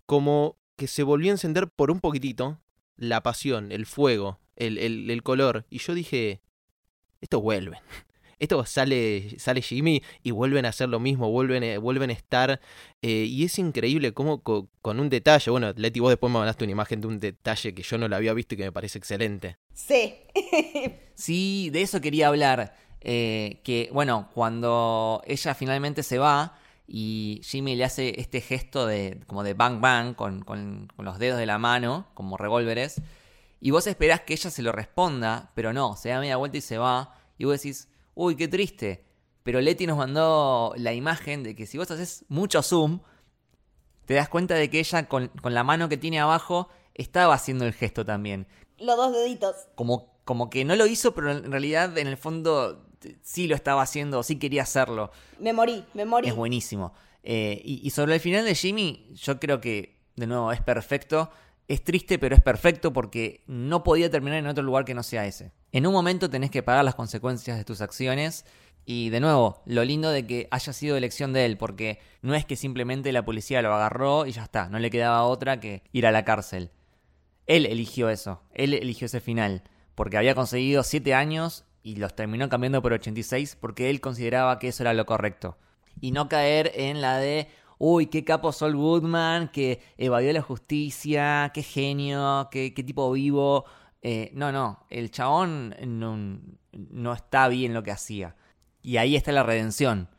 como 0.07 0.57
que 0.77 0.87
se 0.87 1.03
volvió 1.03 1.29
a 1.29 1.35
encender 1.35 1.69
por 1.69 1.91
un 1.91 1.99
poquitito 1.99 2.57
la 3.01 3.21
pasión, 3.23 3.71
el 3.71 3.85
fuego, 3.85 4.39
el, 4.55 4.77
el, 4.77 5.09
el 5.09 5.23
color. 5.23 5.65
Y 5.69 5.79
yo 5.79 5.93
dije, 5.93 6.41
esto 7.21 7.41
vuelve. 7.41 7.77
Esto 8.41 8.65
sale, 8.65 9.37
sale 9.37 9.61
Jimmy 9.61 10.01
y 10.23 10.31
vuelven 10.31 10.65
a 10.65 10.69
hacer 10.69 10.89
lo 10.89 10.99
mismo, 10.99 11.29
vuelven, 11.29 11.61
eh, 11.61 11.77
vuelven 11.77 12.09
a 12.09 12.13
estar. 12.13 12.59
eh, 13.03 13.25
y 13.29 13.43
es 13.43 13.59
increíble 13.59 14.13
cómo 14.13 14.41
co- 14.41 14.67
con 14.81 14.99
un 14.99 15.09
detalle, 15.09 15.51
bueno, 15.51 15.71
Leti, 15.75 15.99
vos 15.99 16.09
después 16.09 16.33
me 16.33 16.39
mandaste 16.39 16.63
una 16.63 16.71
imagen 16.71 17.01
de 17.01 17.07
un 17.07 17.19
detalle 17.19 17.75
que 17.75 17.83
yo 17.83 17.99
no 17.99 18.07
lo 18.07 18.15
había 18.15 18.33
visto 18.33 18.55
y 18.55 18.57
que 18.57 18.63
me 18.63 18.71
parece 18.71 18.97
excelente. 18.97 19.57
Sí. 19.75 20.15
Sí, 21.13 21.69
de 21.71 21.83
eso 21.83 22.01
quería 22.01 22.29
hablar. 22.29 22.75
Eh, 23.01 23.61
que, 23.63 23.89
bueno, 23.93 24.31
cuando 24.33 25.21
ella 25.27 25.53
finalmente 25.53 26.01
se 26.01 26.17
va 26.17 26.59
y 26.93 27.39
Jimmy 27.43 27.75
le 27.77 27.85
hace 27.85 28.19
este 28.19 28.41
gesto 28.41 28.85
de 28.85 29.21
como 29.27 29.43
de 29.43 29.53
bang 29.53 29.79
bang 29.79 30.13
con, 30.13 30.41
con- 30.43 30.87
con 30.95 31.05
los 31.05 31.19
dedos 31.19 31.39
de 31.39 31.45
la 31.45 31.57
mano, 31.57 32.07
como 32.13 32.35
revólveres, 32.37 33.01
y 33.61 33.71
vos 33.71 33.87
esperás 33.87 34.21
que 34.21 34.33
ella 34.33 34.49
se 34.49 34.61
lo 34.61 34.71
responda, 34.73 35.51
pero 35.55 35.71
no, 35.71 35.95
se 35.95 36.09
da 36.09 36.19
media 36.19 36.35
vuelta 36.37 36.57
y 36.57 36.61
se 36.61 36.77
va, 36.77 37.15
y 37.37 37.45
vos 37.45 37.53
decís, 37.61 37.87
uy, 38.15 38.35
qué 38.35 38.47
triste. 38.47 39.05
Pero 39.43 39.61
Leti 39.61 39.87
nos 39.87 39.97
mandó 39.97 40.73
la 40.77 40.93
imagen 40.93 41.43
de 41.43 41.55
que 41.55 41.65
si 41.65 41.77
vos 41.77 41.89
haces 41.89 42.25
mucho 42.27 42.61
zoom, 42.61 42.99
te 44.05 44.13
das 44.15 44.29
cuenta 44.29 44.55
de 44.55 44.69
que 44.69 44.79
ella 44.79 45.07
con, 45.07 45.29
con 45.41 45.53
la 45.53 45.63
mano 45.63 45.87
que 45.89 45.97
tiene 45.97 46.19
abajo 46.19 46.67
estaba 46.93 47.33
haciendo 47.35 47.65
el 47.65 47.73
gesto 47.73 48.05
también 48.05 48.47
Los 48.77 48.97
dos 48.97 49.13
deditos. 49.13 49.55
como, 49.75 50.11
como 50.25 50.49
que 50.49 50.65
no 50.65 50.75
lo 50.75 50.85
hizo, 50.87 51.13
pero 51.15 51.31
en 51.31 51.51
realidad 51.51 51.97
en 51.97 52.07
el 52.07 52.17
fondo 52.17 52.85
sí 53.21 53.47
lo 53.47 53.55
estaba 53.55 53.81
haciendo, 53.81 54.23
sí 54.23 54.37
quería 54.37 54.63
hacerlo. 54.63 55.11
Me 55.39 55.53
morí, 55.53 55.83
me 55.93 56.05
morí. 56.05 56.29
Es 56.29 56.35
buenísimo. 56.35 56.93
Eh, 57.23 57.61
y, 57.63 57.85
y 57.85 57.89
sobre 57.91 58.15
el 58.15 58.19
final 58.19 58.45
de 58.45 58.55
Jimmy, 58.55 59.11
yo 59.13 59.39
creo 59.39 59.61
que, 59.61 59.97
de 60.15 60.27
nuevo, 60.27 60.51
es 60.51 60.61
perfecto. 60.61 61.29
Es 61.67 61.83
triste, 61.83 62.19
pero 62.19 62.35
es 62.35 62.41
perfecto 62.41 62.91
porque 62.91 63.43
no 63.47 63.83
podía 63.83 64.09
terminar 64.09 64.39
en 64.39 64.47
otro 64.47 64.63
lugar 64.63 64.83
que 64.83 64.93
no 64.93 65.03
sea 65.03 65.25
ese. 65.25 65.53
En 65.71 65.87
un 65.87 65.93
momento 65.93 66.29
tenés 66.29 66.51
que 66.51 66.63
pagar 66.63 66.83
las 66.83 66.95
consecuencias 66.95 67.57
de 67.57 67.63
tus 67.63 67.81
acciones. 67.81 68.45
Y 68.85 69.09
de 69.09 69.19
nuevo, 69.19 69.61
lo 69.65 69.85
lindo 69.85 70.09
de 70.09 70.25
que 70.25 70.47
haya 70.51 70.73
sido 70.73 70.97
elección 70.97 71.33
de 71.33 71.45
él, 71.45 71.57
porque 71.57 71.99
no 72.21 72.33
es 72.33 72.45
que 72.45 72.55
simplemente 72.55 73.11
la 73.11 73.23
policía 73.23 73.61
lo 73.61 73.73
agarró 73.73 74.25
y 74.25 74.31
ya 74.31 74.43
está, 74.43 74.69
no 74.69 74.79
le 74.79 74.89
quedaba 74.89 75.23
otra 75.23 75.59
que 75.59 75.83
ir 75.91 76.07
a 76.07 76.11
la 76.11 76.25
cárcel. 76.25 76.71
Él 77.45 77.65
eligió 77.65 78.09
eso, 78.09 78.41
él 78.53 78.73
eligió 78.73 79.05
ese 79.05 79.19
final, 79.19 79.63
porque 79.93 80.17
había 80.17 80.35
conseguido 80.35 80.83
7 80.83 81.13
años 81.13 81.65
y 81.83 81.95
los 81.95 82.15
terminó 82.15 82.49
cambiando 82.49 82.81
por 82.81 82.93
86 82.93 83.57
porque 83.59 83.89
él 83.89 84.01
consideraba 84.01 84.59
que 84.59 84.69
eso 84.69 84.83
era 84.83 84.93
lo 84.93 85.05
correcto. 85.05 85.57
Y 85.99 86.11
no 86.11 86.29
caer 86.29 86.71
en 86.75 87.01
la 87.01 87.17
de, 87.17 87.47
uy, 87.77 88.07
qué 88.07 88.23
capo 88.23 88.51
Sol 88.51 88.75
Goodman, 88.75 89.49
que 89.49 89.81
evadió 89.97 90.31
la 90.33 90.41
justicia, 90.41 91.51
qué 91.53 91.63
genio, 91.63 92.49
qué, 92.51 92.73
qué 92.73 92.83
tipo 92.83 93.11
vivo. 93.11 93.65
Eh, 94.01 94.31
no, 94.33 94.51
no, 94.51 94.85
el 94.89 95.11
chabón 95.11 95.75
no, 95.85 96.39
no 96.71 97.13
está 97.13 97.47
bien 97.47 97.73
lo 97.73 97.83
que 97.83 97.91
hacía. 97.91 98.35
Y 98.81 98.97
ahí 98.97 99.15
está 99.15 99.31
la 99.31 99.43
redención, 99.43 100.09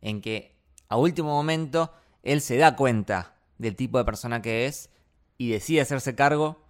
en 0.00 0.20
que 0.20 0.56
a 0.88 0.96
último 0.96 1.30
momento 1.30 1.92
él 2.22 2.40
se 2.40 2.56
da 2.56 2.76
cuenta 2.76 3.34
del 3.58 3.76
tipo 3.76 3.98
de 3.98 4.04
persona 4.04 4.42
que 4.42 4.66
es 4.66 4.90
y 5.38 5.50
decide 5.50 5.80
hacerse 5.80 6.14
cargo 6.14 6.62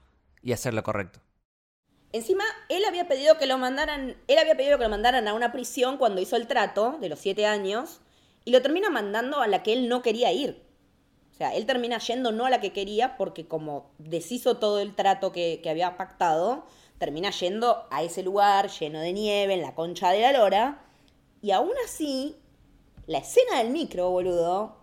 y 0.43 0.53
hacer 0.53 0.75
lo 0.75 0.83
correcto. 0.83 1.21
Encima, 2.13 2.45
él 2.69 2.85
había 2.85 3.07
pedido 3.07 3.39
que 3.39 3.47
lo 3.47 3.57
mandaran, 3.57 4.17
él 4.27 4.39
había 4.39 4.57
pedido 4.57 4.79
que 4.79 4.85
lo 4.85 4.91
mandaran 4.91 5.29
a 5.29 5.35
una 5.35 5.53
prisión 5.53 5.97
cuando 5.97 6.21
hizo 6.21 6.37
el 6.37 6.49
trato 6.49 6.99
de 7.01 7.09
los 7.09 7.21
siete 7.21 7.47
años 7.47 8.01
y 8.45 8.51
lo 8.51 8.63
termina 8.63 8.91
mandando 8.91 9.41
a 9.41 9.47
la 9.47 9.63
que 9.63 9.73
él 9.73 9.89
no 9.89 10.03
quería 10.03 10.33
ir. 10.33 10.61
O 11.33 11.35
sea, 11.35 11.55
él 11.55 11.67
termina 11.67 11.99
yendo 11.99 12.33
no 12.33 12.47
a 12.47 12.51
la 12.51 12.61
que 12.61 12.73
quería 12.73 13.17
porque 13.17 13.47
como 13.47 13.93
deshizo 13.99 14.57
todo 14.57 14.81
el 14.81 14.95
trato 14.95 15.31
que, 15.31 15.61
que 15.63 15.71
había 15.71 15.97
pactado, 15.97 16.67
termina 16.99 17.31
yendo 17.31 17.87
a 17.91 18.03
ese 18.03 18.23
lugar 18.23 18.69
lleno 18.69 19.01
de 19.01 19.13
nieve, 19.13 19.55
en 19.55 19.63
la 19.63 19.75
concha 19.75 20.11
de 20.11 20.21
la 20.21 20.33
lora. 20.33 20.83
Y 21.41 21.53
aún 21.53 21.73
así, 21.85 22.37
la 23.07 23.19
escena 23.19 23.59
del 23.59 23.71
micro, 23.71 24.11
boludo, 24.11 24.77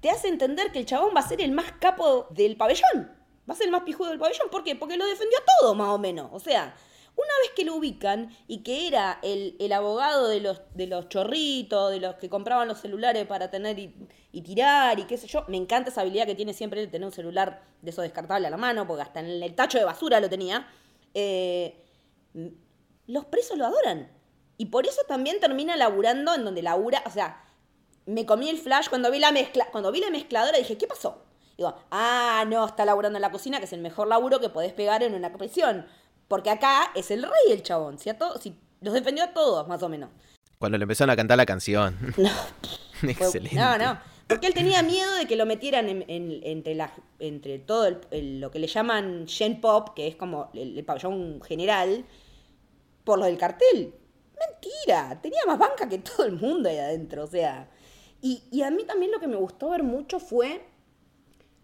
te 0.00 0.10
hace 0.10 0.28
entender 0.28 0.70
que 0.70 0.78
el 0.78 0.86
chabón 0.86 1.14
va 1.14 1.20
a 1.20 1.28
ser 1.28 1.40
el 1.40 1.50
más 1.50 1.72
capo 1.80 2.28
del 2.30 2.56
pabellón. 2.56 3.13
Va 3.48 3.54
a 3.54 3.56
ser 3.56 3.66
el 3.66 3.72
más 3.72 3.82
pijudo 3.82 4.10
del 4.10 4.18
pabellón. 4.18 4.48
¿Por 4.50 4.64
qué? 4.64 4.74
Porque 4.74 4.96
lo 4.96 5.06
defendió 5.06 5.38
todo, 5.60 5.74
más 5.74 5.88
o 5.88 5.98
menos. 5.98 6.30
O 6.32 6.40
sea, 6.40 6.74
una 7.16 7.32
vez 7.42 7.52
que 7.54 7.64
lo 7.64 7.76
ubican 7.76 8.34
y 8.48 8.62
que 8.62 8.88
era 8.88 9.20
el, 9.22 9.56
el 9.60 9.72
abogado 9.72 10.28
de 10.28 10.40
los, 10.40 10.62
de 10.74 10.86
los 10.86 11.08
chorritos, 11.08 11.92
de 11.92 12.00
los 12.00 12.16
que 12.16 12.28
compraban 12.28 12.66
los 12.66 12.80
celulares 12.80 13.26
para 13.26 13.50
tener 13.50 13.78
y, 13.78 13.94
tirar 14.42 14.98
y 14.98 15.04
qué 15.04 15.16
sé 15.16 15.28
yo, 15.28 15.44
me 15.46 15.56
encanta 15.56 15.90
esa 15.90 16.00
habilidad 16.00 16.26
que 16.26 16.34
tiene 16.34 16.52
siempre 16.52 16.80
de 16.80 16.88
tener 16.88 17.06
un 17.06 17.12
celular 17.12 17.62
de 17.82 17.90
esos 17.90 18.02
descartable 18.02 18.48
a 18.48 18.50
la 18.50 18.56
mano, 18.56 18.86
porque 18.86 19.02
hasta 19.02 19.20
en 19.20 19.26
el 19.26 19.54
tacho 19.54 19.78
de 19.78 19.84
basura 19.84 20.18
lo 20.18 20.28
tenía. 20.28 20.66
Eh, 21.14 21.84
los 23.06 23.26
presos 23.26 23.56
lo 23.56 23.66
adoran. 23.66 24.10
Y 24.56 24.66
por 24.66 24.86
eso 24.86 25.02
también 25.06 25.38
termina 25.38 25.76
laburando 25.76 26.34
en 26.34 26.44
donde 26.44 26.62
labura, 26.62 27.02
o 27.06 27.10
sea, 27.10 27.44
me 28.06 28.26
comí 28.26 28.48
el 28.48 28.58
flash 28.58 28.88
cuando 28.88 29.10
vi 29.10 29.18
la 29.18 29.32
mezcla, 29.32 29.66
cuando 29.70 29.92
vi 29.92 30.00
la 30.00 30.10
mezcladora 30.10 30.58
dije, 30.58 30.76
¿qué 30.76 30.86
pasó? 30.86 31.23
Digo, 31.56 31.74
ah, 31.90 32.44
no, 32.48 32.66
está 32.66 32.84
laburando 32.84 33.16
en 33.16 33.22
la 33.22 33.30
cocina, 33.30 33.58
que 33.58 33.64
es 33.66 33.72
el 33.72 33.80
mejor 33.80 34.08
laburo 34.08 34.40
que 34.40 34.48
podés 34.48 34.72
pegar 34.72 35.02
en 35.02 35.14
una 35.14 35.32
prisión. 35.32 35.86
Porque 36.28 36.50
acá 36.50 36.90
es 36.94 37.10
el 37.10 37.22
rey 37.22 37.52
el 37.52 37.62
chabón, 37.62 37.98
si, 37.98 38.10
a 38.10 38.18
to- 38.18 38.38
si 38.38 38.56
los 38.80 38.92
defendió 38.94 39.24
a 39.24 39.32
todos, 39.32 39.68
más 39.68 39.82
o 39.82 39.88
menos. 39.88 40.10
Cuando 40.58 40.78
le 40.78 40.82
empezaron 40.84 41.10
a 41.10 41.16
cantar 41.16 41.36
la 41.36 41.46
canción. 41.46 41.96
No, 42.16 42.30
Excelente. 43.08 43.56
No, 43.56 43.76
no. 43.78 43.98
Porque 44.26 44.46
él 44.46 44.54
tenía 44.54 44.82
miedo 44.82 45.14
de 45.16 45.26
que 45.26 45.36
lo 45.36 45.44
metieran 45.44 45.88
en- 45.88 46.04
en- 46.08 46.40
entre, 46.44 46.74
la, 46.74 46.90
entre 47.18 47.58
todo 47.58 47.86
el- 47.86 48.00
el- 48.10 48.40
lo 48.40 48.50
que 48.50 48.58
le 48.58 48.66
llaman 48.66 49.26
Gen 49.28 49.60
Pop, 49.60 49.90
que 49.94 50.08
es 50.08 50.16
como 50.16 50.50
el, 50.54 50.78
el 50.78 50.84
pabellón 50.84 51.42
general, 51.42 52.04
por 53.04 53.18
lo 53.18 53.26
del 53.26 53.36
cartel. 53.36 53.94
Mentira, 54.38 55.20
tenía 55.22 55.40
más 55.46 55.58
banca 55.58 55.88
que 55.88 55.98
todo 55.98 56.24
el 56.26 56.32
mundo 56.32 56.68
ahí 56.68 56.78
adentro, 56.78 57.24
o 57.24 57.26
sea. 57.26 57.68
Y, 58.22 58.42
y 58.50 58.62
a 58.62 58.70
mí 58.70 58.84
también 58.84 59.12
lo 59.12 59.20
que 59.20 59.28
me 59.28 59.36
gustó 59.36 59.68
ver 59.70 59.82
mucho 59.82 60.18
fue, 60.18 60.64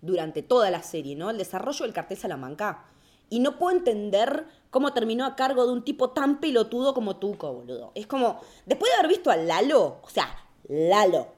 durante 0.03 0.43
toda 0.43 0.71
la 0.71 0.83
serie, 0.83 1.17
¿no? 1.17 1.31
El 1.31 1.39
desarrollo 1.39 1.85
del 1.85 1.95
cartel 1.95 2.19
Salamanca. 2.19 2.85
Y 3.29 3.41
no 3.41 3.59
puedo 3.59 3.77
entender 3.77 4.47
cómo 4.71 4.93
terminó 4.93 5.25
a 5.25 5.37
cargo 5.37 5.67
de 5.67 5.73
un 5.73 5.85
tipo 5.85 6.11
tan 6.11 6.41
pelotudo 6.41 6.95
como 6.95 7.17
Tuco, 7.17 7.53
boludo. 7.53 7.93
Es 7.95 8.07
como, 8.07 8.41
después 8.67 8.91
de 8.91 8.99
haber 8.99 9.09
visto 9.09 9.31
a 9.31 9.37
Lalo, 9.37 10.01
o 10.03 10.09
sea, 10.09 10.29
Lalo, 10.69 11.29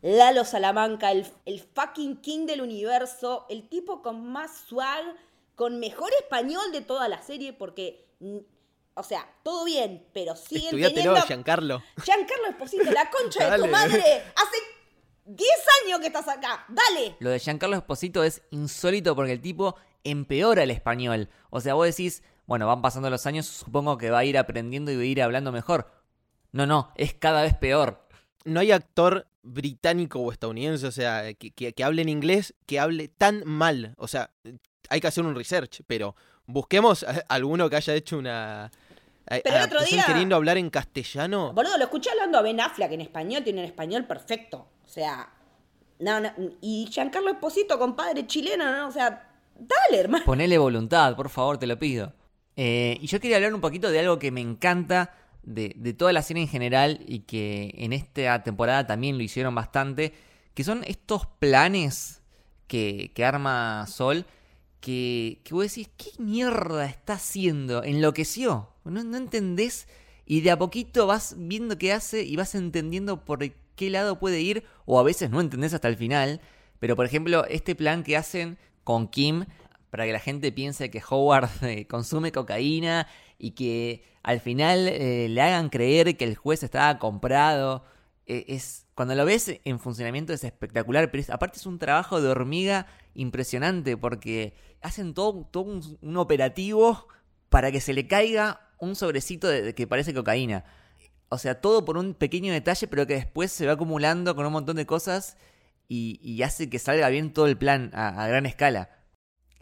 Lalo 0.00 0.44
Salamanca, 0.44 1.12
el, 1.12 1.26
el 1.44 1.60
fucking 1.60 2.18
king 2.20 2.46
del 2.46 2.60
universo, 2.60 3.46
el 3.48 3.68
tipo 3.68 4.02
con 4.02 4.26
más 4.26 4.64
swag, 4.68 5.04
con 5.54 5.78
mejor 5.78 6.10
español 6.20 6.72
de 6.72 6.80
toda 6.80 7.08
la 7.08 7.22
serie, 7.22 7.52
porque, 7.52 8.06
mm, 8.20 8.38
o 8.94 9.02
sea, 9.02 9.26
todo 9.42 9.64
bien, 9.64 10.06
pero 10.12 10.36
siguen 10.36 10.66
Estudiátelo, 10.66 10.94
teniendo... 10.94 11.26
Giancarlo. 11.26 11.82
Giancarlo 12.02 12.48
Esposito, 12.48 12.90
la 12.90 13.10
concha 13.10 13.50
de 13.50 13.62
tu 13.62 13.66
madre, 13.66 14.00
hace 14.00 14.56
10 15.24 15.48
años 15.84 16.00
que 16.00 16.06
estás 16.08 16.28
acá, 16.28 16.64
dale. 16.68 17.16
Lo 17.20 17.30
de 17.30 17.38
Giancarlo 17.38 17.76
Esposito 17.76 18.22
es 18.24 18.42
insólito 18.50 19.14
porque 19.16 19.32
el 19.32 19.40
tipo 19.40 19.76
empeora 20.02 20.62
el 20.62 20.70
español. 20.70 21.28
O 21.50 21.60
sea, 21.60 21.74
vos 21.74 21.86
decís, 21.86 22.22
bueno, 22.46 22.66
van 22.66 22.82
pasando 22.82 23.08
los 23.10 23.24
años, 23.26 23.46
supongo 23.46 23.96
que 23.96 24.10
va 24.10 24.18
a 24.18 24.24
ir 24.24 24.36
aprendiendo 24.36 24.90
y 24.92 24.96
va 24.96 25.02
a 25.02 25.06
ir 25.06 25.22
hablando 25.22 25.50
mejor. 25.52 25.90
No, 26.52 26.66
no, 26.66 26.92
es 26.96 27.14
cada 27.14 27.42
vez 27.42 27.54
peor. 27.54 28.06
No 28.44 28.60
hay 28.60 28.70
actor 28.72 29.26
británico 29.42 30.20
o 30.20 30.30
estadounidense, 30.30 30.86
o 30.86 30.92
sea, 30.92 31.32
que, 31.34 31.50
que, 31.52 31.72
que 31.72 31.84
hable 31.84 32.02
en 32.02 32.08
inglés, 32.10 32.54
que 32.66 32.78
hable 32.78 33.08
tan 33.08 33.42
mal. 33.46 33.94
O 33.96 34.08
sea, 34.08 34.30
hay 34.90 35.00
que 35.00 35.06
hacer 35.06 35.24
un 35.24 35.34
research, 35.34 35.80
pero 35.86 36.14
busquemos 36.46 37.02
a- 37.02 37.24
alguno 37.28 37.70
que 37.70 37.76
haya 37.76 37.94
hecho 37.94 38.18
una 38.18 38.66
a- 38.66 38.70
Pero 39.42 39.56
el 39.56 39.62
otro 39.62 39.82
día- 39.84 40.04
queriendo 40.06 40.36
hablar 40.36 40.58
en 40.58 40.68
castellano. 40.68 41.54
Boludo, 41.54 41.78
lo 41.78 41.84
escuché 41.84 42.10
hablando 42.10 42.36
a 42.38 42.42
Ben 42.42 42.60
Affleck 42.60 42.92
en 42.92 43.00
español, 43.00 43.42
tiene 43.42 43.60
un 43.60 43.66
español 43.66 44.04
perfecto. 44.06 44.68
O 44.84 44.88
sea, 44.88 45.32
no, 45.98 46.20
no, 46.20 46.30
y 46.60 46.88
Giancarlo 46.90 47.30
Esposito, 47.30 47.78
compadre 47.78 48.26
chileno, 48.26 48.70
¿no? 48.70 48.88
O 48.88 48.92
sea, 48.92 49.32
dale, 49.54 50.00
hermano. 50.00 50.24
Ponele 50.24 50.58
voluntad, 50.58 51.16
por 51.16 51.30
favor, 51.30 51.58
te 51.58 51.66
lo 51.66 51.78
pido. 51.78 52.12
Eh, 52.56 52.98
y 53.00 53.06
yo 53.06 53.20
quería 53.20 53.36
hablar 53.36 53.54
un 53.54 53.60
poquito 53.60 53.90
de 53.90 54.00
algo 54.00 54.18
que 54.18 54.30
me 54.30 54.40
encanta 54.40 55.14
de, 55.42 55.74
de 55.76 55.92
toda 55.92 56.12
la 56.12 56.22
serie 56.22 56.42
en 56.42 56.48
general 56.48 57.00
y 57.06 57.20
que 57.20 57.74
en 57.76 57.92
esta 57.92 58.42
temporada 58.42 58.86
también 58.86 59.16
lo 59.16 59.24
hicieron 59.24 59.54
bastante, 59.54 60.14
que 60.54 60.64
son 60.64 60.84
estos 60.84 61.26
planes 61.26 62.22
que, 62.66 63.12
que 63.14 63.24
arma 63.24 63.86
Sol, 63.86 64.24
que, 64.80 65.40
que 65.44 65.54
vos 65.54 65.64
decís, 65.64 65.88
¿qué 65.96 66.10
mierda 66.18 66.86
está 66.86 67.14
haciendo? 67.14 67.82
Enloqueció, 67.82 68.68
no, 68.84 69.02
no 69.02 69.16
entendés 69.16 69.88
y 70.26 70.40
de 70.40 70.50
a 70.50 70.58
poquito 70.58 71.06
vas 71.06 71.34
viendo 71.38 71.78
qué 71.78 71.92
hace 71.92 72.22
y 72.22 72.36
vas 72.36 72.54
entendiendo 72.54 73.24
por 73.24 73.40
qué 73.76 73.90
lado 73.90 74.18
puede 74.18 74.40
ir, 74.40 74.64
o 74.86 74.98
a 74.98 75.02
veces 75.02 75.30
no 75.30 75.40
entendés 75.40 75.74
hasta 75.74 75.88
el 75.88 75.96
final, 75.96 76.40
pero 76.80 76.96
por 76.96 77.06
ejemplo, 77.06 77.44
este 77.46 77.74
plan 77.74 78.02
que 78.02 78.16
hacen 78.16 78.58
con 78.84 79.08
Kim 79.08 79.46
para 79.90 80.06
que 80.06 80.12
la 80.12 80.20
gente 80.20 80.50
piense 80.50 80.90
que 80.90 81.02
Howard 81.08 81.48
eh, 81.62 81.86
consume 81.86 82.32
cocaína 82.32 83.06
y 83.38 83.52
que 83.52 84.02
al 84.24 84.40
final 84.40 84.88
eh, 84.88 85.28
le 85.28 85.40
hagan 85.40 85.68
creer 85.68 86.16
que 86.16 86.24
el 86.24 86.34
juez 86.34 86.62
estaba 86.62 86.98
comprado. 86.98 87.84
Eh, 88.26 88.44
es 88.48 88.86
Cuando 88.94 89.14
lo 89.14 89.24
ves 89.24 89.60
en 89.64 89.78
funcionamiento 89.78 90.32
es 90.32 90.42
espectacular, 90.42 91.10
pero 91.10 91.22
aparte 91.32 91.58
es 91.58 91.66
un 91.66 91.78
trabajo 91.78 92.20
de 92.20 92.28
hormiga 92.28 92.86
impresionante 93.14 93.96
porque 93.96 94.54
hacen 94.82 95.14
todo, 95.14 95.46
todo 95.50 95.80
un, 96.02 96.16
operativo 96.16 97.06
para 97.48 97.70
que 97.70 97.80
se 97.80 97.92
le 97.92 98.08
caiga 98.08 98.60
un 98.80 98.96
sobrecito 98.96 99.46
de 99.46 99.74
que 99.76 99.86
parece 99.86 100.12
cocaína. 100.12 100.64
O 101.34 101.38
sea, 101.38 101.60
todo 101.60 101.84
por 101.84 101.98
un 101.98 102.14
pequeño 102.14 102.52
detalle, 102.52 102.86
pero 102.86 103.06
que 103.06 103.14
después 103.14 103.52
se 103.52 103.66
va 103.66 103.74
acumulando 103.74 104.34
con 104.34 104.46
un 104.46 104.52
montón 104.52 104.76
de 104.76 104.86
cosas 104.86 105.36
y, 105.88 106.18
y 106.22 106.42
hace 106.42 106.70
que 106.70 106.78
salga 106.78 107.08
bien 107.08 107.32
todo 107.32 107.46
el 107.46 107.58
plan 107.58 107.90
a, 107.94 108.24
a 108.24 108.28
gran 108.28 108.46
escala. 108.46 108.90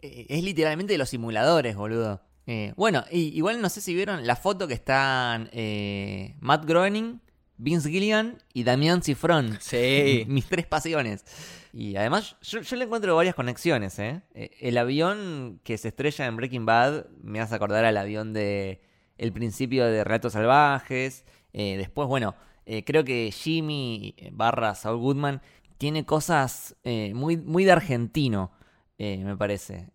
Eh, 0.01 0.27
es 0.29 0.43
literalmente 0.43 0.93
de 0.93 0.97
los 0.97 1.09
simuladores, 1.09 1.75
boludo. 1.75 2.21
Eh, 2.45 2.73
bueno, 2.75 3.05
y, 3.09 3.35
igual 3.37 3.61
no 3.61 3.69
sé 3.69 3.81
si 3.81 3.93
vieron 3.93 4.27
la 4.27 4.35
foto 4.35 4.67
que 4.67 4.73
están 4.73 5.49
eh, 5.53 6.35
Matt 6.41 6.65
Groening, 6.65 7.21
Vince 7.57 7.89
Gilligan 7.89 8.37
y 8.53 8.63
Damián 8.63 9.01
Cifrón. 9.01 9.57
Sí. 9.61 10.25
Mis 10.27 10.47
tres 10.47 10.65
pasiones. 10.65 11.23
Y 11.71 11.95
además, 11.95 12.35
yo, 12.41 12.61
yo 12.61 12.75
le 12.75 12.85
encuentro 12.85 13.15
varias 13.15 13.35
conexiones, 13.35 13.97
¿eh? 13.97 14.21
Eh, 14.35 14.51
El 14.59 14.77
avión 14.77 15.59
que 15.63 15.77
se 15.77 15.87
estrella 15.87 16.25
en 16.25 16.35
Breaking 16.35 16.65
Bad 16.65 17.07
me 17.21 17.39
hace 17.39 17.55
acordar 17.55 17.85
al 17.85 17.97
avión 17.97 18.33
de 18.33 18.81
El 19.17 19.31
principio 19.31 19.85
de 19.85 20.03
Relatos 20.03 20.33
Salvajes. 20.33 21.25
Eh, 21.53 21.77
después, 21.77 22.07
bueno, 22.07 22.35
eh, 22.65 22.83
creo 22.83 23.03
que 23.03 23.31
Jimmy 23.31 24.15
barra 24.31 24.75
Saul 24.75 24.99
Goodman 24.99 25.41
tiene 25.77 26.05
cosas 26.05 26.75
eh, 26.83 27.13
muy, 27.13 27.37
muy 27.37 27.63
de 27.63 27.71
argentino, 27.71 28.51
me 28.97 29.35
parece. 29.35 29.89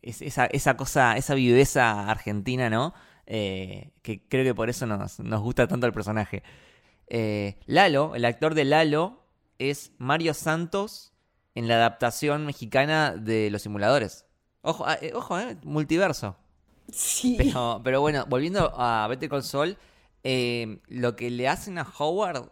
Es, 0.00 0.22
esa, 0.22 0.46
esa 0.46 0.74
cosa, 0.74 1.18
esa 1.18 1.34
viveza 1.34 2.08
argentina, 2.10 2.70
¿no? 2.70 2.94
Que 3.26 3.92
creo 4.28 4.42
que 4.42 4.54
por 4.54 4.70
eso 4.70 4.86
nos, 4.86 5.20
nos 5.20 5.42
gusta 5.42 5.66
tanto 5.66 5.86
el 5.86 5.92
personaje. 5.92 6.42
Lalo, 7.66 8.14
el 8.14 8.24
actor 8.24 8.54
de 8.54 8.64
Lalo, 8.64 9.24
es 9.58 9.92
Mario 9.98 10.32
Santos 10.32 11.12
en 11.54 11.68
la 11.68 11.74
adaptación 11.74 12.46
mexicana 12.46 13.14
de 13.16 13.50
Los 13.50 13.62
Simuladores. 13.62 14.26
Ojo, 14.62 14.84
ah, 14.86 14.98
eh, 15.00 15.12
ojo, 15.14 15.36
multiverso. 15.62 16.36
Sí. 16.90 17.36
Pero, 17.38 17.80
pero 17.84 18.00
bueno, 18.00 18.24
volviendo 18.28 18.72
a 18.74 19.06
Better 19.08 19.28
Call 19.28 19.42
Saul, 19.42 19.76
eh, 20.24 20.78
lo 20.88 21.16
que 21.16 21.30
le 21.30 21.48
hacen 21.48 21.78
a 21.78 21.86
Howard, 21.98 22.50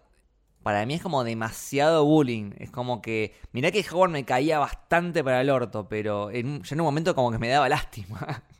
para 0.62 0.87
mí 0.87 0.95
es 0.95 1.03
como 1.03 1.25
demasiado 1.25 2.05
bullying. 2.05 2.53
Es 2.59 2.70
como 2.70 3.03
que, 3.03 3.35
mirá 3.53 3.70
que 3.73 3.85
Howard 3.91 4.11
me 4.11 4.25
caía 4.25 4.59
bastante 4.59 5.25
para 5.25 5.41
el 5.41 5.51
orto, 5.51 5.89
pero 5.89 6.31
en, 6.31 6.62
yo 6.62 6.75
en 6.75 6.81
un 6.81 6.85
momento 6.87 7.14
como 7.14 7.33
que 7.33 7.39
me 7.39 7.49
daba 7.49 7.68
lástima. 7.68 8.45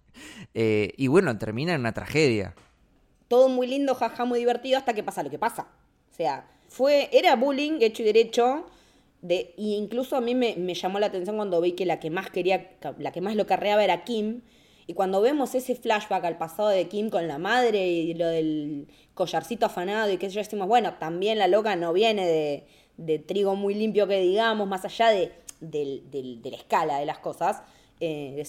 Eh, 0.55 0.93
y 0.99 1.09
bueno, 1.09 1.37
termina 1.39 1.73
en 1.73 1.81
una 1.81 1.93
tragedia. 1.93 2.55
todo 3.29 3.49
muy 3.49 3.67
lindo, 3.67 3.95
jaja, 3.95 4.25
muy 4.27 4.39
divertido, 4.39 4.79
hasta 4.79 4.93
que 4.95 5.03
pasa 5.03 5.23
lo 5.23 5.31
que 5.31 5.39
pasa. 5.39 5.67
O 6.13 6.15
sea, 6.15 6.47
fue, 6.69 7.09
era 7.13 7.35
bullying 7.37 7.79
hecho 7.81 8.03
y 8.03 8.07
derecho. 8.07 8.67
De, 9.23 9.55
incluso 9.57 10.17
a 10.17 10.21
mí 10.21 10.35
me, 10.35 10.55
me 10.57 10.75
llamó 10.75 11.01
la 11.01 11.07
atención 11.07 11.37
cuando 11.37 11.61
vi 11.61 11.73
que 11.73 11.87
la 11.87 11.99
que 11.99 12.11
más 12.11 12.31
quería, 12.31 12.73
la 12.99 13.11
que 13.13 13.21
más 13.23 13.35
lo 13.37 13.47
carreaba 13.47 13.83
era 13.83 14.05
Kim. 14.05 14.43
Y 14.87 14.95
cuando 14.95 15.21
vemos 15.21 15.55
ese 15.55 15.75
flashback 15.75 16.25
al 16.25 16.39
pasado 16.39 16.69
de 16.69 16.89
Kim 16.89 17.11
con 17.11 17.29
la 17.29 17.39
madre 17.39 17.87
y 17.89 18.15
lo 18.15 18.27
del 18.27 18.89
collarcito 19.15 19.67
afanado 19.67 20.11
y 20.13 20.19
qué 20.19 20.29
sé 20.29 20.35
yo, 20.37 20.41
decimos, 20.41 20.69
bueno, 20.69 20.95
también 20.95 21.39
la 21.39 21.47
loca 21.47 21.77
no 21.77 21.93
viene 21.93 22.27
de, 22.27 22.67
de 22.97 23.19
trigo 23.19 23.55
muy 23.55 23.75
limpio 23.75 24.07
que 24.09 24.21
digamos, 24.21 24.67
más 24.69 24.85
allá 24.85 25.09
de, 25.11 25.33
del- 25.61 26.11
de 26.43 26.51
la 26.51 26.57
escala 26.57 26.99
de 26.99 27.07
las 27.07 27.19
cosas. 27.19 27.63
Eh, 28.01 28.43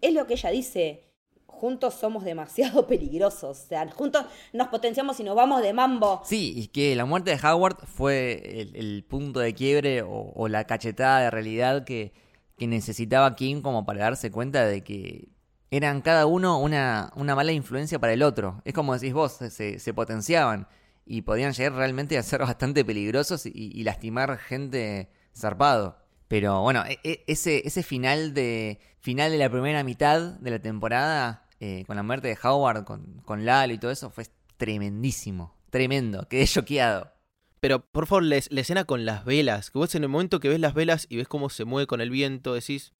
es 0.00 0.12
lo 0.14 0.26
que 0.26 0.34
ella 0.34 0.50
dice, 0.50 1.04
juntos 1.46 1.94
somos 1.94 2.24
demasiado 2.24 2.86
peligrosos. 2.88 3.58
O 3.64 3.68
sea, 3.68 3.88
juntos 3.90 4.24
nos 4.52 4.68
potenciamos 4.68 5.20
y 5.20 5.24
nos 5.24 5.36
vamos 5.36 5.62
de 5.62 5.72
mambo. 5.72 6.22
Sí, 6.24 6.52
y 6.56 6.68
que 6.68 6.96
la 6.96 7.04
muerte 7.04 7.36
de 7.36 7.46
Howard 7.46 7.76
fue 7.86 8.60
el, 8.62 8.76
el 8.76 9.04
punto 9.04 9.40
de 9.40 9.54
quiebre 9.54 10.02
o, 10.02 10.32
o 10.34 10.48
la 10.48 10.64
cachetada 10.66 11.20
de 11.20 11.30
realidad 11.30 11.84
que, 11.84 12.12
que 12.56 12.66
necesitaba 12.66 13.34
Kim 13.36 13.62
como 13.62 13.84
para 13.84 14.00
darse 14.04 14.30
cuenta 14.30 14.66
de 14.66 14.82
que 14.82 15.28
eran 15.76 16.02
cada 16.02 16.26
uno 16.26 16.58
una, 16.58 17.12
una 17.16 17.34
mala 17.34 17.52
influencia 17.52 17.98
para 17.98 18.12
el 18.12 18.22
otro. 18.22 18.62
Es 18.64 18.74
como 18.74 18.94
decís 18.94 19.12
vos, 19.12 19.32
se, 19.32 19.78
se 19.78 19.94
potenciaban 19.94 20.68
y 21.06 21.22
podían 21.22 21.52
llegar 21.52 21.74
realmente 21.74 22.18
a 22.18 22.22
ser 22.22 22.40
bastante 22.42 22.84
peligrosos 22.84 23.46
y, 23.46 23.82
lastimar 23.82 24.38
gente 24.38 25.10
zarpado. 25.34 25.98
Pero 26.28 26.62
bueno, 26.62 26.84
e- 26.86 27.00
e- 27.04 27.24
ese, 27.26 27.66
ese 27.66 27.82
final 27.82 28.34
de 28.34 28.80
final 29.00 29.30
de 29.30 29.38
la 29.38 29.50
primera 29.50 29.84
mitad 29.84 30.20
de 30.20 30.50
la 30.50 30.58
temporada, 30.58 31.46
eh, 31.60 31.84
con 31.86 31.96
la 31.96 32.02
muerte 32.02 32.28
de 32.28 32.38
Howard, 32.42 32.84
con, 32.84 33.20
con 33.24 33.44
Lalo 33.44 33.74
y 33.74 33.78
todo 33.78 33.90
eso, 33.90 34.10
fue 34.10 34.26
tremendísimo. 34.56 35.54
Tremendo, 35.70 36.26
quedé 36.28 36.46
choqueado. 36.46 37.12
Pero 37.60 37.84
por 37.84 38.06
favor, 38.06 38.22
la, 38.22 38.38
la 38.48 38.60
escena 38.60 38.84
con 38.84 39.04
las 39.04 39.24
velas, 39.24 39.70
que 39.70 39.78
vos 39.78 39.94
en 39.94 40.04
el 40.04 40.08
momento 40.08 40.40
que 40.40 40.48
ves 40.48 40.60
las 40.60 40.74
velas 40.74 41.06
y 41.10 41.16
ves 41.16 41.28
cómo 41.28 41.50
se 41.50 41.64
mueve 41.64 41.86
con 41.86 42.00
el 42.00 42.10
viento, 42.10 42.54
decís, 42.54 42.92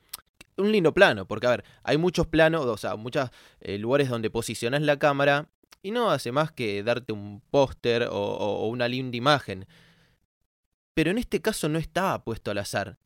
un 0.57 0.73
lindo 0.73 0.93
plano, 0.95 1.27
porque 1.27 1.47
a 1.47 1.51
ver, 1.51 1.65
hay 1.83 1.97
muchos 1.99 2.27
planos, 2.27 2.65
o 2.67 2.77
sea, 2.77 2.97
muchos 2.97 3.31
eh, 3.61 3.79
lugares 3.79 4.09
donde 4.09 4.31
posicionas 4.31 4.83
la 4.83 4.99
cámara 4.99 5.49
y 5.83 5.91
no 5.91 6.11
hace 6.11 6.33
más 6.33 6.53
que 6.53 6.83
darte 6.83 7.13
un 7.13 7.43
póster 7.51 8.09
o, 8.11 8.69
una 8.69 8.89
linda 8.89 9.17
imagen. 9.17 9.67
Pero 10.95 11.11
en 11.11 11.19
este 11.19 11.41
caso 11.43 11.69
no 11.69 11.79
estaba 11.79 12.25
puesto 12.25 12.51
al 12.51 12.59
azar. 12.59 12.99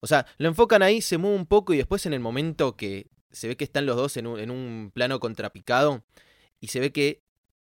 O 0.00 0.06
sea, 0.06 0.26
lo 0.38 0.48
enfocan 0.48 0.82
ahí, 0.82 1.00
se 1.00 1.18
mueve 1.18 1.36
un 1.36 1.46
poco 1.46 1.74
y 1.74 1.78
después 1.78 2.06
en 2.06 2.12
el 2.12 2.20
momento 2.20 2.76
que 2.76 3.08
se 3.30 3.48
ve 3.48 3.56
que 3.56 3.64
están 3.64 3.86
los 3.86 3.96
dos 3.96 4.16
en 4.16 4.26
un, 4.26 4.90
plano 4.94 5.20
contrapicado 5.20 6.04
y 6.60 6.68
se 6.68 6.80
ve 6.80 6.92
que 6.92 7.22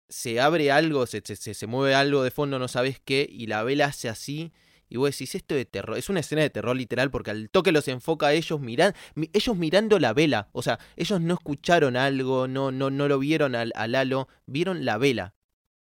se 0.09 0.41
abre 0.41 0.71
algo, 0.73 1.07
se, 1.07 1.23
se- 1.25 1.55
se 1.55 1.67
mueve 1.67 1.95
algo 1.95 2.23
de 2.23 2.31
fondo, 2.31 2.59
no 2.59 2.69
sabes 2.69 3.01
qué, 3.01 3.29
y 3.31 3.47
la 3.47 3.63
vela 3.63 3.87
hace 3.87 4.09
así. 4.09 4.53
Y 4.91 4.97
vos 4.99 5.11
decís, 5.13 5.35
esto 5.35 5.55
de 5.55 5.65
terror, 5.65 5.97
es 5.97 6.11
una 6.11 6.21
escena 6.21 6.43
de 6.43 6.51
terror 6.51 6.77
literal, 6.77 7.11
porque 7.11 7.31
al 7.31 7.49
toque 7.49 7.73
los 7.73 7.89
enfoca 7.89 8.33
ellos 8.35 8.61
miran, 8.61 8.93
mi- 9.15 9.31
ellos 9.33 9.57
mirando 9.57 9.99
la 9.99 10.13
vela. 10.13 10.49
O 10.53 10.61
sea, 10.63 10.79
ellos 10.97 11.21
no 11.21 11.35
escucharon 11.35 11.97
algo, 11.97 12.49
no, 12.49 12.73
no, 12.73 12.91
no 12.91 13.09
lo 13.09 13.19
vieron 13.19 13.55
al, 13.55 13.73
al 13.77 13.95
halo, 13.95 14.29
vieron 14.47 14.85
la 14.85 14.99
vela. 14.99 15.35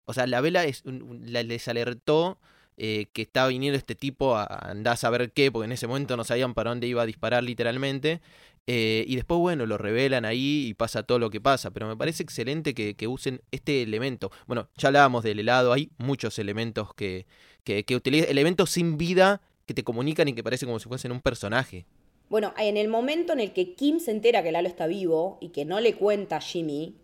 O 0.07 0.15
sea, 0.15 0.27
la 0.27 0.41
vela 0.41 0.65
es 0.65 0.83
les 0.85 1.69
alertó 1.69 2.41
eh, 2.77 3.07
que 3.12 3.22
estaba 3.22 3.49
viniendo 3.49 3.79
este 3.79 3.95
tipo 3.95 4.37
a, 4.37 4.45
andar 4.45 4.95
a 4.95 4.97
saber 4.97 5.33
qué, 5.33 5.53
porque 5.53 5.66
en 5.66 5.72
ese 5.72 5.87
momento 5.87 6.16
no 6.16 6.25
sabían 6.25 6.55
para 6.55 6.70
dónde 6.70 6.87
iba 6.87 7.03
a 7.03 7.07
disparar 7.07 7.45
literalmente. 7.45 8.20
Eh, 8.66 9.05
y 9.07 9.16
después, 9.16 9.39
bueno, 9.41 9.66
lo 9.66 9.77
revelan 9.77 10.25
ahí 10.25 10.66
y 10.66 10.75
pasa 10.75 11.03
todo 11.03 11.18
lo 11.18 11.31
que 11.31 11.41
pasa. 11.41 11.70
Pero 11.70 11.87
me 11.87 11.97
parece 11.97 12.22
excelente 12.22 12.75
que, 12.75 12.95
que 12.95 13.07
usen 13.07 13.43
este 13.51 13.83
elemento. 13.83 14.31
Bueno, 14.47 14.68
ya 14.77 14.89
hablábamos 14.89 15.22
del 15.22 15.41
helado, 15.41 15.72
hay 15.72 15.91
muchos 15.99 16.39
elementos 16.39 16.95
que, 16.95 17.27
que, 17.62 17.85
que 17.85 17.97
utilizan, 17.97 18.31
elementos 18.31 18.70
sin 18.70 18.97
vida 18.97 19.43
que 19.66 19.75
te 19.75 19.85
comunican 19.85 20.29
y 20.29 20.35
que 20.35 20.43
parece 20.43 20.66
como 20.66 20.79
si 20.79 20.89
fuesen 20.89 21.12
un 21.12 21.20
personaje. 21.20 21.87
Bueno, 22.29 22.55
en 22.59 22.77
el 22.77 22.89
momento 22.89 23.33
en 23.33 23.41
el 23.41 23.53
que 23.53 23.75
Kim 23.75 24.01
se 24.01 24.11
entera 24.11 24.43
que 24.43 24.53
Lalo 24.53 24.68
está 24.68 24.87
vivo 24.87 25.39
y 25.41 25.51
que 25.51 25.64
no 25.64 25.81
le 25.81 25.95
cuenta 25.95 26.37
a 26.37 26.41
Jimmy, 26.41 26.97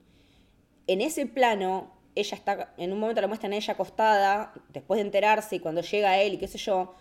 en 0.86 1.00
ese 1.00 1.26
plano, 1.26 1.92
ella 2.14 2.36
está, 2.36 2.74
en 2.76 2.92
un 2.92 3.00
momento 3.00 3.20
la 3.20 3.26
muestran 3.28 3.52
a 3.52 3.56
ella 3.56 3.74
acostada, 3.74 4.52
después 4.68 4.98
de 4.98 5.06
enterarse 5.06 5.56
y 5.56 5.60
cuando 5.60 5.80
llega 5.82 6.18
él 6.20 6.34
y 6.34 6.38
qué 6.38 6.48
sé 6.48 6.58
yo, 6.58 6.94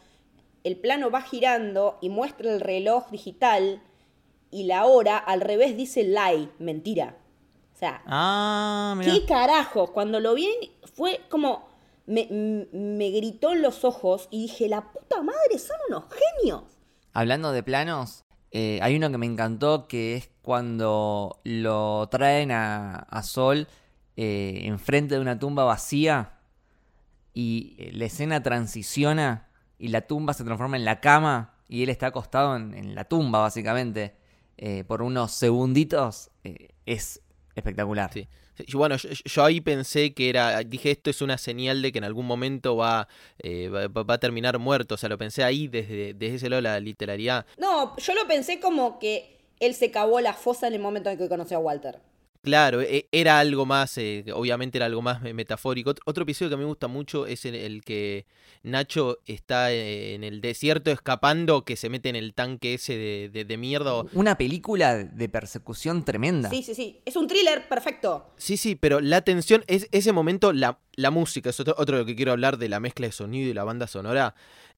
el 0.64 0.78
plano 0.78 1.10
va 1.10 1.22
girando 1.22 1.98
y 2.02 2.10
muestra 2.10 2.52
el 2.52 2.60
reloj 2.62 3.10
digital 3.10 3.82
y 4.52 4.64
la 4.64 4.86
hora 4.86 5.18
al 5.18 5.42
revés 5.42 5.78
dice 5.78 6.04
lie, 6.04 6.50
mentira. 6.60 7.18
O 7.74 7.78
sea, 7.78 8.02
Ah. 8.06 9.00
¿Qué 9.04 9.26
carajo? 9.26 9.94
Cuando 9.94 10.20
lo 10.20 10.34
vi 10.36 10.50
fue 10.94 11.22
como... 11.30 11.70
Me, 12.06 12.28
me 12.72 13.12
gritó 13.12 13.52
en 13.52 13.62
los 13.62 13.86
ojos 13.86 14.28
y 14.32 14.42
dije, 14.42 14.68
la 14.68 14.92
puta 14.92 15.22
madre, 15.22 15.60
son 15.60 15.78
unos 15.90 16.06
genios. 16.40 16.64
Hablando 17.14 17.52
de 17.52 17.62
planos, 17.62 18.24
eh, 18.50 18.80
hay 18.82 18.96
uno 18.96 19.12
que 19.12 19.20
me 19.20 19.28
encantó 19.28 19.88
que 19.88 20.16
es 20.16 20.32
cuando 20.42 21.40
lo 21.44 22.10
traen 22.10 22.52
a, 22.52 22.96
a 22.96 23.22
Sol 23.22 23.68
eh, 24.22 24.62
enfrente 24.66 25.16
de 25.16 25.22
una 25.22 25.40
tumba 25.40 25.64
vacía 25.64 26.34
y 27.34 27.76
eh, 27.78 27.92
la 27.94 28.06
escena 28.06 28.44
transiciona 28.44 29.48
y 29.78 29.88
la 29.88 30.02
tumba 30.02 30.34
se 30.34 30.44
transforma 30.44 30.76
en 30.76 30.84
la 30.84 31.00
cama 31.00 31.54
y 31.70 31.84
él 31.84 31.90
está 31.90 32.08
acostado 32.08 32.58
en, 32.58 32.74
en 32.74 32.96
la 32.96 33.06
tumba 33.06 33.40
básicamente 33.40 34.16
eh, 34.58 34.84
por 34.86 35.02
unos 35.02 35.32
segunditos. 35.32 36.32
eh, 36.44 36.70
es 36.86 37.22
espectacular. 37.56 38.12
Sí. 38.12 38.28
Y 38.58 38.76
bueno, 38.76 38.98
yo, 38.98 39.10
yo 39.10 39.46
ahí 39.46 39.62
pensé 39.62 40.14
que 40.14 40.30
era, 40.30 40.60
dije 40.64 40.92
esto 40.92 41.10
es 41.10 41.22
una 41.22 41.38
señal 41.38 41.82
de 41.82 41.92
que 41.94 42.00
en 42.00 42.04
algún 42.04 42.26
momento 42.26 42.76
va, 42.76 43.08
eh, 43.38 43.70
va, 43.70 44.04
va 44.04 44.14
a 44.16 44.18
terminar 44.18 44.60
muerto, 44.60 44.96
o 44.96 44.98
sea, 44.98 45.08
lo 45.08 45.18
pensé 45.18 45.44
ahí 45.44 45.68
desde, 45.70 46.14
desde 46.14 46.36
ese 46.36 46.50
lado 46.50 46.62
de 46.62 46.70
la 46.70 46.80
literalidad. 46.80 47.46
No, 47.58 47.96
yo 47.96 48.14
lo 48.16 48.28
pensé 48.28 48.60
como 48.60 49.00
que 49.00 49.38
él 49.60 49.76
se 49.76 49.92
cavó 49.92 50.20
la 50.20 50.34
fosa 50.34 50.68
en 50.68 50.74
el 50.74 50.82
momento 50.82 51.10
en 51.10 51.18
que 51.18 51.30
conoció 51.30 51.58
a 51.58 51.62
Walter. 51.62 52.00
Claro, 52.42 52.80
e- 52.82 53.08
era 53.12 53.38
algo 53.40 53.66
más, 53.66 53.98
eh, 53.98 54.24
obviamente 54.34 54.78
era 54.78 54.86
algo 54.86 55.02
más 55.02 55.22
metafórico. 55.22 55.90
Ot- 55.94 56.00
Otro 56.06 56.24
episodio 56.24 56.50
que 56.50 56.54
a 56.54 56.58
mí 56.58 56.64
me 56.64 56.70
gusta 56.70 56.88
mucho 56.88 57.26
es 57.28 57.44
el, 57.44 57.54
el 57.56 57.84
que 57.84 58.26
Nacho 58.64 59.20
está 59.26 59.74
eh, 59.74 60.14
en 60.16 60.24
el 60.24 60.40
desierto 60.40 60.90
escapando, 60.90 61.66
que 61.66 61.76
se 61.76 61.90
mete 61.90 62.08
en 62.08 62.16
el 62.16 62.34
tanque 62.34 62.76
ese 62.76 62.96
de, 62.98 63.30
de, 63.30 63.44
de 63.44 63.58
mierda. 63.58 64.04
Una 64.14 64.38
película 64.38 64.96
de 64.98 65.28
persecución 65.30 66.06
tremenda. 66.06 66.50
Sí, 66.50 66.64
sí, 66.64 66.74
sí. 66.76 67.02
Es 67.06 67.18
un 67.18 67.28
thriller 67.28 67.68
perfecto. 67.68 68.32
Sí, 68.38 68.56
sí, 68.56 68.76
pero 68.76 69.02
la 69.02 69.22
tensión, 69.22 69.66
es 69.68 69.90
ese 69.92 70.14
momento, 70.14 70.54
la, 70.54 70.80
la 70.96 71.12
música, 71.12 71.50
es 71.50 71.60
otro, 71.60 71.76
otro 71.78 71.98
de 71.98 72.04
lo 72.04 72.06
que 72.06 72.16
quiero 72.16 72.32
hablar 72.32 72.58
de 72.58 72.70
la 72.70 72.80
mezcla 72.80 73.06
de 73.06 73.12
sonido 73.12 73.50
y 73.50 73.54
la 73.54 73.66
banda 73.66 73.86
sonora. 73.88 74.34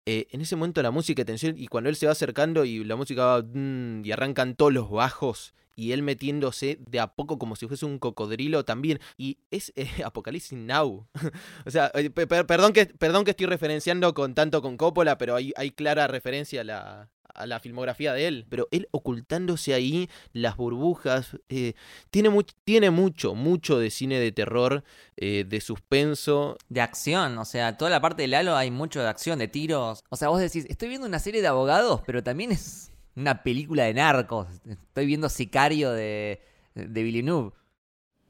eh, 0.07 0.25
en 0.31 0.41
ese 0.41 0.55
momento 0.55 0.81
la 0.81 0.89
música 0.89 1.21
de 1.21 1.25
tensión 1.25 1.55
y 1.59 1.67
cuando 1.67 1.91
él 1.91 1.95
se 1.95 2.07
va 2.07 2.13
acercando 2.13 2.65
y 2.65 2.83
la 2.83 2.95
música 2.95 3.23
va 3.23 3.41
mm, 3.43 4.03
y 4.03 4.11
arrancan 4.11 4.55
todos 4.55 4.73
los 4.73 4.89
bajos 4.89 5.53
y 5.75 5.91
él 5.93 6.03
metiéndose 6.03 6.79
de 6.89 6.99
a 6.99 7.07
poco 7.15 7.37
como 7.39 7.55
si 7.55 7.67
fuese 7.67 7.85
un 7.85 7.99
cocodrilo 7.99 8.65
también. 8.65 8.99
Y 9.17 9.37
es 9.51 9.71
eh, 9.75 9.87
Apocalipsis 10.05 10.57
Now. 10.57 11.07
o 11.65 11.71
sea, 11.71 11.91
pe- 11.91 12.27
per- 12.27 12.45
perdón, 12.45 12.73
que, 12.73 12.85
perdón 12.85 13.23
que 13.25 13.31
estoy 13.31 13.45
referenciando 13.47 14.13
con 14.13 14.35
tanto 14.35 14.61
con 14.61 14.77
Coppola, 14.77 15.17
pero 15.17 15.35
hay, 15.35 15.53
hay 15.55 15.71
clara 15.71 16.07
referencia 16.07 16.61
a 16.61 16.63
la, 16.63 17.09
a 17.33 17.45
la 17.45 17.59
filmografía 17.59 18.13
de 18.13 18.27
él. 18.27 18.45
Pero 18.49 18.67
él 18.71 18.87
ocultándose 18.91 19.73
ahí, 19.73 20.09
las 20.33 20.57
burbujas, 20.57 21.37
eh, 21.49 21.73
tiene, 22.09 22.29
much- 22.29 22.53
tiene 22.63 22.89
mucho, 22.91 23.33
mucho 23.35 23.79
de 23.79 23.89
cine 23.89 24.19
de 24.19 24.31
terror, 24.31 24.83
eh, 25.17 25.45
de 25.47 25.61
suspenso. 25.61 26.57
De 26.69 26.81
acción, 26.81 27.37
o 27.37 27.45
sea, 27.45 27.77
toda 27.77 27.89
la 27.91 28.01
parte 28.01 28.23
de 28.23 28.27
Lalo 28.27 28.55
hay 28.55 28.71
mucho 28.71 29.01
de 29.01 29.07
acción, 29.07 29.39
de 29.39 29.47
tiros. 29.47 30.03
O 30.09 30.15
sea, 30.17 30.29
vos 30.29 30.39
decís, 30.41 30.65
estoy 30.69 30.89
viendo 30.89 31.07
una 31.07 31.19
serie 31.19 31.41
de 31.41 31.47
abogados, 31.47 32.01
pero 32.05 32.21
también 32.23 32.51
es 32.51 32.90
una 33.15 33.43
película 33.43 33.83
de 33.83 33.93
narcos. 33.93 34.47
Estoy 34.65 35.05
viendo 35.05 35.29
Sicario 35.29 35.91
de, 35.91 36.41
de 36.75 37.03
Villeneuve. 37.03 37.51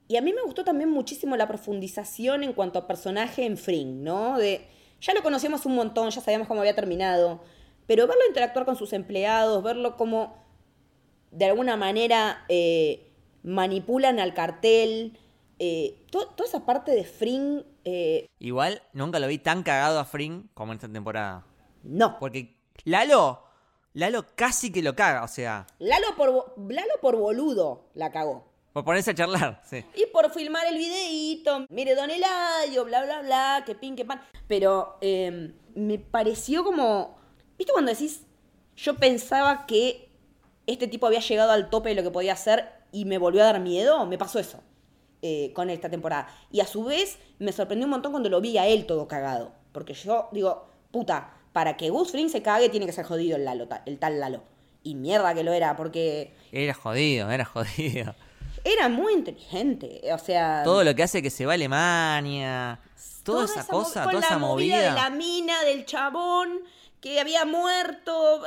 Y 0.08 0.18
a 0.18 0.22
mí 0.22 0.34
me 0.34 0.42
gustó 0.42 0.64
también 0.64 0.90
muchísimo 0.90 1.38
la 1.38 1.48
profundización 1.48 2.44
en 2.44 2.54
cuanto 2.54 2.80
a 2.80 2.88
personaje 2.88 3.46
en 3.46 3.58
Fring, 3.58 4.04
¿no? 4.04 4.38
De, 4.38 4.68
ya 5.00 5.14
lo 5.14 5.24
conocíamos 5.24 5.66
un 5.66 5.76
montón, 5.76 6.10
ya 6.10 6.20
sabíamos 6.22 6.48
cómo 6.48 6.60
había 6.60 6.76
terminado, 6.76 7.42
pero 7.88 8.08
verlo 8.08 8.22
interactuar 8.28 8.66
con 8.66 8.76
sus 8.76 8.92
empleados, 8.94 9.64
verlo 9.64 9.96
cómo 9.96 10.36
de 11.32 11.46
alguna 11.46 11.78
manera 11.78 12.44
eh, 12.50 13.10
manipulan 13.44 14.20
al 14.20 14.34
cartel, 14.34 15.18
eh, 15.60 16.06
to- 16.12 16.28
toda 16.36 16.50
esa 16.50 16.66
parte 16.66 16.92
de 16.92 17.06
Fring, 17.06 17.64
eh, 17.86 18.28
Igual, 18.40 18.82
nunca 18.94 19.18
lo 19.20 19.28
vi 19.28 19.38
tan 19.38 19.64
cagado 19.64 19.98
a 20.00 20.06
Fring 20.06 20.50
como 20.54 20.74
en 20.74 20.78
esta 20.78 20.92
temporada. 20.92 21.46
no. 21.84 22.18
Porque 22.20 22.58
Lalo, 22.84 23.44
Lalo 23.94 24.26
casi 24.36 24.72
que 24.72 24.82
lo 24.82 24.96
caga, 24.96 25.24
o 25.24 25.28
sea, 25.28 25.68
Lalo 25.80 26.16
por, 26.16 26.54
Lalo 26.72 26.94
por 27.02 27.16
boludo 27.18 27.89
la 27.94 28.12
cagó. 28.12 28.48
por 28.72 28.86
ponerse 28.86 29.12
a 29.12 29.16
charlar, 29.16 29.62
sí. 29.66 29.84
Y 29.96 30.06
por 30.08 30.32
filmar 30.32 30.66
el 30.68 30.78
videíto, 30.78 31.66
mire 31.70 31.94
Don 31.96 32.10
Eladio, 32.10 32.86
bla, 32.86 33.04
bla, 33.04 33.22
bla, 33.22 33.64
que 33.66 33.76
pin, 33.76 33.96
que 33.96 34.06
pan. 34.06 34.22
Pero 34.48 34.98
eh, 35.02 35.54
me 35.76 36.00
pareció 36.00 36.64
como. 36.64 37.18
¿Viste 37.58 37.74
cuando 37.74 37.92
decís? 37.92 38.26
Yo 38.78 38.96
pensaba 38.96 39.66
que 39.66 40.10
este 40.68 40.88
tipo 40.88 41.06
había 41.08 41.20
llegado 41.20 41.52
al 41.52 41.70
tope 41.70 41.89
de 41.89 41.96
lo 41.96 42.04
que 42.04 42.12
podía 42.12 42.34
hacer 42.34 42.70
y 42.94 43.04
me 43.06 43.18
volvió 43.18 43.42
a 43.42 43.46
dar 43.46 43.60
miedo. 43.60 44.06
Me 44.06 44.18
pasó 44.18 44.39
eso 44.39 44.62
eh, 45.22 45.52
con 45.54 45.70
esta 45.70 45.89
temporada. 45.89 46.30
Y 46.50 46.62
a 46.62 46.66
su 46.66 46.86
vez 46.86 47.20
me 47.39 47.52
sorprendió 47.52 47.86
un 47.86 47.92
montón 47.92 48.14
cuando 48.14 48.30
lo 48.30 48.39
vi 48.39 48.58
a 48.58 48.68
él 48.68 48.86
todo 48.86 49.08
cagado. 49.08 49.52
Porque 49.74 49.94
yo 49.94 50.30
digo, 50.32 50.68
puta, 50.92 51.34
para 51.54 51.78
que 51.78 51.89
Gus 51.89 52.12
Fring 52.12 52.30
se 52.30 52.41
cague 52.41 52.70
tiene 52.70 52.86
que 52.86 52.93
ser 52.93 53.06
jodido 53.06 53.38
el, 53.38 53.45
Lalo, 53.45 53.68
el 53.86 53.97
tal 53.97 54.20
Lalo. 54.20 54.43
Y 54.84 54.95
mierda 54.95 55.34
que 55.34 55.43
lo 55.43 55.54
era, 55.54 55.76
porque 55.76 56.34
Era 56.52 56.74
jodido, 56.74 57.30
era 57.30 57.45
jodido. 57.45 58.16
era 58.64 58.89
muy 58.89 59.14
inteligente. 59.14 60.02
O 60.14 60.18
sea. 60.18 60.64
Todo 60.64 60.84
lo 60.84 60.95
que 60.95 61.04
hace 61.04 61.22
que 61.22 61.30
se 61.30 61.45
va 61.45 61.54
a 61.54 61.56
Alemania, 61.56 62.80
toda, 63.24 63.45
esa, 63.45 63.66
cosa, 63.68 64.04
con 64.04 64.12
toda 64.14 64.22
la 64.22 64.28
esa 64.28 64.38
movida 64.38 64.76
movida. 64.76 64.89
de 64.89 64.99
la 64.99 65.10
mina, 65.10 65.64
del 65.64 65.86
chabón 65.86 66.62
que 67.02 67.20
había 67.20 67.45
muerto. 67.45 68.43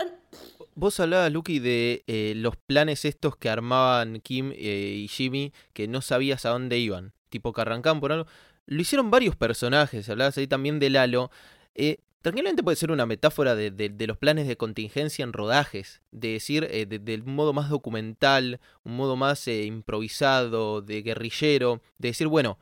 Vos 0.74 0.98
hablabas, 1.00 1.30
Lucky, 1.30 1.58
de 1.58 2.04
eh, 2.06 2.32
los 2.36 2.56
planes 2.56 3.04
estos 3.04 3.36
que 3.36 3.50
armaban 3.50 4.20
Kim 4.20 4.52
eh, 4.52 5.02
y 5.04 5.08
Jimmy, 5.08 5.52
que 5.72 5.88
no 5.88 6.00
sabías 6.00 6.46
a 6.46 6.50
dónde 6.50 6.78
iban. 6.78 7.12
Tipo 7.28 7.52
que 7.52 7.60
arrancaban 7.60 8.00
por 8.00 8.12
algo. 8.12 8.26
Lo 8.66 8.80
hicieron 8.80 9.10
varios 9.10 9.36
personajes, 9.36 10.08
hablabas 10.08 10.38
ahí 10.38 10.46
también 10.46 10.78
de 10.78 10.88
Lalo. 10.90 11.30
Eh, 11.74 11.98
tranquilamente 12.24 12.62
puede 12.62 12.76
ser 12.76 12.90
una 12.90 13.04
metáfora 13.04 13.54
de, 13.54 14.06
los 14.06 14.16
planes 14.16 14.48
de 14.48 14.56
contingencia 14.56 15.22
en 15.22 15.34
rodajes. 15.34 16.00
De 16.10 16.32
decir, 16.32 16.66
eh, 16.70 16.86
de, 16.86 16.98
de 16.98 17.16
un 17.16 17.34
modo 17.34 17.52
más 17.52 17.68
documental, 17.68 18.60
un 18.82 18.96
modo 18.96 19.14
más 19.14 19.46
eh, 19.46 19.64
improvisado, 19.64 20.80
de 20.80 21.02
guerrillero. 21.02 21.82
De 21.98 22.08
decir, 22.08 22.26
bueno, 22.26 22.58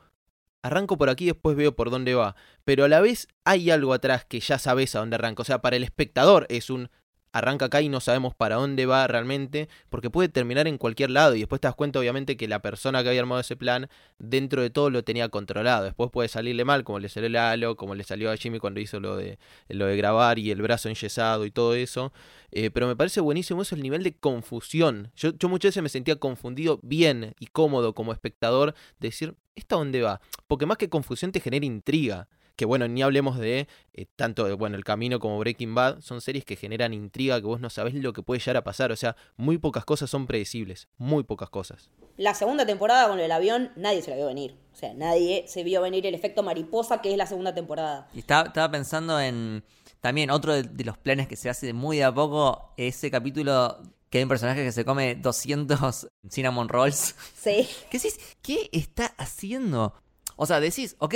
arranco 0.63 0.97
por 0.97 1.09
aquí, 1.09 1.27
después 1.27 1.55
veo 1.55 1.77
por 1.77 1.91
dónde 1.91 2.13
va. 2.13 2.35
Pero 2.65 2.83
a 2.83 2.89
la 2.89 2.99
vez 2.99 3.29
hay 3.45 3.71
algo 3.71 3.93
atrás 3.93 4.25
que 4.25 4.41
ya 4.41 4.59
sabes 4.59 4.95
a 4.95 4.99
dónde 4.99 5.15
arranca. 5.15 5.43
O 5.43 5.45
sea, 5.45 5.61
para 5.61 5.77
el 5.77 5.83
espectador 5.85 6.45
es 6.49 6.69
un 6.69 6.89
arranca 7.33 7.65
acá 7.65 7.81
y 7.81 7.89
no 7.89 7.99
sabemos 7.99 8.35
para 8.35 8.55
dónde 8.55 8.85
va 8.85 9.05
realmente, 9.07 9.67
porque 9.89 10.09
puede 10.09 10.29
terminar 10.29 10.67
en 10.67 10.77
cualquier 10.77 11.09
lado 11.09 11.35
y 11.35 11.39
después 11.39 11.59
te 11.59 11.67
das 11.67 11.75
cuenta 11.75 11.99
obviamente 11.99 12.37
que 12.37 12.47
la 12.47 12.61
persona 12.61 13.01
que 13.03 13.09
había 13.09 13.21
armado 13.21 13.41
ese 13.41 13.57
plan 13.57 13.89
dentro 14.19 14.61
de 14.61 14.69
todo 14.69 14.91
lo 14.91 15.03
tenía 15.03 15.27
controlado. 15.29 15.83
Después 15.83 16.11
puede 16.11 16.29
salirle 16.29 16.63
mal, 16.63 16.83
como 16.83 16.99
le 16.99 17.09
salió 17.09 17.27
a 17.27 17.29
Lalo, 17.29 17.75
como 17.75 17.95
le 17.95 18.03
salió 18.03 18.31
a 18.31 18.37
Jimmy 18.37 18.59
cuando 18.59 18.79
hizo 18.79 18.99
lo 18.99 19.17
de, 19.17 19.39
lo 19.67 19.87
de 19.87 19.97
grabar 19.97 20.37
y 20.37 20.51
el 20.51 20.61
brazo 20.61 20.89
enyesado 20.89 21.45
y 21.45 21.51
todo 21.51 21.73
eso. 21.73 22.13
Eh, 22.51 22.69
pero 22.69 22.87
me 22.87 22.95
parece 22.95 23.19
buenísimo 23.19 23.63
eso, 23.63 23.73
el 23.73 23.81
nivel 23.81 24.03
de 24.03 24.15
confusión. 24.15 25.11
Yo, 25.15 25.31
yo 25.31 25.49
muchas 25.49 25.69
veces 25.69 25.83
me 25.83 25.89
sentía 25.89 26.15
confundido 26.17 26.79
bien 26.83 27.33
y 27.39 27.47
cómodo 27.47 27.95
como 27.95 28.13
espectador 28.13 28.75
de 28.99 29.07
decir, 29.07 29.35
¿esta 29.55 29.75
dónde 29.75 30.03
va? 30.03 30.21
Porque 30.47 30.67
más 30.67 30.77
que 30.77 30.87
confusión 30.87 31.31
te 31.31 31.39
genera 31.39 31.65
intriga. 31.65 32.27
Que 32.55 32.65
bueno, 32.65 32.87
ni 32.87 33.01
hablemos 33.01 33.39
de 33.39 33.67
eh, 33.93 34.05
tanto 34.15 34.45
de, 34.45 34.53
bueno, 34.53 34.75
El 34.75 34.83
Camino 34.83 35.19
como 35.19 35.39
Breaking 35.39 35.73
Bad, 35.73 36.01
son 36.01 36.21
series 36.21 36.45
que 36.45 36.55
generan 36.55 36.93
intriga, 36.93 37.39
que 37.39 37.47
vos 37.47 37.59
no 37.59 37.69
sabés 37.69 37.93
lo 37.95 38.13
que 38.13 38.21
puede 38.21 38.39
llegar 38.39 38.57
a 38.57 38.63
pasar. 38.63 38.91
O 38.91 38.95
sea, 38.95 39.15
muy 39.37 39.57
pocas 39.57 39.85
cosas 39.85 40.09
son 40.09 40.27
predecibles, 40.27 40.87
muy 40.97 41.23
pocas 41.23 41.49
cosas. 41.49 41.89
La 42.17 42.33
segunda 42.35 42.65
temporada 42.65 43.07
con 43.07 43.19
el 43.19 43.31
avión, 43.31 43.71
nadie 43.75 44.01
se 44.01 44.11
la 44.11 44.17
vio 44.17 44.27
venir. 44.27 44.55
O 44.71 44.75
sea, 44.75 44.93
nadie 44.93 45.45
se 45.47 45.63
vio 45.63 45.81
venir 45.81 46.05
el 46.05 46.15
efecto 46.15 46.43
mariposa 46.43 47.01
que 47.01 47.11
es 47.11 47.17
la 47.17 47.25
segunda 47.25 47.53
temporada. 47.53 48.07
Y 48.13 48.19
estaba, 48.19 48.47
estaba 48.47 48.71
pensando 48.71 49.19
en 49.19 49.63
también 50.01 50.29
otro 50.29 50.53
de, 50.53 50.63
de 50.63 50.83
los 50.83 50.97
planes 50.97 51.27
que 51.27 51.35
se 51.35 51.49
hace 51.49 51.73
muy 51.73 51.97
de 51.97 52.03
a 52.03 52.13
poco, 52.13 52.73
ese 52.77 53.09
capítulo 53.09 53.79
que 54.13 54.19
hay 54.19 54.23
un 54.25 54.29
personaje 54.29 54.63
que 54.63 54.71
se 54.71 54.85
come 54.85 55.15
200 55.15 56.07
cinnamon 56.29 56.69
rolls. 56.69 57.15
Sí. 57.35 57.67
¿Qué 57.89 57.97
decís? 57.97 58.19
¿Qué 58.43 58.69
está 58.71 59.07
haciendo? 59.17 59.95
O 60.35 60.45
sea, 60.45 60.59
decís, 60.59 60.95
ok, 60.99 61.15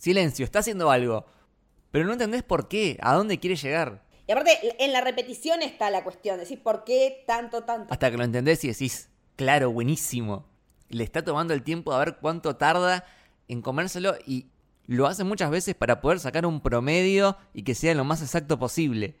silencio, 0.00 0.44
está 0.44 0.60
haciendo 0.60 0.90
algo. 0.90 1.26
Pero 1.90 2.06
no 2.06 2.12
entendés 2.12 2.42
por 2.42 2.68
qué, 2.68 2.98
a 3.02 3.14
dónde 3.14 3.38
quiere 3.38 3.56
llegar. 3.56 4.02
Y 4.26 4.32
aparte, 4.32 4.76
en 4.78 4.92
la 4.92 5.00
repetición 5.00 5.60
está 5.62 5.90
la 5.90 6.04
cuestión. 6.04 6.38
Decís, 6.38 6.58
¿por 6.58 6.84
qué 6.84 7.24
tanto, 7.26 7.64
tanto? 7.64 7.92
Hasta 7.92 8.10
que 8.10 8.16
lo 8.16 8.24
entendés 8.24 8.64
y 8.64 8.68
decís, 8.68 9.08
claro, 9.36 9.70
buenísimo. 9.72 10.46
Le 10.88 11.04
está 11.04 11.22
tomando 11.22 11.52
el 11.52 11.62
tiempo 11.62 11.92
a 11.92 11.98
ver 11.98 12.18
cuánto 12.20 12.56
tarda 12.56 13.04
en 13.48 13.60
comérselo 13.60 14.14
y 14.26 14.46
lo 14.86 15.06
hace 15.06 15.24
muchas 15.24 15.50
veces 15.50 15.74
para 15.74 16.00
poder 16.00 16.20
sacar 16.20 16.46
un 16.46 16.60
promedio 16.60 17.36
y 17.52 17.62
que 17.62 17.74
sea 17.74 17.94
lo 17.94 18.04
más 18.04 18.22
exacto 18.22 18.58
posible. 18.58 19.16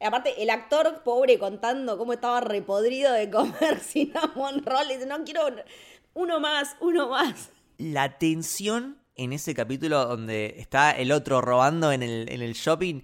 Y 0.00 0.04
aparte, 0.04 0.42
el 0.42 0.50
actor 0.50 1.02
pobre 1.04 1.38
contando 1.38 1.96
cómo 1.96 2.14
estaba 2.14 2.40
repodrido 2.40 3.12
de 3.12 3.30
comer 3.30 3.78
cinnamon 3.82 4.64
roll. 4.64 4.88
Dice, 4.88 5.06
no 5.06 5.22
quiero 5.24 5.42
uno 6.14 6.40
más, 6.40 6.76
uno 6.80 7.08
más. 7.10 7.50
La 7.76 8.18
tensión 8.18 9.01
en 9.16 9.32
ese 9.32 9.54
capítulo 9.54 10.06
donde 10.06 10.54
está 10.58 10.92
el 10.92 11.12
otro 11.12 11.40
robando 11.40 11.92
en 11.92 12.02
el, 12.02 12.28
en 12.30 12.42
el 12.42 12.52
shopping 12.54 13.00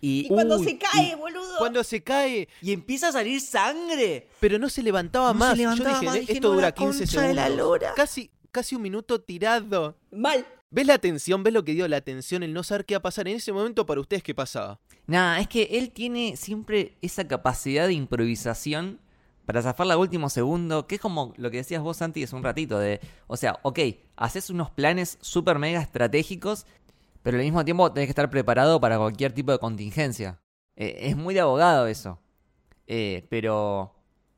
y, 0.00 0.24
Y 0.26 0.28
cuando 0.28 0.56
Uy, 0.58 0.64
se 0.64 0.78
cae, 0.78 1.10
y 1.12 1.14
boludo. 1.14 1.58
Cuando 1.58 1.84
se 1.84 2.02
cae, 2.02 2.48
y 2.62 2.72
empieza 2.72 3.08
a 3.08 3.12
salir 3.12 3.40
sangre. 3.40 4.26
pero 4.40 4.58
no 4.58 4.68
se 4.68 4.82
levantaba 4.82 5.28
No 5.32 5.38
más. 5.38 5.50
se 5.50 5.56
levantaba 5.58 5.90
Yo 5.90 5.94
dije, 5.96 6.06
más, 6.06 6.16
"Eh, 6.16 6.20
dije, 6.20 6.32
esto 6.32 6.48
no, 6.48 6.54
dura 6.54 6.66
la 6.68 6.72
15 6.74 6.98
concha 7.00 7.20
de 7.22 7.34
la 7.34 7.42
segundos. 7.44 7.66
lora. 7.66 7.92
Casi, 7.94 8.30
casi 8.50 8.74
un 8.74 8.82
minuto 8.82 9.20
tirado. 9.20 9.96
Mal. 10.10 10.46
¿Ves 10.70 10.86
la 10.86 10.96
tensión? 10.96 11.42
¿Ves 11.42 11.52
lo 11.52 11.62
que 11.64 11.74
dio 11.74 11.86
la 11.86 12.00
tensión? 12.00 12.42
El 12.42 12.54
no 12.54 12.62
saber 12.62 12.86
qué 12.86 12.94
va 12.94 12.98
a 13.00 13.02
pasar. 13.02 13.28
En 13.28 13.36
ese 13.36 13.52
momento, 13.52 13.84
para 13.84 14.00
ustedes, 14.00 14.22
¿qué 14.22 14.34
pasaba? 14.34 14.80
Nada, 15.06 15.38
es 15.38 15.46
que 15.48 15.64
él 15.72 15.90
tiene 15.90 16.36
siempre 16.38 16.96
esa 17.02 17.28
capacidad 17.28 17.86
de 17.86 17.92
improvisación 17.92 18.98
para 19.46 19.62
zafarla 19.62 19.94
a 19.94 19.98
último 19.98 20.28
segundo, 20.30 20.86
que 20.86 20.96
es 20.96 21.00
como 21.00 21.32
lo 21.36 21.50
que 21.50 21.58
decías 21.58 21.82
vos, 21.82 21.96
Santi, 21.96 22.22
hace 22.22 22.36
un 22.36 22.42
ratito, 22.42 22.78
de, 22.78 23.00
o 23.26 23.36
sea, 23.36 23.58
ok, 23.62 23.78
haces 24.16 24.50
unos 24.50 24.70
planes 24.70 25.18
súper 25.20 25.58
mega 25.58 25.80
estratégicos, 25.80 26.66
pero 27.22 27.38
al 27.38 27.44
mismo 27.44 27.64
tiempo 27.64 27.92
tenés 27.92 28.06
que 28.06 28.12
estar 28.12 28.30
preparado 28.30 28.80
para 28.80 28.98
cualquier 28.98 29.32
tipo 29.32 29.52
de 29.52 29.58
contingencia. 29.58 30.40
Eh, 30.76 30.98
es 31.02 31.16
muy 31.16 31.34
de 31.34 31.40
abogado 31.40 31.86
eso, 31.86 32.18
Eh, 32.86 33.26
pero 33.30 33.94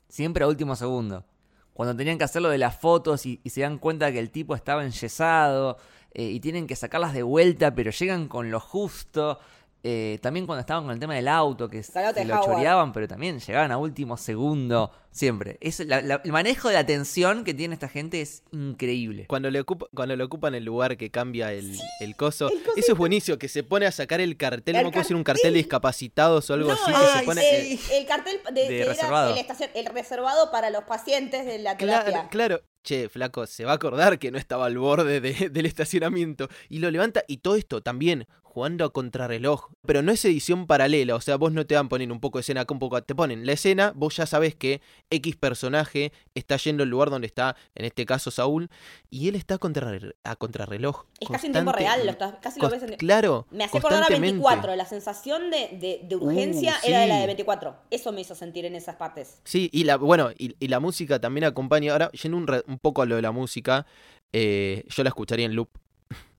siempre 0.08 0.44
a 0.44 0.48
último 0.48 0.76
segundo. 0.76 1.24
Cuando 1.72 1.96
tenían 1.96 2.18
que 2.18 2.24
hacerlo 2.24 2.50
de 2.50 2.58
las 2.58 2.76
fotos 2.78 3.26
y, 3.26 3.40
y 3.42 3.50
se 3.50 3.62
dan 3.62 3.78
cuenta 3.78 4.12
que 4.12 4.20
el 4.20 4.30
tipo 4.30 4.54
estaba 4.54 4.84
enyesado 4.84 5.78
eh, 6.12 6.30
y 6.30 6.40
tienen 6.40 6.66
que 6.66 6.76
sacarlas 6.76 7.14
de 7.14 7.24
vuelta, 7.24 7.74
pero 7.74 7.90
llegan 7.90 8.28
con 8.28 8.50
lo 8.50 8.60
justo. 8.60 9.40
Eh, 9.86 10.18
también 10.22 10.46
cuando 10.46 10.60
estaban 10.60 10.84
con 10.84 10.94
el 10.94 10.98
tema 10.98 11.14
del 11.14 11.28
auto, 11.28 11.68
que, 11.68 11.82
que 11.82 12.24
lo 12.24 12.42
choreaban, 12.42 12.90
pero 12.94 13.06
también 13.06 13.38
llegaban 13.38 13.70
a 13.70 13.76
último 13.76 14.16
segundo. 14.16 14.90
Siempre. 15.10 15.58
Es 15.60 15.78
la- 15.80 16.00
la- 16.00 16.20
el 16.24 16.32
manejo 16.32 16.68
de 16.68 16.74
la 16.74 16.84
tensión 16.86 17.44
que 17.44 17.52
tiene 17.54 17.74
esta 17.74 17.88
gente 17.88 18.20
es 18.20 18.42
increíble. 18.50 19.26
Cuando 19.28 19.48
le, 19.50 19.60
ocupa, 19.60 19.86
cuando 19.94 20.16
le 20.16 20.24
ocupan 20.24 20.54
el 20.56 20.64
lugar 20.64 20.96
que 20.96 21.10
cambia 21.10 21.52
el, 21.52 21.78
el 22.00 22.16
coso. 22.16 22.48
el. 22.50 22.58
Eso 22.76 22.92
es 22.92 22.98
buenísimo, 22.98 23.36
que 23.38 23.48
se 23.48 23.62
pone 23.62 23.86
a 23.86 23.92
sacar 23.92 24.20
el 24.20 24.36
cartel. 24.36 24.74
El 24.76 24.82
no 24.84 24.90
puedo 24.90 25.02
decir 25.02 25.14
un 25.16 25.22
cartel. 25.22 25.52
de 25.52 25.58
discapacitados 25.58 26.48
o 26.50 26.54
algo 26.54 26.68
No, 26.68 26.74
así. 26.74 26.84
Que 26.92 26.98
el, 27.12 27.18
se 27.20 27.24
pone, 27.26 27.56
el- 27.60 27.72
eh, 27.74 27.80
el 27.98 28.06
cartel 28.06 28.40
de, 28.54 28.60
De 28.62 28.68
que 28.68 28.80
era 28.80 28.92
reservado. 28.92 29.34
el, 29.74 29.86
reservado 29.86 30.50
para 30.50 30.70
los 30.70 30.84
pacientes 30.84 31.44
de 31.46 31.58
la 31.58 31.76
terapia. 31.76 32.10
Claro, 32.12 32.28
claro. 32.30 32.60
Che, 32.82 33.08
flaco, 33.08 33.46
se 33.46 33.64
va 33.64 33.72
a 33.72 33.74
acordar 33.76 34.18
que 34.18 34.30
no 34.30 34.36
estaba 34.38 34.66
al 34.66 34.76
borde 34.78 35.20
de- 35.20 35.48
del 35.50 35.66
estacionamiento. 35.66 36.48
Y 36.68 36.80
lo 36.80 36.90
levanta. 36.90 37.22
Y 37.28 37.36
todo 37.38 37.54
esto 37.56 37.82
también 37.82 38.26
jugando 38.54 38.84
a 38.84 38.92
contrarreloj. 38.92 39.66
Pero 39.84 40.00
no 40.02 40.12
es 40.12 40.24
edición 40.24 40.66
paralela, 40.66 41.16
o 41.16 41.20
sea, 41.20 41.36
vos 41.36 41.52
no 41.52 41.66
te 41.66 41.74
van 41.74 41.86
a 41.86 41.88
poner 41.88 42.10
un 42.12 42.20
poco 42.20 42.38
de 42.38 42.42
escena 42.42 42.62
acá, 42.62 42.72
un 42.72 42.78
poco. 42.78 43.02
Te 43.02 43.14
ponen 43.14 43.44
la 43.44 43.52
escena, 43.52 43.92
vos 43.96 44.16
ya 44.16 44.26
sabés 44.26 44.54
que 44.54 44.80
X 45.10 45.36
personaje 45.36 46.12
está 46.34 46.56
yendo 46.56 46.84
al 46.84 46.88
lugar 46.88 47.10
donde 47.10 47.26
está, 47.26 47.56
en 47.74 47.84
este 47.84 48.06
caso 48.06 48.30
Saúl, 48.30 48.70
y 49.10 49.28
él 49.28 49.34
está 49.34 49.58
contra, 49.58 49.92
a 50.24 50.36
contrarreloj. 50.36 51.04
Es 51.20 51.28
casi 51.28 51.48
en 51.48 51.52
tiempo 51.52 51.72
real, 51.72 52.04
lo 52.06 52.12
estás- 52.12 52.36
casi 52.40 52.60
lo 52.60 52.70
ves 52.70 52.82
en... 52.84 52.96
Claro. 52.96 53.46
Me 53.50 53.64
hacía 53.64 53.78
acordar 53.80 54.04
a 54.04 54.06
constantemente. 54.06 54.42
24, 54.44 54.76
la 54.76 54.86
sensación 54.86 55.50
de, 55.50 55.68
de- 55.78 56.00
de 56.08 56.16
urgencia 56.16 56.74
Uh, 56.84 56.86
era 56.88 57.00
de 57.00 57.06
la 57.08 57.18
de 57.20 57.26
24. 57.26 57.76
Eso 57.90 58.12
me 58.12 58.20
hizo 58.20 58.34
sentir 58.34 58.64
en 58.64 58.76
esas 58.76 58.96
partes. 58.96 59.40
Sí, 59.44 59.68
y 59.72 59.84
la, 59.84 59.96
bueno, 59.96 60.30
y, 60.38 60.54
y 60.60 60.68
la 60.68 60.78
música 60.80 61.18
también 61.20 61.44
acompaña. 61.44 61.92
Ahora, 61.92 62.10
yendo 62.12 62.36
un, 62.38 62.46
re- 62.46 62.62
un 62.68 62.78
poco 62.78 63.02
a 63.02 63.06
lo 63.06 63.16
de 63.16 63.22
la 63.22 63.32
música, 63.32 63.86
eh, 64.32 64.84
yo 64.88 65.02
la 65.02 65.08
escucharía 65.08 65.46
en 65.46 65.54
loop. 65.54 65.68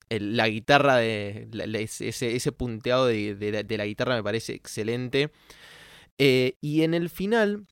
La 0.08 0.48
guitarra 0.48 0.96
de. 0.96 1.48
la- 1.52 1.78
ese, 1.78 2.08
ese 2.08 2.52
punteado 2.52 3.06
de, 3.06 3.34
de 3.34 3.76
la- 3.76 3.84
guitarra 3.86 4.14
me 4.16 4.22
parece 4.22 4.54
excelente. 4.54 5.30
Eh, 6.18 6.56
y 6.60 6.82
en 6.82 6.94
el 6.94 7.10
final. 7.10 7.66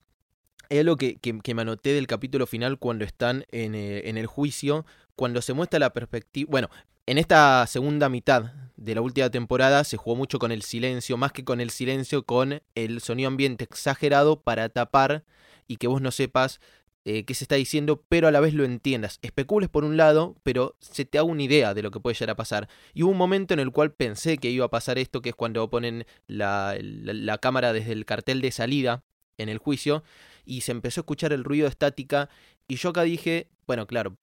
Hay 0.69 0.79
algo 0.79 0.97
que, 0.97 1.17
que, 1.17 1.39
que 1.41 1.53
me 1.53 1.61
anoté 1.61 1.93
del 1.93 2.07
capítulo 2.07 2.47
final 2.47 2.79
cuando 2.79 3.05
están 3.05 3.45
en, 3.51 3.75
eh, 3.75 4.09
en 4.09 4.17
el 4.17 4.25
juicio. 4.25 4.85
Cuando 5.15 5.41
se 5.41 5.53
muestra 5.53 5.79
la 5.79 5.93
perspectiva. 5.93 6.49
Bueno, 6.49 6.69
en 7.05 7.17
esta 7.19 7.65
segunda 7.67 8.09
mitad 8.09 8.51
de 8.75 8.95
la 8.95 9.01
última 9.01 9.29
temporada 9.29 9.83
se 9.83 9.95
jugó 9.95 10.15
mucho 10.15 10.39
con 10.39 10.51
el 10.51 10.63
silencio, 10.63 11.17
más 11.17 11.31
que 11.31 11.45
con 11.45 11.61
el 11.61 11.69
silencio, 11.69 12.23
con 12.25 12.61
el 12.73 12.99
sonido 12.99 13.27
ambiente 13.27 13.63
exagerado 13.63 14.41
para 14.41 14.67
tapar 14.69 15.23
y 15.67 15.77
que 15.77 15.87
vos 15.87 16.01
no 16.01 16.11
sepas 16.11 16.59
eh, 17.05 17.23
qué 17.23 17.33
se 17.35 17.43
está 17.43 17.55
diciendo, 17.55 18.03
pero 18.09 18.27
a 18.27 18.31
la 18.31 18.39
vez 18.39 18.53
lo 18.53 18.65
entiendas. 18.65 19.19
Especules 19.21 19.69
por 19.69 19.85
un 19.85 19.95
lado, 19.95 20.35
pero 20.43 20.75
se 20.79 21.05
te 21.05 21.19
haga 21.19 21.27
una 21.27 21.43
idea 21.43 21.73
de 21.73 21.83
lo 21.83 21.91
que 21.91 21.99
puede 21.99 22.15
llegar 22.15 22.31
a 22.31 22.35
pasar. 22.35 22.67
Y 22.93 23.03
hubo 23.03 23.11
un 23.11 23.17
momento 23.17 23.53
en 23.53 23.59
el 23.59 23.71
cual 23.71 23.93
pensé 23.93 24.37
que 24.37 24.49
iba 24.49 24.65
a 24.65 24.69
pasar 24.69 24.97
esto, 24.97 25.21
que 25.21 25.29
es 25.29 25.35
cuando 25.35 25.69
ponen 25.69 26.05
la, 26.27 26.75
la- 26.81 27.13
la 27.13 27.37
cámara 27.37 27.73
desde 27.73 27.91
el 27.93 28.05
cartel 28.05 28.41
de 28.41 28.51
salida 28.51 29.03
en 29.37 29.49
el 29.49 29.59
juicio, 29.59 30.03
y 30.45 30.61
se 30.61 30.71
empezó 30.71 31.01
a 31.01 31.03
escuchar 31.03 31.31
el 31.33 31.43
ruido 31.43 31.65
de 31.65 31.69
estática, 31.69 32.29
y 32.67 32.77
yo 32.77 32.89
acá 32.89 33.03
dije, 33.03 33.49
bueno, 33.67 33.85
claro, 33.85 34.17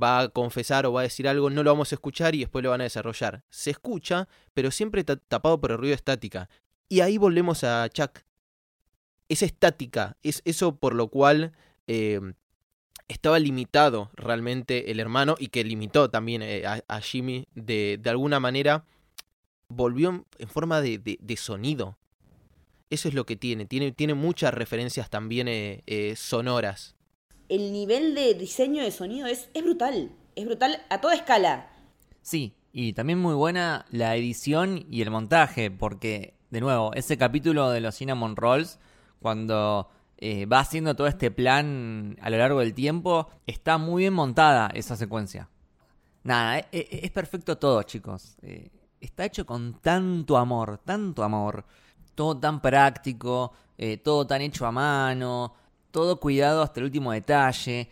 va 0.00 0.20
a 0.20 0.28
confesar 0.28 0.86
o 0.86 0.92
va 0.92 1.00
a 1.00 1.04
decir 1.04 1.26
algo, 1.26 1.50
no 1.50 1.62
lo 1.62 1.70
vamos 1.72 1.90
a 1.92 1.94
escuchar 1.96 2.34
y 2.34 2.40
después 2.40 2.62
lo 2.62 2.70
van 2.70 2.80
a 2.80 2.84
desarrollar. 2.84 3.42
Se 3.50 3.70
escucha, 3.70 4.28
pero 4.54 4.70
siempre 4.70 5.02
ta- 5.02 5.16
tapado 5.16 5.60
por 5.60 5.72
el 5.72 5.78
ruido 5.78 5.90
de 5.92 5.96
estática. 5.96 6.48
Y 6.88 7.00
ahí 7.00 7.18
volvemos 7.18 7.64
a 7.64 7.88
Chuck. 7.88 8.20
Esa 9.28 9.46
estática, 9.46 10.16
es 10.22 10.42
eso 10.44 10.76
por 10.76 10.94
lo 10.94 11.08
cual 11.08 11.52
eh, 11.92 12.20
estaba 13.08 13.38
limitado 13.40 14.10
realmente 14.14 14.90
el 14.92 15.00
hermano 15.00 15.34
y 15.38 15.48
que 15.48 15.64
limitó 15.64 16.08
también 16.10 16.42
eh, 16.42 16.64
a, 16.64 16.80
a 16.86 17.00
Jimmy 17.00 17.46
de, 17.56 17.98
de 18.00 18.10
alguna 18.10 18.38
manera, 18.38 18.84
volvió 19.68 20.10
en, 20.10 20.24
en 20.38 20.48
forma 20.48 20.80
de, 20.80 20.98
de- 20.98 21.18
de 21.20 21.36
sonido. 21.36 21.96
Eso 22.90 23.08
es 23.08 23.14
lo 23.14 23.24
que 23.26 23.36
tiene, 23.36 23.66
tiene, 23.66 23.92
tiene 23.92 24.14
muchas 24.14 24.54
referencias 24.54 25.10
también 25.10 25.48
eh, 25.48 25.82
eh, 25.86 26.14
sonoras. 26.16 26.94
El 27.48 27.72
nivel 27.72 28.14
de 28.14 28.34
diseño 28.34 28.82
de 28.84 28.92
sonido 28.92 29.26
es, 29.26 29.48
es 29.54 29.62
brutal. 29.64 30.12
Es 30.36 30.44
brutal 30.46 30.80
a 30.90 31.00
toda 31.00 31.14
escala. 31.14 31.68
Sí, 32.22 32.54
y 32.72 32.92
también 32.92 33.18
muy 33.18 33.34
buena 33.34 33.86
la 33.90 34.14
edición 34.14 34.86
y 34.88 35.02
el 35.02 35.10
montaje, 35.10 35.70
porque, 35.70 36.34
de 36.50 36.60
nuevo, 36.60 36.92
ese 36.94 37.16
capítulo 37.16 37.70
de 37.70 37.80
los 37.80 37.96
Cinnamon 37.96 38.36
Rolls, 38.36 38.78
cuando 39.20 39.88
eh, 40.20 40.46
va 40.46 40.60
haciendo 40.60 40.94
todo 40.94 41.06
este 41.06 41.30
plan 41.30 42.16
a 42.20 42.30
lo 42.30 42.36
largo 42.38 42.60
del 42.60 42.74
tiempo, 42.74 43.28
está 43.46 43.78
muy 43.78 44.02
bien 44.02 44.14
montada 44.14 44.70
esa 44.74 44.96
secuencia. 44.96 45.48
Nada, 46.22 46.58
e- 46.58 46.66
e- 46.72 47.00
es, 47.04 47.10
perfecto 47.10 47.56
todo, 47.58 47.82
chicos. 47.82 48.36
Eh, 48.42 48.70
está 49.00 49.24
hecho 49.24 49.46
con 49.46 49.80
tanto 49.80 50.36
amor, 50.36 50.78
tanto 50.84 51.24
amor. 51.24 51.64
Todo 52.14 52.38
tan 52.38 52.60
práctico, 52.60 53.52
eh, 53.78 53.96
todo 53.96 54.26
tan 54.26 54.42
hecho 54.42 54.66
a 54.66 54.72
mano, 54.72 55.54
todo 55.90 56.20
cuidado 56.20 56.62
hasta 56.62 56.80
el 56.80 56.84
último 56.86 57.12
detalle, 57.12 57.88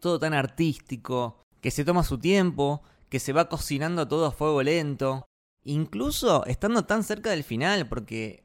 todo 0.00 0.18
tan 0.20 0.34
artístico, 0.34 1.44
que 1.60 1.70
se 1.72 1.84
toma 1.84 2.04
su 2.04 2.18
tiempo, 2.18 2.82
que 3.08 3.18
se 3.18 3.32
va 3.32 3.48
cocinando 3.48 4.06
todo 4.06 4.26
a 4.26 4.30
fuego 4.30 4.62
lento. 4.62 5.26
Incluso 5.64 6.46
estando 6.46 6.84
tan 6.84 7.02
cerca 7.02 7.30
del 7.30 7.42
final, 7.44 7.88
porque 7.88 8.44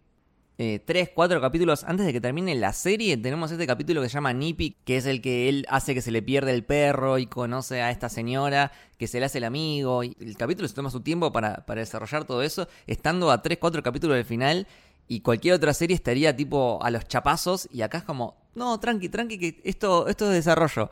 eh, 0.57 0.79
tres, 0.85 1.09
cuatro 1.13 1.41
capítulos 1.41 1.83
antes 1.83 2.05
de 2.05 2.13
que 2.13 2.21
termine 2.21 2.53
la 2.55 2.73
serie, 2.73 3.17
tenemos 3.17 3.51
este 3.51 3.65
capítulo 3.65 4.01
que 4.01 4.09
se 4.09 4.13
llama 4.13 4.33
Nippy, 4.33 4.77
que 4.85 4.97
es 4.97 5.05
el 5.05 5.21
que 5.21 5.49
él 5.49 5.65
hace 5.67 5.95
que 5.95 6.01
se 6.01 6.11
le 6.11 6.21
pierde 6.21 6.53
el 6.53 6.63
perro 6.63 7.17
y 7.17 7.25
conoce 7.25 7.81
a 7.81 7.89
esta 7.89 8.07
señora, 8.07 8.71
que 8.97 9.07
se 9.07 9.19
le 9.19 9.25
hace 9.25 9.39
el 9.39 9.45
amigo. 9.45 10.03
Y 10.03 10.15
el 10.19 10.37
capítulo 10.37 10.67
se 10.67 10.75
toma 10.75 10.91
su 10.91 11.01
tiempo 11.01 11.31
para, 11.31 11.65
para 11.65 11.81
desarrollar 11.81 12.25
todo 12.25 12.43
eso, 12.43 12.67
estando 12.85 13.31
a 13.31 13.41
tres, 13.41 13.57
cuatro 13.57 13.81
capítulos 13.81 14.15
del 14.15 14.25
final. 14.25 14.67
Y 15.07 15.19
cualquier 15.19 15.55
otra 15.55 15.73
serie 15.73 15.95
estaría 15.95 16.35
tipo 16.35 16.79
a 16.81 16.89
los 16.89 17.07
chapazos. 17.07 17.67
Y 17.71 17.81
acá 17.81 17.97
es 17.97 18.03
como, 18.03 18.37
no, 18.55 18.79
tranqui, 18.79 19.09
tranqui, 19.09 19.37
que 19.37 19.61
esto, 19.63 20.07
esto 20.07 20.27
es 20.27 20.33
desarrollo. 20.33 20.89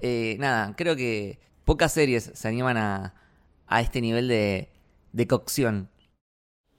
Eh, 0.00 0.36
nada, 0.38 0.74
creo 0.76 0.94
que 0.94 1.38
pocas 1.64 1.92
series 1.92 2.32
se 2.34 2.48
animan 2.48 2.76
a, 2.76 3.14
a 3.66 3.80
este 3.80 4.00
nivel 4.00 4.28
de, 4.28 4.68
de 5.12 5.26
cocción. 5.26 5.88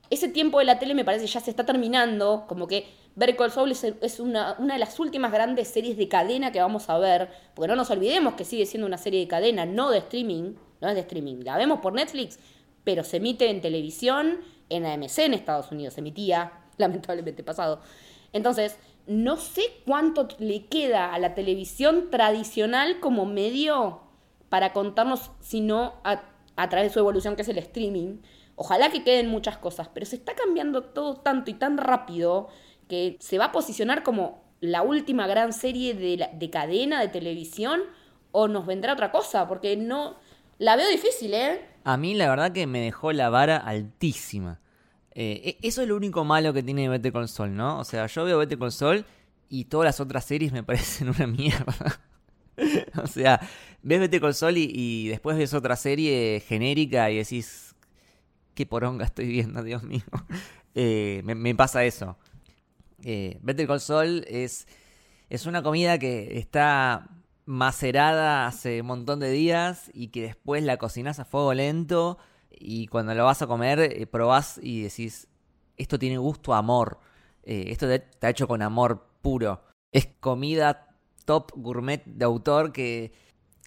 Ese 0.09 0.27
tiempo 0.29 0.59
de 0.59 0.65
la 0.65 0.79
tele 0.79 0.93
me 0.93 1.03
parece 1.03 1.27
ya 1.27 1.39
se 1.39 1.49
está 1.49 1.65
terminando. 1.65 2.45
Como 2.47 2.67
que 2.67 2.87
Better 3.15 3.35
Call 3.35 3.51
Saul 3.51 3.71
es, 3.71 3.83
es 3.83 4.19
una, 4.19 4.55
una 4.59 4.75
de 4.75 4.79
las 4.79 4.99
últimas 4.99 5.31
grandes 5.31 5.67
series 5.67 5.97
de 5.97 6.07
cadena 6.07 6.51
que 6.51 6.61
vamos 6.61 6.89
a 6.89 6.97
ver. 6.97 7.29
Porque 7.53 7.67
no 7.67 7.75
nos 7.75 7.89
olvidemos 7.91 8.35
que 8.35 8.45
sigue 8.45 8.65
siendo 8.65 8.87
una 8.87 8.97
serie 8.97 9.19
de 9.19 9.27
cadena, 9.27 9.65
no 9.65 9.89
de 9.89 9.99
streaming. 9.99 10.55
No 10.81 10.87
es 10.87 10.95
de 10.95 11.01
streaming. 11.01 11.43
La 11.43 11.57
vemos 11.57 11.79
por 11.79 11.93
Netflix, 11.93 12.39
pero 12.83 13.03
se 13.03 13.17
emite 13.17 13.49
en 13.49 13.61
televisión, 13.61 14.39
en 14.69 14.85
AMC 14.85 15.19
en 15.19 15.33
Estados 15.33 15.71
Unidos. 15.71 15.95
Se 15.95 16.01
emitía, 16.01 16.53
lamentablemente 16.77 17.43
pasado. 17.43 17.81
Entonces, 18.33 18.77
no 19.07 19.37
sé 19.37 19.61
cuánto 19.85 20.27
le 20.39 20.65
queda 20.65 21.13
a 21.13 21.19
la 21.19 21.33
televisión 21.33 22.09
tradicional 22.11 22.99
como 22.99 23.25
medio 23.25 24.01
para 24.49 24.73
contarnos, 24.73 25.31
sino 25.39 25.93
a, 26.03 26.23
a 26.55 26.69
través 26.69 26.89
de 26.89 26.93
su 26.93 26.99
evolución 26.99 27.35
que 27.35 27.41
es 27.41 27.49
el 27.49 27.57
streaming. 27.57 28.17
Ojalá 28.59 28.89
que 28.91 29.03
queden 29.03 29.29
muchas 29.29 29.57
cosas, 29.57 29.87
pero 29.93 30.05
se 30.05 30.17
está 30.17 30.35
cambiando 30.35 30.81
todo 30.83 31.15
tanto 31.15 31.51
y 31.51 31.53
tan 31.53 31.77
rápido 31.77 32.49
que 32.89 33.15
se 33.21 33.37
va 33.37 33.45
a 33.45 33.51
posicionar 33.53 34.03
como 34.03 34.43
la 34.59 34.81
última 34.81 35.27
gran 35.27 35.53
serie 35.53 35.93
de, 35.93 36.17
la- 36.17 36.27
de 36.33 36.49
cadena 36.49 36.99
de 36.99 37.07
televisión 37.07 37.79
o 38.31 38.47
nos 38.49 38.65
vendrá 38.65 38.93
otra 38.93 39.11
cosa, 39.11 39.47
porque 39.47 39.77
no... 39.77 40.15
La 40.59 40.75
veo 40.75 40.89
difícil, 40.89 41.33
¿eh? 41.35 41.61
A 41.83 41.97
mí 41.97 42.15
la 42.15 42.27
verdad 42.29 42.51
que 42.51 42.65
me 42.65 42.79
dejó 42.81 43.11
la 43.13 43.29
vara 43.29 43.57
altísima. 43.57 44.59
Eh, 45.13 45.57
e- 45.61 45.67
eso 45.67 45.83
es 45.83 45.87
lo 45.87 45.95
único 45.95 46.23
malo 46.25 46.51
que 46.51 46.63
tiene 46.63 46.89
Better 46.89 47.13
Call 47.13 47.27
Saul, 47.29 47.55
¿no? 47.55 47.77
O 47.79 47.83
sea, 47.83 48.07
yo 48.07 48.25
veo 48.25 48.39
Better 48.39 48.57
Call 48.57 48.71
Saul 48.71 49.05
y 49.49 49.65
todas 49.65 49.85
las 49.85 49.99
otras 49.99 50.25
series 50.25 50.51
me 50.51 50.63
parecen 50.63 51.09
una 51.09 51.27
mierda. 51.27 51.99
o 53.03 53.07
sea, 53.07 53.39
ves 53.83 53.99
Better 53.99 54.19
Call 54.21 54.33
Saul 54.33 54.57
y, 54.57 54.71
y 54.73 55.07
después 55.09 55.37
ves 55.37 55.53
otra 55.53 55.75
serie 55.75 56.39
genérica 56.47 57.11
y 57.11 57.17
decís, 57.17 57.66
qué 58.57 58.65
poronga 58.65 59.05
estoy 59.05 59.27
viendo, 59.27 59.63
Dios 59.63 59.83
mío. 59.83 60.01
Eh, 60.79 61.23
me, 61.23 61.55
pasa 61.55 61.85
eso. 61.85 62.17
Eh, 63.03 63.39
Better 63.41 63.65
Call 63.65 63.79
Saul 63.79 64.23
es, 64.27 64.67
es 65.27 65.47
una 65.47 65.63
comida 65.63 65.97
que 65.97 66.37
está 66.37 67.09
macerada 67.45 68.45
hace 68.45 68.81
un 68.81 68.87
montón 68.87 69.19
de 69.19 69.31
días 69.31 69.89
y 69.91 70.09
que 70.09 70.21
después 70.21 70.61
la 70.63 70.77
cocinas 70.77 71.19
a 71.19 71.25
fuego 71.25 71.51
lento 71.55 72.19
y 72.51 72.85
cuando 72.87 73.15
lo 73.15 73.25
vas 73.25 73.41
a 73.41 73.47
comer 73.47 73.79
eh, 73.79 74.05
probás 74.05 74.59
y 74.61 74.83
decís, 74.83 75.27
esto 75.77 75.97
tiene 75.97 76.19
gusto 76.19 76.53
a 76.53 76.59
amor, 76.59 76.99
Eh, 77.43 77.71
esto 77.71 77.89
está 77.89 78.29
hecho 78.29 78.47
con 78.47 78.61
amor 78.61 79.07
puro. 79.23 79.63
Es 79.91 80.07
comida 80.19 80.95
top 81.25 81.53
gourmet 81.55 82.03
de 82.05 82.25
autor 82.25 82.71
que, 82.71 83.13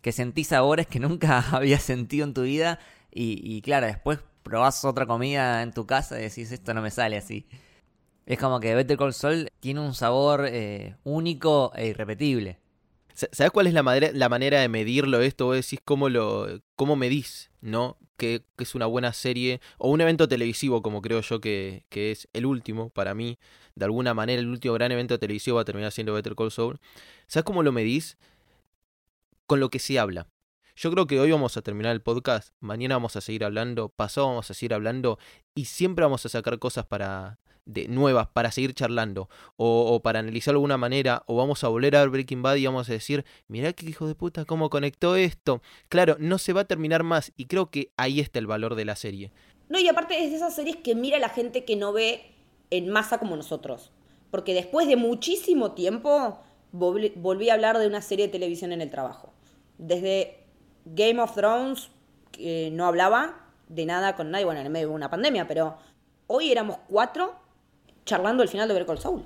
que 0.02 0.12
sentís 0.12 0.48
sabores 0.48 0.86
que 0.86 1.00
nunca 1.00 1.40
habías 1.56 1.82
sentido 1.82 2.24
en 2.24 2.34
tu 2.34 2.42
vida 2.42 2.78
y, 3.10 3.40
y 3.42 3.62
claro, 3.62 3.86
después 3.86 4.20
probás 4.42 4.84
otra 4.84 5.06
comida 5.06 5.62
en 5.62 5.72
tu 5.72 5.86
casa 5.86 6.18
y 6.18 6.22
decís, 6.24 6.52
esto 6.52 6.74
no 6.74 6.82
me 6.82 6.90
sale 6.90 7.16
así. 7.16 7.46
Es 8.26 8.38
como 8.38 8.60
que 8.60 8.74
Better 8.74 8.96
Call 8.98 9.14
Saul 9.14 9.48
tiene 9.60 9.80
un 9.80 9.94
sabor 9.94 10.46
eh, 10.48 10.96
único 11.04 11.72
e 11.74 11.88
irrepetible. 11.88 12.58
Sa- 13.14 13.28
¿Sabes 13.32 13.50
cuál 13.52 13.66
es 13.66 13.74
la 13.74 13.82
manera, 14.28 14.60
de 14.60 14.68
medirlo 14.68 15.20
esto? 15.22 15.46
Vos 15.46 15.56
decís 15.56 15.80
cómo 15.84 16.08
lo 16.08 16.60
cómo 16.76 16.96
medís, 16.96 17.50
¿no? 17.60 17.98
Que, 18.16 18.42
que 18.56 18.64
es 18.64 18.74
una 18.74 18.86
buena 18.86 19.12
serie 19.12 19.60
o 19.78 19.90
un 19.90 20.00
evento 20.00 20.28
televisivo, 20.28 20.82
como 20.82 21.02
creo 21.02 21.20
yo 21.22 21.40
que, 21.40 21.84
que 21.88 22.12
es 22.12 22.28
el 22.32 22.46
último 22.46 22.90
para 22.90 23.14
mí. 23.14 23.38
De 23.74 23.84
alguna 23.86 24.14
manera, 24.14 24.40
el 24.40 24.48
último 24.48 24.74
gran 24.74 24.92
evento 24.92 25.18
televisivo 25.18 25.56
va 25.56 25.62
a 25.62 25.64
terminar 25.64 25.92
siendo 25.92 26.14
Better 26.14 26.34
Call 26.36 26.52
Saul. 26.52 26.78
¿Sabes 27.26 27.44
cómo 27.44 27.62
lo 27.62 27.72
medís? 27.72 28.16
Con 29.46 29.60
lo 29.60 29.68
que 29.70 29.78
se 29.78 29.98
habla. 29.98 30.28
Yo 30.80 30.90
creo 30.90 31.06
que 31.06 31.20
hoy 31.20 31.30
vamos 31.30 31.58
a 31.58 31.60
terminar 31.60 31.92
el 31.92 32.00
podcast, 32.00 32.54
mañana 32.58 32.94
vamos 32.94 33.14
a 33.14 33.20
seguir 33.20 33.44
hablando, 33.44 33.90
pasado 33.90 34.28
vamos 34.28 34.50
a 34.50 34.54
seguir 34.54 34.72
hablando 34.72 35.18
y 35.54 35.66
siempre 35.66 36.06
vamos 36.06 36.24
a 36.24 36.30
sacar 36.30 36.58
cosas 36.58 36.86
para 36.86 37.38
de 37.66 37.86
nuevas 37.86 38.28
para 38.28 38.50
seguir 38.50 38.72
charlando 38.72 39.28
o, 39.56 40.00
para 40.02 40.20
analizar 40.20 40.54
de 40.54 40.56
alguna 40.56 40.78
manera 40.78 41.22
o 41.26 41.36
vamos 41.36 41.64
a 41.64 41.68
volver 41.68 41.96
a 41.96 42.00
ver 42.00 42.08
Breaking 42.08 42.40
Bad 42.40 42.56
y 42.56 42.64
vamos 42.64 42.88
a 42.88 42.94
decir, 42.94 43.26
mirá 43.46 43.74
qué 43.74 43.84
hijo 43.84 44.06
de 44.06 44.14
puta 44.14 44.46
cómo 44.46 44.70
conectó 44.70 45.16
esto. 45.16 45.60
Claro, 45.90 46.16
no 46.18 46.38
se 46.38 46.54
va 46.54 46.62
a 46.62 46.64
terminar 46.64 47.02
más 47.02 47.30
y 47.36 47.44
creo 47.44 47.70
que 47.70 47.92
ahí 47.98 48.18
está 48.18 48.38
el 48.38 48.46
valor 48.46 48.74
de 48.74 48.86
la 48.86 48.96
serie. 48.96 49.32
No, 49.68 49.78
y 49.78 49.86
aparte 49.86 50.24
es 50.24 50.30
de 50.30 50.36
esas 50.38 50.54
series 50.54 50.76
que 50.76 50.94
mira 50.94 51.18
la 51.18 51.28
gente 51.28 51.66
que 51.66 51.76
no 51.76 51.92
ve 51.92 52.22
en 52.70 52.88
masa 52.88 53.18
como 53.18 53.36
nosotros. 53.36 53.92
Porque 54.30 54.54
después 54.54 54.88
de 54.88 54.96
muchísimo 54.96 55.72
tiempo 55.72 56.38
volví 56.72 57.50
a 57.50 57.52
hablar 57.52 57.76
de 57.76 57.86
una 57.86 58.00
serie 58.00 58.28
de 58.28 58.32
televisión 58.32 58.72
en 58.72 58.80
el 58.80 58.88
trabajo. 58.88 59.34
Desde 59.76 60.39
Game 60.94 61.20
of 61.20 61.34
Thrones, 61.34 61.90
que 62.32 62.70
no 62.72 62.86
hablaba 62.86 63.36
de 63.68 63.86
nada 63.86 64.16
con 64.16 64.30
nadie, 64.30 64.44
bueno, 64.44 64.60
en 64.60 64.72
medio 64.72 64.88
de 64.88 64.94
una 64.94 65.10
pandemia, 65.10 65.46
pero 65.46 65.76
hoy 66.26 66.50
éramos 66.50 66.78
cuatro 66.88 67.34
charlando 68.04 68.42
el 68.42 68.48
final 68.48 68.66
de 68.66 68.74
Better 68.74 68.86
Call 68.86 68.98
Saul. 68.98 69.24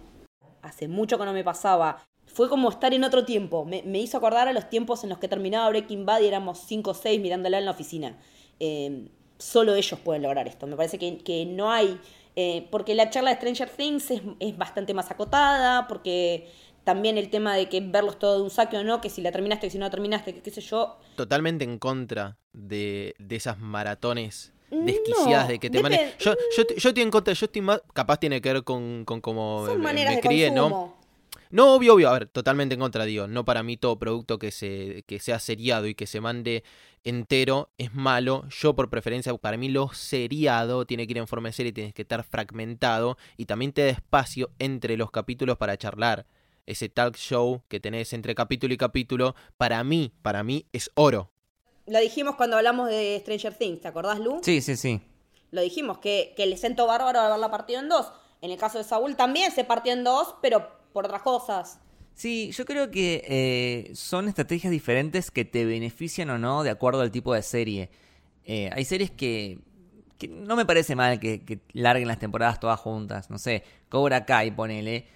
Hace 0.62 0.88
mucho 0.88 1.18
que 1.18 1.24
no 1.24 1.32
me 1.32 1.44
pasaba. 1.44 2.02
Fue 2.26 2.48
como 2.48 2.68
estar 2.68 2.92
en 2.92 3.04
otro 3.04 3.24
tiempo. 3.24 3.64
Me, 3.64 3.82
me 3.82 4.00
hizo 4.00 4.16
acordar 4.16 4.48
a 4.48 4.52
los 4.52 4.68
tiempos 4.68 5.04
en 5.04 5.10
los 5.10 5.18
que 5.18 5.28
terminaba 5.28 5.68
Breaking 5.68 6.04
Bad 6.04 6.20
y 6.20 6.26
éramos 6.26 6.58
cinco 6.66 6.90
o 6.90 6.94
seis 6.94 7.20
mirándola 7.20 7.58
en 7.58 7.64
la 7.64 7.70
oficina. 7.70 8.18
Eh, 8.60 9.08
solo 9.38 9.74
ellos 9.74 10.00
pueden 10.00 10.22
lograr 10.22 10.48
esto. 10.48 10.66
Me 10.66 10.76
parece 10.76 10.98
que, 10.98 11.18
que 11.18 11.46
no 11.46 11.70
hay... 11.70 12.00
eh, 12.36 12.66
porque 12.70 12.94
la 12.94 13.10
charla 13.10 13.30
de 13.30 13.36
Stranger 13.36 13.70
Things 13.70 14.10
es, 14.10 14.22
es 14.40 14.56
bastante 14.56 14.94
más 14.94 15.10
acotada, 15.10 15.86
porque 15.86 16.50
también 16.84 17.18
el 17.18 17.30
tema 17.30 17.54
de 17.56 17.68
que 17.68 17.80
verlos 17.80 18.18
todo 18.18 18.36
de 18.36 18.42
un 18.42 18.50
saque 18.50 18.76
o 18.76 18.84
no, 18.84 19.00
que 19.00 19.10
si 19.10 19.22
la 19.22 19.32
terminaste, 19.32 19.66
que 19.66 19.70
si 19.70 19.78
no 19.78 19.84
la 19.86 19.90
terminaste, 19.90 20.34
que 20.34 20.42
qué 20.42 20.50
sé 20.50 20.60
yo, 20.60 20.98
Totalmente 21.16 21.64
en 21.64 21.78
contra 21.78 22.36
de, 22.52 23.14
de 23.18 23.36
esas 23.36 23.58
maratones 23.58 24.52
No, 24.70 24.84
desquiciadas 24.84 25.48
de 25.48 25.58
que 25.58 25.70
te 25.70 25.80
manejen. 25.82 26.10
Yo, 26.18 26.34
yo, 26.56 26.62
yo 26.76 26.88
estoy 26.88 27.02
en 27.02 27.10
contra, 27.10 27.34
yo 27.34 27.46
estoy 27.46 27.62
más. 27.62 27.82
Capaz 27.92 28.18
tiene 28.18 28.40
que 28.40 28.52
ver 28.52 28.64
con, 28.64 29.04
con 29.04 29.20
cómo 29.20 29.64
me- 29.66 30.20
crié, 30.20 30.50
¿no? 30.50 30.94
No, 31.50 31.74
obvio, 31.76 31.94
obvio. 31.94 32.08
A 32.08 32.14
ver, 32.14 32.26
totalmente 32.26 32.74
en 32.74 32.80
contra, 32.80 33.04
digo. 33.04 33.28
No 33.28 33.44
para 33.44 33.62
mí 33.62 33.76
todo 33.76 33.96
producto 33.98 34.38
que, 34.40 34.50
se, 34.50 35.04
que 35.06 35.20
sea 35.20 35.38
seriado 35.38 35.86
y 35.86 35.94
que 35.94 36.06
se 36.06 36.20
mande 36.20 36.64
entero 37.04 37.70
es 37.78 37.94
malo. 37.94 38.44
Yo, 38.48 38.74
por 38.74 38.90
preferencia, 38.90 39.32
para 39.36 39.56
mí 39.56 39.68
lo 39.68 39.88
seriado 39.92 40.84
tiene 40.84 41.06
que 41.06 41.12
ir 41.12 41.18
en 41.18 41.28
forma 41.28 41.48
de 41.48 41.52
serie, 41.52 41.72
tienes 41.72 41.94
que 41.94 42.02
estar 42.02 42.24
fragmentado 42.24 43.16
y 43.36 43.44
también 43.46 43.72
te 43.72 43.82
da 43.84 43.90
espacio 43.90 44.50
entre 44.58 44.96
los 44.96 45.10
capítulos 45.12 45.56
para 45.56 45.76
charlar. 45.76 46.26
Ese 46.66 46.88
talk 46.88 47.16
show 47.16 47.62
que 47.68 47.80
tenés 47.80 48.12
entre 48.12 48.34
capítulo 48.34 48.72
y 48.72 48.76
capítulo, 48.76 49.34
para 49.56 49.84
mí, 49.84 50.12
para 50.22 50.42
mí 50.42 50.66
es 50.72 50.90
oro. 50.94 51.30
Lo 51.86 52.00
dijimos 52.00 52.36
cuando 52.36 52.56
hablamos 52.56 52.88
de 52.88 53.18
Stranger 53.20 53.54
Things, 53.54 53.82
¿te 53.82 53.88
acordás, 53.88 54.18
Lu? 54.18 54.40
Sí, 54.42 54.62
sí, 54.62 54.76
sí. 54.76 55.02
Lo 55.50 55.60
dijimos, 55.60 55.98
que, 55.98 56.32
que 56.36 56.46
le 56.46 56.56
sentó 56.56 56.86
bárbaro 56.86 57.20
haberla 57.20 57.50
partido 57.50 57.80
en 57.80 57.88
dos. 57.88 58.10
En 58.40 58.50
el 58.50 58.58
caso 58.58 58.78
de 58.78 58.84
Saúl 58.84 59.16
también 59.16 59.52
se 59.52 59.64
partió 59.64 59.92
en 59.92 60.04
dos, 60.04 60.34
pero 60.40 60.66
por 60.92 61.04
otras 61.04 61.22
cosas. 61.22 61.78
Sí, 62.14 62.52
yo 62.52 62.64
creo 62.64 62.90
que 62.90 63.24
eh, 63.26 63.94
son 63.94 64.28
estrategias 64.28 64.70
diferentes 64.70 65.30
que 65.30 65.44
te 65.44 65.64
benefician 65.64 66.30
o 66.30 66.38
no 66.38 66.62
de 66.62 66.70
acuerdo 66.70 67.02
al 67.02 67.10
tipo 67.10 67.34
de 67.34 67.42
serie. 67.42 67.90
Eh, 68.44 68.70
hay 68.72 68.84
series 68.84 69.10
que, 69.10 69.58
que 70.18 70.28
no 70.28 70.56
me 70.56 70.64
parece 70.64 70.94
mal 70.96 71.18
que, 71.20 71.44
que 71.44 71.60
larguen 71.72 72.08
las 72.08 72.18
temporadas 72.18 72.60
todas 72.60 72.80
juntas. 72.80 73.30
No 73.30 73.38
sé, 73.38 73.64
Cobra 73.88 74.24
Kai, 74.24 74.50
ponele. 74.50 75.06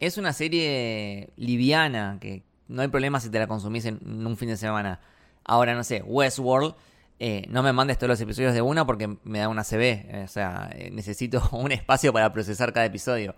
Es 0.00 0.18
una 0.18 0.32
serie 0.32 1.30
liviana, 1.36 2.18
que 2.20 2.42
no 2.68 2.82
hay 2.82 2.88
problema 2.88 3.20
si 3.20 3.30
te 3.30 3.38
la 3.38 3.46
consumís 3.46 3.84
en 3.86 4.26
un 4.26 4.36
fin 4.36 4.48
de 4.48 4.56
semana. 4.56 5.00
Ahora, 5.44 5.74
no 5.74 5.84
sé, 5.84 6.02
Westworld, 6.02 6.74
eh, 7.18 7.46
no 7.48 7.62
me 7.62 7.72
mandes 7.72 7.96
todos 7.96 8.10
los 8.10 8.20
episodios 8.20 8.52
de 8.52 8.60
una 8.60 8.84
porque 8.84 9.16
me 9.24 9.38
da 9.38 9.48
una 9.48 9.64
CB. 9.64 9.82
eh, 9.82 10.22
o 10.24 10.28
sea, 10.28 10.70
eh, 10.72 10.90
necesito 10.90 11.42
un 11.52 11.72
espacio 11.72 12.12
para 12.12 12.32
procesar 12.32 12.72
cada 12.72 12.86
episodio. 12.86 13.34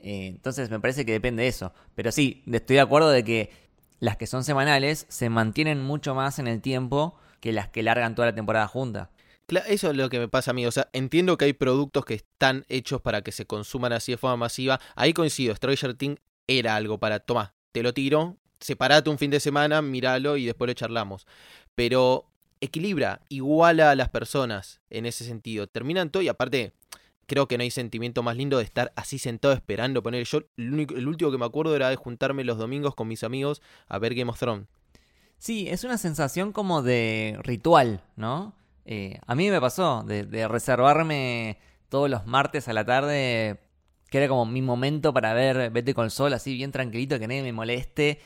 Entonces 0.00 0.70
me 0.70 0.78
parece 0.78 1.04
que 1.04 1.12
depende 1.12 1.42
de 1.42 1.48
eso. 1.48 1.72
Pero 1.96 2.12
sí, 2.12 2.44
estoy 2.52 2.76
de 2.76 2.82
acuerdo 2.82 3.10
de 3.10 3.24
que 3.24 3.50
las 3.98 4.16
que 4.16 4.28
son 4.28 4.44
semanales 4.44 5.06
se 5.08 5.28
mantienen 5.28 5.82
mucho 5.82 6.14
más 6.14 6.38
en 6.38 6.46
el 6.46 6.60
tiempo 6.60 7.16
que 7.40 7.52
las 7.52 7.68
que 7.68 7.82
largan 7.82 8.14
toda 8.14 8.28
la 8.28 8.34
temporada 8.34 8.68
junta. 8.68 9.10
Eso 9.66 9.90
es 9.90 9.96
lo 9.96 10.10
que 10.10 10.18
me 10.18 10.28
pasa 10.28 10.50
a 10.50 10.54
mí. 10.54 10.66
O 10.66 10.70
sea, 10.70 10.88
entiendo 10.92 11.38
que 11.38 11.46
hay 11.46 11.52
productos 11.54 12.04
que 12.04 12.14
están 12.14 12.64
hechos 12.68 13.00
para 13.00 13.22
que 13.22 13.32
se 13.32 13.46
consuman 13.46 13.92
así 13.92 14.12
de 14.12 14.18
forma 14.18 14.36
masiva. 14.36 14.80
Ahí 14.94 15.12
coincido. 15.12 15.54
Stranger 15.54 15.94
Things 15.94 16.20
era 16.46 16.76
algo 16.76 16.98
para, 16.98 17.20
toma, 17.20 17.54
te 17.72 17.82
lo 17.82 17.92
tiro, 17.94 18.36
separate 18.60 19.08
un 19.10 19.18
fin 19.18 19.30
de 19.30 19.40
semana, 19.40 19.82
míralo 19.82 20.36
y 20.36 20.46
después 20.46 20.68
lo 20.68 20.74
charlamos. 20.74 21.26
Pero 21.74 22.26
equilibra, 22.60 23.20
iguala 23.28 23.90
a 23.90 23.94
las 23.94 24.08
personas 24.08 24.80
en 24.90 25.06
ese 25.06 25.24
sentido. 25.24 25.66
Terminan 25.66 26.10
todo 26.10 26.22
y 26.22 26.28
aparte, 26.28 26.72
creo 27.26 27.46
que 27.46 27.56
no 27.56 27.62
hay 27.62 27.70
sentimiento 27.70 28.22
más 28.22 28.36
lindo 28.36 28.58
de 28.58 28.64
estar 28.64 28.92
así 28.96 29.18
sentado 29.18 29.54
esperando 29.54 30.02
poner. 30.02 30.24
Yo, 30.24 30.40
el, 30.56 30.72
único, 30.72 30.96
el 30.96 31.06
último 31.06 31.30
que 31.30 31.38
me 31.38 31.44
acuerdo 31.44 31.76
era 31.76 31.90
de 31.90 31.96
juntarme 31.96 32.44
los 32.44 32.58
domingos 32.58 32.94
con 32.94 33.06
mis 33.08 33.22
amigos 33.22 33.62
a 33.86 33.98
ver 33.98 34.14
Game 34.14 34.30
of 34.30 34.38
Thrones. 34.38 34.66
Sí, 35.38 35.68
es 35.68 35.84
una 35.84 35.98
sensación 35.98 36.52
como 36.52 36.82
de 36.82 37.38
ritual, 37.42 38.02
¿no? 38.16 38.54
Eh, 38.90 39.20
a 39.26 39.34
mí 39.34 39.50
me 39.50 39.60
pasó 39.60 40.02
de, 40.02 40.48
reservarme 40.48 41.58
todos 41.90 42.08
los 42.08 42.26
martes 42.26 42.68
a 42.68 42.72
la 42.72 42.86
tarde, 42.86 43.60
que 44.08 44.16
era 44.16 44.28
como 44.28 44.46
mi 44.46 44.62
momento 44.62 45.12
para 45.12 45.34
ver 45.34 45.70
Vete 45.70 45.92
con 45.92 46.08
Sol, 46.08 46.32
así 46.32 46.54
bien 46.54 46.72
tranquilito, 46.72 47.18
que 47.18 47.28
nadie 47.28 47.42
me 47.42 47.52
moleste. 47.52 48.18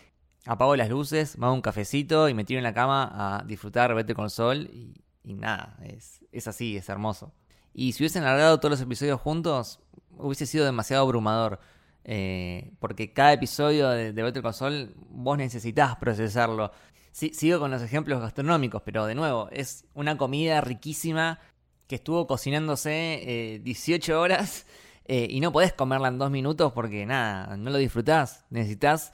Apago 0.46 0.76
las 0.76 0.88
luces, 0.88 1.36
me 1.36 1.46
hago 1.46 1.54
un 1.56 1.62
cafecito 1.62 2.28
y 2.28 2.34
me 2.34 2.44
tiro 2.44 2.58
en 2.58 2.64
la 2.64 2.72
cama 2.74 3.10
a 3.12 3.44
disfrutar 3.44 3.92
Vete 3.96 4.14
con 4.14 4.30
Sol 4.30 4.70
y, 4.72 5.34
nada, 5.34 5.76
es, 5.82 6.46
así, 6.46 6.76
es 6.76 6.88
hermoso. 6.88 7.32
Y 7.74 7.90
si 7.90 8.04
hubiesen 8.04 8.22
alargado 8.22 8.60
todos 8.60 8.70
los 8.70 8.80
episodios 8.80 9.20
juntos, 9.20 9.80
hubiese 10.16 10.46
sido 10.46 10.64
demasiado 10.64 11.02
abrumador. 11.02 11.58
eh, 12.04 12.72
porque 12.78 13.12
cada 13.12 13.32
episodio 13.32 13.88
de, 13.90 14.12
de 14.12 14.22
Better 14.22 14.52
Saul 14.52 14.94
vos 15.10 15.36
necesitas 15.38 15.96
procesarlo. 15.96 16.70
Sí, 17.12 17.32
sigo 17.34 17.60
con 17.60 17.70
los 17.70 17.82
ejemplos 17.82 18.20
gastronómicos, 18.20 18.82
pero 18.82 19.04
de 19.06 19.14
nuevo, 19.14 19.48
es 19.52 19.84
una 19.94 20.16
comida 20.16 20.62
riquísima 20.62 21.38
que 21.86 21.96
estuvo 21.96 22.26
cocinándose 22.26 23.54
eh, 23.54 23.58
18 23.58 24.18
horas 24.18 24.66
eh, 25.04 25.26
y 25.28 25.40
no 25.40 25.52
podés 25.52 25.74
comerla 25.74 26.08
en 26.08 26.18
dos 26.18 26.30
minutos 26.30 26.72
porque 26.72 27.04
nada, 27.04 27.56
no 27.58 27.70
lo 27.70 27.78
disfrutás. 27.78 28.46
Necesitas 28.50 29.12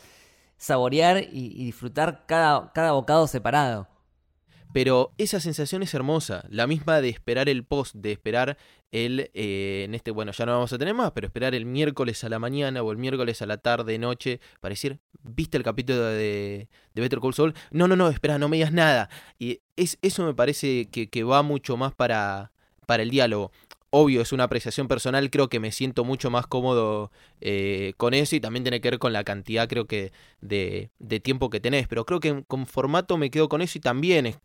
saborear 0.56 1.24
y, 1.24 1.52
y 1.60 1.64
disfrutar 1.64 2.24
cada, 2.26 2.72
cada 2.72 2.92
bocado 2.92 3.26
separado. 3.26 3.88
Pero 4.72 5.12
esa 5.16 5.40
sensación 5.40 5.82
es 5.82 5.94
hermosa, 5.94 6.44
la 6.50 6.66
misma 6.66 7.00
de 7.00 7.08
esperar 7.08 7.48
el 7.48 7.64
post, 7.64 7.94
de 7.94 8.12
esperar 8.12 8.58
el, 8.90 9.30
eh, 9.34 9.84
en 9.84 9.94
este, 9.94 10.10
bueno, 10.10 10.32
ya 10.32 10.46
no 10.46 10.52
vamos 10.52 10.72
a 10.72 10.78
tener 10.78 10.94
más, 10.94 11.12
pero 11.12 11.26
esperar 11.26 11.54
el 11.54 11.66
miércoles 11.66 12.22
a 12.24 12.28
la 12.28 12.38
mañana 12.38 12.82
o 12.82 12.92
el 12.92 12.98
miércoles 12.98 13.40
a 13.42 13.46
la 13.46 13.58
tarde, 13.58 13.98
noche, 13.98 14.40
para 14.60 14.72
decir, 14.72 14.98
¿viste 15.22 15.56
el 15.56 15.62
capítulo 15.62 16.02
de, 16.02 16.68
de 16.94 17.00
Better 17.00 17.20
Call 17.20 17.34
Saul? 17.34 17.54
No, 17.70 17.88
no, 17.88 17.96
no, 17.96 18.08
espera, 18.08 18.38
no 18.38 18.48
me 18.48 18.56
digas 18.56 18.72
nada. 18.72 19.08
Y 19.38 19.60
es, 19.76 19.98
eso 20.02 20.24
me 20.24 20.34
parece 20.34 20.86
que, 20.86 21.24
va 21.24 21.42
mucho 21.42 21.76
más 21.76 21.94
para, 21.94 22.52
para 22.86 23.02
el 23.02 23.10
diálogo. 23.10 23.52
Obvio, 23.90 24.20
es 24.20 24.32
una 24.32 24.44
apreciación 24.44 24.86
personal, 24.86 25.30
creo 25.30 25.48
que 25.48 25.60
me 25.60 25.72
siento 25.72 26.04
mucho 26.04 26.30
más 26.30 26.46
cómodo 26.46 27.10
eh, 27.40 27.94
con 27.96 28.12
eso 28.12 28.36
y 28.36 28.40
también 28.40 28.62
tiene 28.62 28.82
que 28.82 28.90
ver 28.90 28.98
con 28.98 29.14
la 29.14 29.24
cantidad, 29.24 29.66
creo 29.66 29.86
que, 29.86 30.12
de, 30.42 30.90
de 30.98 31.20
tiempo 31.20 31.48
que 31.48 31.58
tenés, 31.58 31.88
pero 31.88 32.04
creo 32.04 32.20
que 32.20 32.44
con 32.46 32.66
formato 32.66 33.16
me 33.16 33.30
quedo 33.30 33.48
con 33.48 33.62
eso 33.62 33.78
y 33.78 33.80
también 33.80 34.26
es 34.26 34.38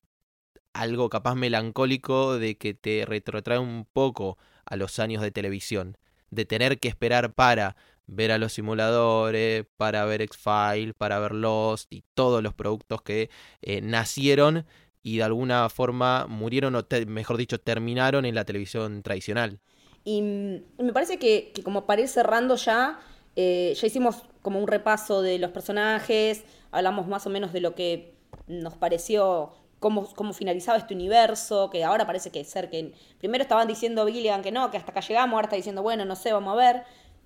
algo 0.74 1.10
capaz 1.10 1.36
melancólico 1.36 2.38
de 2.38 2.58
que 2.58 2.74
te 2.74 3.06
retrotrae 3.06 3.60
un 3.60 3.86
poco 3.92 4.38
a 4.66 4.76
los 4.76 5.00
años 5.00 5.22
de 5.22 5.32
televisión, 5.32 5.98
de 6.32 6.46
tener 6.46 6.80
que 6.80 6.88
esperar 6.88 7.34
para 7.34 7.76
ver 8.08 8.32
a 8.32 8.38
los 8.38 8.54
simuladores, 8.54 9.66
para 9.78 10.06
ver 10.06 10.22
X-Files, 10.22 10.94
para 10.98 11.20
ver 11.20 11.34
Lost 11.34 11.92
y 11.92 12.04
todos 12.14 12.44
los 12.44 12.54
productos 12.54 13.02
que 13.02 13.30
eh, 13.62 13.82
nacieron 13.82 14.66
y 15.02 15.18
de 15.18 15.24
alguna 15.24 15.70
forma 15.70 16.28
murieron 16.28 16.76
o 16.76 16.86
mejor 17.08 17.38
dicho 17.38 17.60
terminaron 17.60 18.26
en 18.26 18.36
la 18.36 18.46
televisión 18.46 19.04
tradicional. 19.04 19.60
Y 20.04 20.22
mm, 20.22 20.84
me 20.84 20.94
parece 20.94 21.18
que, 21.18 21.52
que 21.54 21.64
como 21.64 21.86
para 21.86 22.02
ir 22.02 22.08
cerrando 22.08 22.56
ya, 22.56 23.00
eh, 23.36 23.74
ya 23.80 23.88
hicimos 23.88 24.24
como 24.42 24.60
un 24.60 24.68
repaso 24.68 25.22
de 25.22 25.40
los 25.40 25.52
personajes, 25.52 26.44
hablamos 26.72 27.08
más 27.08 27.26
o 27.26 27.30
menos 27.30 27.54
de 27.54 27.62
lo 27.62 27.76
que 27.76 28.16
nos 28.48 28.76
pareció, 28.76 29.54
cómo, 29.84 30.34
finalizaba 30.34 30.78
este 30.78 30.94
universo, 30.94 31.70
que 31.70 31.84
ahora 31.84 32.08
parece 32.08 32.32
que 32.32 32.46
ser 32.46 32.70
que 32.70 32.94
primero 33.20 33.42
estaban 33.42 33.68
diciendo 33.68 34.08
Gilligan 34.08 34.42
que 34.42 34.52
no, 34.52 34.72
que 34.72 34.78
hasta 34.78 34.92
acá 34.92 35.02
llegamos, 35.02 35.36
ahora 35.36 35.48
está 35.48 35.58
diciendo, 35.58 35.84
bueno, 35.84 36.06
no 36.06 36.16
sé, 36.16 36.32
vamos 36.32 36.54
a 36.54 36.56
ver. 36.56 36.84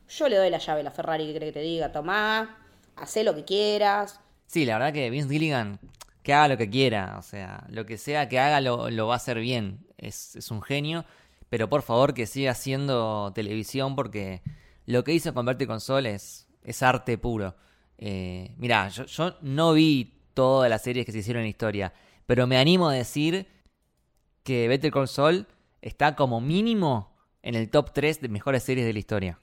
Yo 0.10 0.28
le 0.28 0.38
doy 0.38 0.50
la 0.50 0.58
llave 0.58 0.82
a 0.82 0.84
la 0.84 0.92
Ferrari 0.92 1.28
que 1.28 1.36
cree 1.36 1.50
que 1.50 1.60
te 1.60 1.62
diga, 1.62 1.92
tomá, 1.92 2.58
hacé 2.96 3.24
lo 3.24 3.36
que 3.36 3.44
quieras. 3.44 4.20
Sí, 4.48 4.66
la 4.66 4.80
verdad 4.80 4.94
que 4.94 5.10
Vince 5.12 5.30
Gilligan, 5.30 5.80
que 6.24 6.34
haga 6.34 6.48
lo 6.48 6.58
que 6.58 6.68
quiera, 6.70 7.16
o 7.20 7.22
sea, 7.22 7.64
lo 7.70 7.86
que 7.86 7.98
sea 7.98 8.28
que 8.28 8.40
haga 8.40 8.60
lo, 8.60 9.08
va 9.08 9.14
a 9.14 9.18
hacer 9.18 9.40
bien. 9.40 9.86
Es, 9.98 10.50
un 10.50 10.64
genio, 10.64 11.06
pero 11.50 11.70
por 11.70 11.84
favor 11.84 12.16
que 12.16 12.26
siga 12.26 12.52
haciendo 12.52 13.32
televisión 13.36 13.96
porque 13.96 14.42
lo 14.88 15.04
que 15.04 15.14
hizo 15.14 15.34
con 15.34 15.46
Verte 15.46 15.68
con 15.68 15.80
Sol 15.80 16.08
es, 16.08 16.48
es 16.64 16.82
arte 16.82 17.20
puro. 17.20 17.56
Eh, 18.00 18.56
mirá, 18.58 18.88
yo, 18.90 19.06
yo 19.06 19.36
no 19.42 19.74
vi 19.74 20.16
todas 20.34 20.70
las 20.70 20.82
series 20.82 21.06
que 21.06 21.12
se 21.12 21.20
hicieron 21.20 21.44
en 21.44 21.50
historia, 21.50 21.94
pero 22.28 22.46
me 22.46 22.58
animo 22.58 22.88
a 22.90 22.94
decir 22.94 23.48
que 24.44 24.68
Better 24.68 24.92
Call 24.92 25.08
Saul 25.08 25.48
está 25.82 26.16
como 26.16 26.40
mínimo 26.40 27.16
en 27.42 27.56
el 27.56 27.70
top 27.70 27.92
3 27.94 28.22
de 28.22 28.30
mejores 28.30 28.64
series 28.64 28.86
de 28.86 28.94
la 28.94 29.00
historia. 29.00 29.40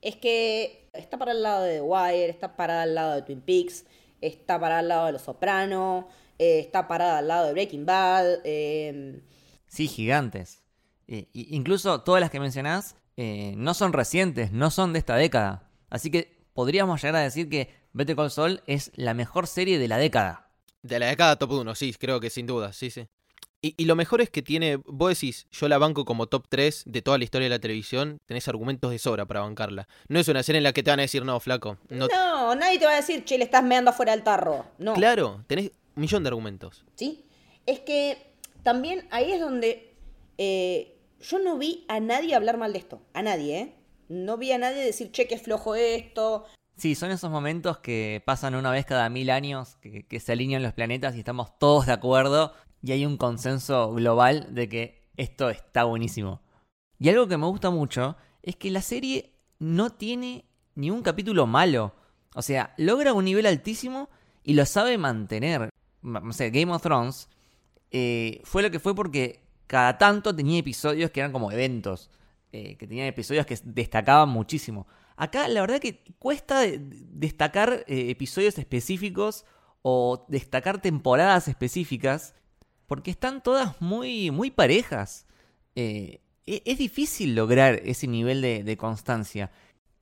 Es 0.00 0.16
que 0.16 0.90
está 0.94 1.18
para 1.18 1.32
el 1.32 1.42
lado 1.42 1.62
de 1.62 1.74
The 1.76 1.80
Wire, 1.82 2.28
está 2.28 2.56
parada 2.56 2.82
al 2.82 2.94
lado 2.94 3.14
de 3.14 3.22
Twin 3.22 3.40
Peaks, 3.40 3.84
está 4.20 4.58
parada 4.58 4.80
al 4.80 4.88
lado 4.88 5.06
de 5.06 5.12
Los 5.12 5.22
Soprano, 5.22 6.08
eh, 6.38 6.58
está 6.60 6.88
parada 6.88 7.18
al 7.18 7.28
lado 7.28 7.46
de 7.46 7.52
Breaking 7.52 7.86
Bad. 7.86 8.40
eh, 8.44 9.22
Sí, 9.68 9.86
gigantes. 9.88 10.62
Y- 11.06 11.28
incluso 11.54 12.00
todas 12.02 12.20
las 12.20 12.30
que 12.30 12.40
mencionás 12.40 12.96
eh, 13.16 13.54
no 13.56 13.74
son 13.74 13.92
recientes, 13.92 14.52
no 14.52 14.70
son 14.70 14.92
de 14.94 14.98
esta 14.98 15.16
década. 15.16 15.68
Así 15.90 16.10
que 16.10 16.46
podríamos 16.54 17.02
llegar 17.02 17.16
a 17.16 17.20
decir 17.24 17.48
que 17.50 17.68
Better 17.92 18.16
Call 18.16 18.30
Saul 18.30 18.62
es 18.66 18.90
la 18.96 19.12
mejor 19.14 19.46
serie 19.46 19.78
de 19.78 19.88
la 19.88 19.98
década. 19.98 20.48
De 20.82 20.98
la 20.98 21.06
década 21.06 21.36
top 21.36 21.52
1, 21.52 21.74
sí, 21.74 21.94
creo 21.94 22.20
que 22.20 22.30
sin 22.30 22.46
duda, 22.46 22.72
sí, 22.72 22.90
sí. 22.90 23.06
Y, 23.64 23.74
y 23.76 23.84
lo 23.84 23.94
mejor 23.94 24.20
es 24.20 24.28
que 24.28 24.42
tiene, 24.42 24.76
vos 24.76 25.10
decís, 25.10 25.46
yo 25.52 25.68
la 25.68 25.78
banco 25.78 26.04
como 26.04 26.26
top 26.26 26.46
3 26.48 26.82
de 26.86 27.00
toda 27.00 27.16
la 27.18 27.22
historia 27.24 27.46
de 27.46 27.50
la 27.50 27.60
televisión, 27.60 28.18
tenés 28.26 28.48
argumentos 28.48 28.90
de 28.90 28.98
sobra 28.98 29.24
para 29.24 29.40
bancarla. 29.42 29.86
No 30.08 30.18
es 30.18 30.26
una 30.26 30.42
serie 30.42 30.58
en 30.58 30.64
la 30.64 30.72
que 30.72 30.82
te 30.82 30.90
van 30.90 30.98
a 30.98 31.02
decir, 31.02 31.24
no, 31.24 31.38
flaco. 31.38 31.78
No, 31.88 32.08
No, 32.08 32.54
nadie 32.56 32.80
te 32.80 32.86
va 32.86 32.92
a 32.92 32.96
decir, 32.96 33.24
che, 33.24 33.38
le 33.38 33.44
estás 33.44 33.62
meando 33.62 33.90
afuera 33.90 34.12
del 34.12 34.24
tarro. 34.24 34.66
No. 34.78 34.94
Claro, 34.94 35.44
tenés 35.46 35.70
un 35.94 36.00
millón 36.00 36.24
de 36.24 36.28
argumentos. 36.30 36.84
¿sí? 36.96 37.24
Es 37.66 37.78
que 37.78 38.32
también 38.64 39.06
ahí 39.12 39.30
es 39.30 39.40
donde 39.40 39.94
eh, 40.38 40.96
yo 41.20 41.38
no 41.38 41.56
vi 41.56 41.84
a 41.86 42.00
nadie 42.00 42.34
hablar 42.34 42.58
mal 42.58 42.72
de 42.72 42.80
esto. 42.80 43.00
A 43.14 43.22
nadie, 43.22 43.58
¿eh? 43.60 43.74
No 44.08 44.38
vi 44.38 44.50
a 44.50 44.58
nadie 44.58 44.82
decir, 44.82 45.12
che, 45.12 45.28
que 45.28 45.36
es 45.36 45.42
flojo 45.42 45.76
esto. 45.76 46.46
Sí, 46.82 46.96
son 46.96 47.12
esos 47.12 47.30
momentos 47.30 47.78
que 47.78 48.20
pasan 48.26 48.56
una 48.56 48.72
vez 48.72 48.84
cada 48.84 49.08
mil 49.08 49.30
años, 49.30 49.76
que, 49.80 50.18
se 50.18 50.32
alinean 50.32 50.64
los 50.64 50.72
planetas 50.72 51.14
y 51.14 51.20
estamos 51.20 51.56
todos 51.60 51.86
de 51.86 51.92
acuerdo 51.92 52.54
y 52.82 52.90
hay 52.90 53.06
un 53.06 53.16
consenso 53.18 53.92
global 53.94 54.52
de 54.52 54.68
que 54.68 55.08
esto 55.16 55.48
está 55.48 55.84
buenísimo. 55.84 56.42
Y 56.98 57.08
algo 57.08 57.28
que 57.28 57.36
me 57.36 57.46
gusta 57.46 57.70
mucho 57.70 58.16
es 58.42 58.56
que 58.56 58.72
la 58.72 58.82
serie 58.82 59.32
no 59.60 59.90
tiene 59.90 60.44
ni 60.74 60.90
un 60.90 61.02
capítulo 61.02 61.46
malo. 61.46 61.94
O 62.34 62.42
sea, 62.42 62.74
logra 62.78 63.12
un 63.12 63.26
nivel 63.26 63.46
altísimo 63.46 64.08
y 64.42 64.54
lo 64.54 64.66
sabe 64.66 64.98
mantener. 64.98 65.68
Ma- 66.00 66.18
No 66.18 66.32
sé, 66.32 66.50
Game 66.50 66.72
of 66.72 66.82
Thrones 66.82 67.28
eh, 67.92 68.40
fue 68.42 68.60
lo 68.60 68.72
que 68.72 68.80
fue 68.80 68.92
porque 68.92 69.44
cada 69.68 69.98
tanto 69.98 70.34
tenía 70.34 70.58
episodios 70.58 71.12
que 71.12 71.20
eran 71.20 71.30
como 71.30 71.52
eventos. 71.52 72.10
eh, 72.50 72.76
que 72.76 72.88
tenían 72.88 73.06
episodios 73.06 73.46
que 73.46 73.56
destacaban 73.62 74.30
muchísimo. 74.30 74.88
Acá 75.16 75.48
la 75.48 75.60
verdad 75.60 75.80
que 75.80 76.02
cuesta 76.18 76.60
de- 76.60 76.78
destacar 76.80 77.84
eh, 77.86 78.10
episodios 78.10 78.58
específicos 78.58 79.44
o 79.82 80.24
destacar 80.28 80.80
temporadas 80.80 81.48
específicas 81.48 82.34
porque 82.86 83.10
están 83.10 83.42
todas 83.42 83.80
muy, 83.80 84.30
muy 84.30 84.50
parejas. 84.50 85.26
Eh, 85.76 86.20
e- 86.46 86.62
es 86.66 86.78
difícil 86.78 87.34
lograr 87.34 87.80
ese 87.84 88.06
nivel 88.06 88.42
de, 88.42 88.76
constancia 88.76 89.50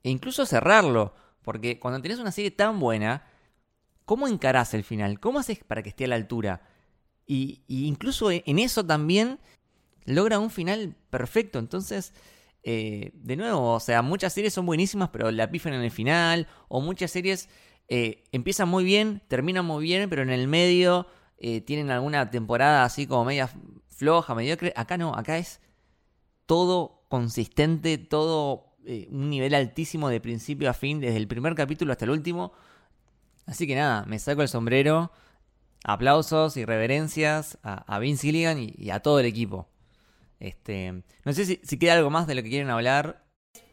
e 0.02 0.10
incluso 0.10 0.46
cerrarlo, 0.46 1.14
porque 1.42 1.78
cuando 1.78 2.00
tenés 2.02 2.18
una 2.18 2.32
serie 2.32 2.50
tan 2.50 2.80
buena, 2.80 3.24
¿cómo 4.04 4.28
encarás 4.28 4.74
el 4.74 4.84
final? 4.84 5.20
¿Cómo 5.20 5.38
haces 5.38 5.60
para 5.64 5.82
que 5.82 5.90
esté 5.90 6.04
a 6.04 6.08
la 6.08 6.16
altura? 6.16 6.62
Y, 7.26 7.62
y 7.68 7.86
incluso 7.86 8.30
e- 8.30 8.42
en 8.46 8.58
eso 8.58 8.84
también 8.84 9.38
logra 10.04 10.38
un 10.38 10.50
final 10.50 10.96
perfecto. 11.10 11.58
Entonces, 11.58 12.12
eh, 12.62 13.12
de 13.14 13.36
nuevo, 13.36 13.74
o 13.74 13.80
sea, 13.80 14.02
muchas 14.02 14.32
series 14.32 14.52
son 14.52 14.66
buenísimas, 14.66 15.10
pero 15.10 15.30
la 15.30 15.50
pifan 15.50 15.72
en 15.72 15.82
el 15.82 15.90
final. 15.90 16.46
O 16.68 16.80
muchas 16.80 17.10
series 17.10 17.48
eh, 17.88 18.24
empiezan 18.32 18.68
muy 18.68 18.84
bien, 18.84 19.22
terminan 19.28 19.64
muy 19.64 19.84
bien, 19.84 20.08
pero 20.10 20.22
en 20.22 20.30
el 20.30 20.48
medio 20.48 21.06
eh, 21.38 21.60
tienen 21.60 21.90
alguna 21.90 22.30
temporada 22.30 22.84
así 22.84 23.06
como 23.06 23.24
media 23.24 23.50
floja, 23.88 24.34
mediocre. 24.34 24.72
Acá 24.76 24.98
no, 24.98 25.14
acá 25.14 25.38
es 25.38 25.60
todo 26.46 27.04
consistente, 27.08 27.98
todo 27.98 28.66
un 29.10 29.30
nivel 29.30 29.54
altísimo 29.54 30.08
de 30.08 30.20
principio 30.20 30.68
a 30.70 30.72
fin, 30.72 31.00
desde 31.00 31.16
el 31.16 31.28
primer 31.28 31.54
capítulo 31.54 31.92
hasta 31.92 32.04
el 32.04 32.10
último. 32.10 32.52
Así 33.46 33.66
que 33.66 33.74
nada, 33.74 34.04
me 34.06 34.18
saco 34.18 34.42
el 34.42 34.48
sombrero. 34.48 35.12
Aplausos 35.84 36.56
y 36.56 36.64
reverencias 36.64 37.58
a, 37.62 37.98
Vince 37.98 38.26
Gilligan 38.26 38.58
y 38.58 38.90
a 38.90 39.00
todo 39.00 39.18
el 39.20 39.26
equipo. 39.26 39.69
Este, 40.40 41.02
no 41.24 41.32
sé 41.32 41.44
si, 41.44 41.60
si 41.62 41.78
queda 41.78 41.94
algo 41.94 42.10
más 42.10 42.26
de 42.26 42.34
lo 42.34 42.42
que 42.42 42.48
quieren 42.48 42.70
hablar. 42.70 43.24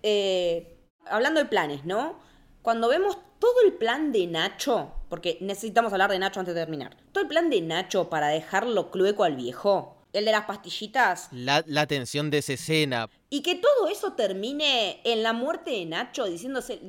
Eh, 0.03 0.77
hablando 1.05 1.39
de 1.39 1.47
planes, 1.47 1.85
¿no? 1.85 2.19
Cuando 2.61 2.89
vemos 2.89 3.17
todo 3.39 3.61
el 3.65 3.73
plan 3.73 4.11
de 4.11 4.27
Nacho, 4.27 4.91
porque 5.09 5.37
necesitamos 5.41 5.93
hablar 5.93 6.11
de 6.11 6.19
Nacho 6.19 6.41
antes 6.41 6.53
de 6.53 6.61
terminar. 6.61 6.97
Todo 7.13 7.23
el 7.23 7.29
plan 7.29 7.49
de 7.49 7.61
Nacho 7.61 8.09
para 8.09 8.27
dejarlo 8.27 8.91
clueco 8.91 9.23
al 9.23 9.35
viejo. 9.35 9.93
El 10.13 10.25
de 10.25 10.31
las 10.31 10.45
pastillitas. 10.45 11.29
La, 11.31 11.63
la 11.67 11.85
tensión 11.85 12.31
de 12.31 12.39
esa 12.39 12.53
escena. 12.53 13.09
Y 13.29 13.41
que 13.41 13.55
todo 13.55 13.87
eso 13.89 14.13
termine 14.13 14.99
en 15.03 15.21
la 15.21 15.33
muerte 15.33 15.71
de 15.71 15.85
Nacho 15.85 16.25
diciéndose, 16.25 16.79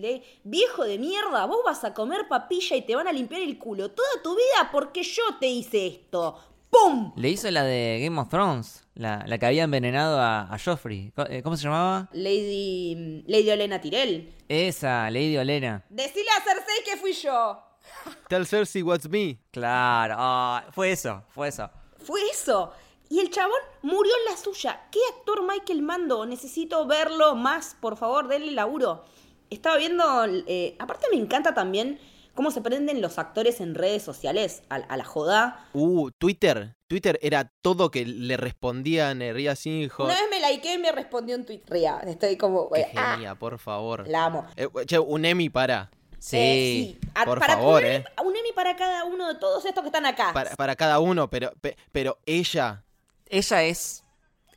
viejo 0.45 0.85
de 0.85 0.99
mierda, 0.99 1.45
vos 1.47 1.59
vas 1.64 1.85
a 1.85 1.95
comer 1.95 2.26
papilla 2.29 2.76
y 2.76 2.83
te 2.83 2.97
van 2.97 3.07
a 3.07 3.12
limpiar 3.12 3.43
el 3.43 3.59
culo 3.59 3.91
toda 3.91 4.22
tu 4.22 4.35
vida 4.35 4.70
porque 4.72 5.03
yo 5.03 5.22
te 5.39 5.49
hice 5.49 5.87
esto. 5.87 6.39
¡Pum! 6.70 7.12
Le 7.16 7.30
hizo 7.30 7.50
la 7.50 7.64
de 7.64 8.00
Game 8.02 8.20
of 8.20 8.28
Thrones, 8.28 8.84
la, 8.94 9.24
la 9.26 9.38
que 9.38 9.46
había 9.46 9.64
envenenado 9.64 10.20
a, 10.20 10.42
a 10.52 10.58
Joffrey. 10.58 11.12
Eh, 11.28 11.42
¿Cómo 11.42 11.56
se 11.56 11.64
llamaba? 11.64 12.08
Lady, 12.12 13.24
Lady 13.26 13.50
Olena 13.50 13.80
Tirel. 13.80 14.34
Esa, 14.48 15.10
Lady 15.10 15.36
Olena. 15.36 15.84
Decile 15.88 16.28
a 16.36 16.42
Cersei 16.42 16.84
que 16.84 16.96
fui 16.98 17.12
yo. 17.12 17.62
Tell 18.28 18.46
Cersei 18.46 18.82
what's 18.82 19.08
me. 19.08 19.38
Claro, 19.50 20.14
ah, 20.18 20.64
fue 20.72 20.92
eso, 20.92 21.24
fue 21.30 21.48
eso. 21.48 21.70
Fue 22.04 22.20
eso. 22.30 22.72
Y 23.10 23.20
el 23.20 23.30
chabón 23.30 23.60
murió 23.82 24.12
en 24.24 24.32
la 24.32 24.36
suya. 24.36 24.88
¿Qué 24.92 24.98
actor 25.16 25.42
Michael 25.42 25.80
Mando? 25.82 26.26
Necesito 26.26 26.86
verlo 26.86 27.34
más, 27.34 27.76
por 27.80 27.96
favor, 27.96 28.28
denle 28.28 28.52
laburo. 28.52 29.04
Estaba 29.48 29.78
viendo, 29.78 30.04
eh, 30.46 30.76
aparte 30.78 31.06
me 31.10 31.16
encanta 31.16 31.54
también 31.54 31.98
cómo 32.39 32.53
se 32.53 32.61
prenden 32.61 33.03
los 33.03 33.18
actores 33.18 33.61
en 33.61 33.74
redes 33.74 34.05
sociales 34.05 34.62
a, 34.70 34.76
a 34.76 34.97
la 34.97 35.03
joda. 35.05 35.66
Uh, 35.72 36.12
Twitter. 36.12 36.76
Twitter 36.86 37.18
era 37.20 37.51
todo 37.62 37.91
que 37.91 38.07
le 38.07 38.36
respondían 38.36 39.22
eh, 39.22 39.32
Ria 39.32 39.57
Sinjo. 39.57 40.05
Una 40.05 40.14
vez 40.14 40.22
me 40.30 40.49
likeé 40.49 40.74
y 40.74 40.78
me 40.78 40.93
respondió 40.93 41.34
en 41.34 41.45
Twitter. 41.45 41.68
Ría, 41.68 41.99
estoy 42.07 42.36
como... 42.36 42.70
Qué 42.70 42.82
eh, 42.82 42.93
ah, 42.95 43.14
genia, 43.14 43.34
por 43.34 43.59
favor. 43.59 44.07
la 44.07 44.26
amo. 44.26 44.47
Eh, 44.55 44.68
che, 44.86 45.01
un 45.01 45.24
Emmy 45.24 45.49
para. 45.51 45.91
Sí. 46.20 46.36
Eh, 46.36 46.97
sí. 47.03 47.11
A- 47.16 47.24
por 47.24 47.41
para 47.41 47.55
favor, 47.57 47.82
un, 47.82 47.89
eh. 47.89 48.05
Un 48.24 48.36
Emmy 48.36 48.53
para 48.55 48.76
cada 48.76 49.05
uno 49.05 49.26
de 49.26 49.34
todos 49.34 49.64
estos 49.64 49.82
que 49.82 49.89
están 49.89 50.07
acá. 50.07 50.30
Para, 50.32 50.55
para 50.55 50.76
cada 50.76 51.01
uno, 51.01 51.28
pero, 51.28 51.51
pe- 51.61 51.76
pero 51.91 52.20
ella. 52.24 52.84
Ella 53.26 53.64
es. 53.64 54.05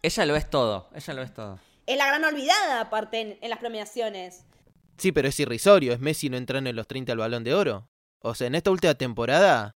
Ella 0.03 0.25
lo 0.27 0.35
es 0.35 0.47
todo. 0.47 0.87
Ella 0.93 1.13
lo 1.15 1.23
es 1.23 1.33
todo. 1.33 1.57
Es 1.87 1.97
la 1.97 2.05
gran 2.05 2.23
olvidada, 2.25 2.81
aparte, 2.81 3.21
en, 3.21 3.39
en 3.41 3.49
las 3.49 3.57
premiaciones. 3.57 4.45
Sí, 5.01 5.11
pero 5.11 5.27
es 5.27 5.39
irrisorio. 5.39 5.93
Es 5.93 5.99
Messi 5.99 6.29
no 6.29 6.37
entrando 6.37 6.69
en 6.69 6.75
los 6.75 6.85
30 6.87 7.11
al 7.11 7.17
balón 7.17 7.43
de 7.43 7.55
oro. 7.55 7.87
O 8.21 8.35
sea, 8.35 8.45
en 8.47 8.53
esta 8.55 8.69
última 8.71 8.93
temporada. 8.93 9.71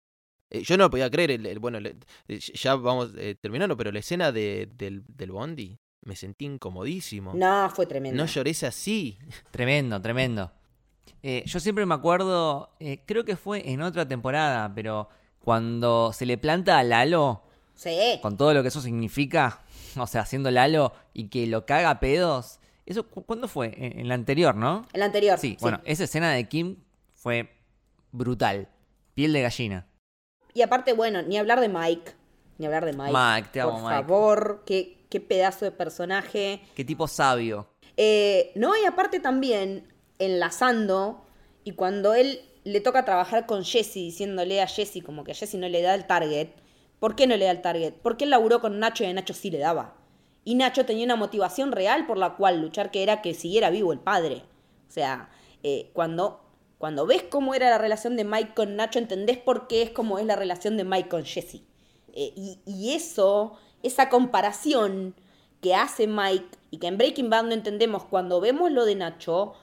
eh, 0.50 0.62
yo 0.62 0.76
no 0.76 0.84
lo 0.84 0.90
podía 0.90 1.10
creer. 1.10 1.30
el- 1.32 1.46
el- 1.46 1.58
bueno, 1.58 1.80
le- 1.80 1.96
eh, 2.28 2.38
ya 2.38 2.74
vamos 2.76 3.10
eh, 3.16 3.34
terminando, 3.40 3.76
pero 3.76 3.90
la 3.90 3.98
escena 4.00 4.30
de, 4.30 4.68
del, 4.76 5.02
del 5.08 5.32
Bondi. 5.32 5.78
Me 6.04 6.14
sentí 6.14 6.44
incomodísimo. 6.44 7.32
No, 7.34 7.70
fue 7.70 7.86
tremendo. 7.86 8.22
No 8.22 8.26
lloré 8.28 8.50
así. 8.50 9.18
Tremendo, 9.50 10.00
tremendo. 10.02 10.52
Eh, 11.22 11.42
yo 11.46 11.58
siempre 11.58 11.86
me 11.86 11.94
acuerdo, 11.94 12.70
eh, 12.78 13.00
creo 13.06 13.24
que 13.24 13.36
fue 13.36 13.68
en 13.70 13.80
otra 13.80 14.06
temporada, 14.06 14.70
pero 14.74 15.08
cuando 15.40 16.12
se 16.12 16.26
le 16.26 16.36
planta 16.36 16.78
a 16.78 16.84
Lalo, 16.84 17.42
Sí. 17.74 18.18
con 18.22 18.36
todo 18.36 18.52
lo 18.54 18.60
que 18.62 18.68
eso 18.68 18.82
significa, 18.82 19.62
o 19.96 20.06
sea, 20.06 20.20
haciendo 20.20 20.50
Lalo 20.50 20.92
y 21.14 21.28
que 21.28 21.46
lo 21.46 21.64
caga 21.66 21.88
a 21.90 22.00
pedos. 22.00 22.60
¿Eso 22.86 23.08
cu- 23.08 23.24
cuándo 23.24 23.48
fue? 23.48 23.72
En, 23.76 24.00
en 24.00 24.08
la 24.08 24.14
anterior, 24.14 24.54
¿no? 24.54 24.86
El 24.92 25.02
anterior. 25.02 25.38
Sí, 25.38 25.56
bueno, 25.60 25.80
esa 25.84 26.04
escena 26.04 26.32
de 26.32 26.48
Kim 26.48 26.76
fue 27.14 27.50
brutal. 28.12 28.68
Piel 29.14 29.32
de 29.32 29.42
gallina. 29.42 29.86
Y 30.52 30.62
aparte, 30.62 30.92
bueno, 30.92 31.22
ni 31.22 31.38
hablar 31.38 31.60
de 31.60 31.68
Mike. 31.68 32.12
Ni 32.58 32.66
hablar 32.66 32.84
de 32.84 32.92
Mike. 32.92 33.12
Mike, 33.12 33.48
te 33.52 33.60
amo, 33.60 33.72
Por 33.72 33.82
Mike. 33.82 33.94
favor, 33.94 34.62
qué, 34.66 34.98
qué 35.08 35.20
pedazo 35.20 35.64
de 35.64 35.70
personaje. 35.72 36.60
Qué 36.74 36.84
tipo 36.84 37.08
sabio. 37.08 37.68
Eh, 37.96 38.52
no, 38.54 38.76
y 38.76 38.84
aparte 38.84 39.18
también, 39.20 39.88
enlazando, 40.18 41.24
y 41.64 41.72
cuando 41.72 42.14
él 42.14 42.40
le 42.64 42.80
toca 42.80 43.04
trabajar 43.04 43.46
con 43.46 43.64
Jesse, 43.64 43.94
diciéndole 43.94 44.60
a 44.62 44.66
Jesse 44.66 45.02
como 45.04 45.24
que 45.24 45.32
a 45.32 45.34
Jesse 45.34 45.54
no 45.54 45.68
le 45.68 45.82
da 45.82 45.94
el 45.94 46.06
target, 46.06 46.48
¿por 46.98 47.14
qué 47.16 47.26
no 47.26 47.36
le 47.36 47.44
da 47.46 47.50
el 47.50 47.62
target? 47.62 47.94
Porque 48.02 48.24
él 48.24 48.30
laburó 48.30 48.60
con 48.60 48.78
Nacho 48.78 49.04
y 49.04 49.06
a 49.06 49.12
Nacho 49.12 49.34
sí 49.34 49.50
le 49.50 49.58
daba. 49.58 49.94
Y 50.44 50.54
Nacho 50.54 50.84
tenía 50.84 51.04
una 51.04 51.16
motivación 51.16 51.72
real 51.72 52.06
por 52.06 52.18
la 52.18 52.36
cual 52.36 52.60
luchar, 52.60 52.90
que 52.90 53.02
era 53.02 53.22
que 53.22 53.34
siguiera 53.34 53.70
vivo 53.70 53.92
el 53.92 53.98
padre. 53.98 54.42
O 54.88 54.92
sea, 54.92 55.30
eh, 55.62 55.90
cuando, 55.94 56.40
cuando 56.78 57.06
ves 57.06 57.22
cómo 57.22 57.54
era 57.54 57.70
la 57.70 57.78
relación 57.78 58.16
de 58.16 58.24
Mike 58.24 58.54
con 58.54 58.76
Nacho, 58.76 58.98
entendés 58.98 59.38
por 59.38 59.66
qué 59.66 59.82
es 59.82 59.90
como 59.90 60.18
es 60.18 60.26
la 60.26 60.36
relación 60.36 60.76
de 60.76 60.84
Mike 60.84 61.08
con 61.08 61.24
Jesse. 61.24 61.62
Eh, 62.12 62.32
y, 62.36 62.60
y 62.66 62.94
eso, 62.94 63.56
esa 63.82 64.08
comparación 64.08 65.14
que 65.60 65.74
hace 65.74 66.06
Mike 66.06 66.58
y 66.70 66.78
que 66.78 66.88
en 66.88 66.98
Breaking 66.98 67.30
Bad 67.30 67.44
no 67.44 67.52
entendemos 67.52 68.04
cuando 68.04 68.38
vemos 68.40 68.70
lo 68.70 68.84
de 68.84 68.96
Nacho, 68.96 69.54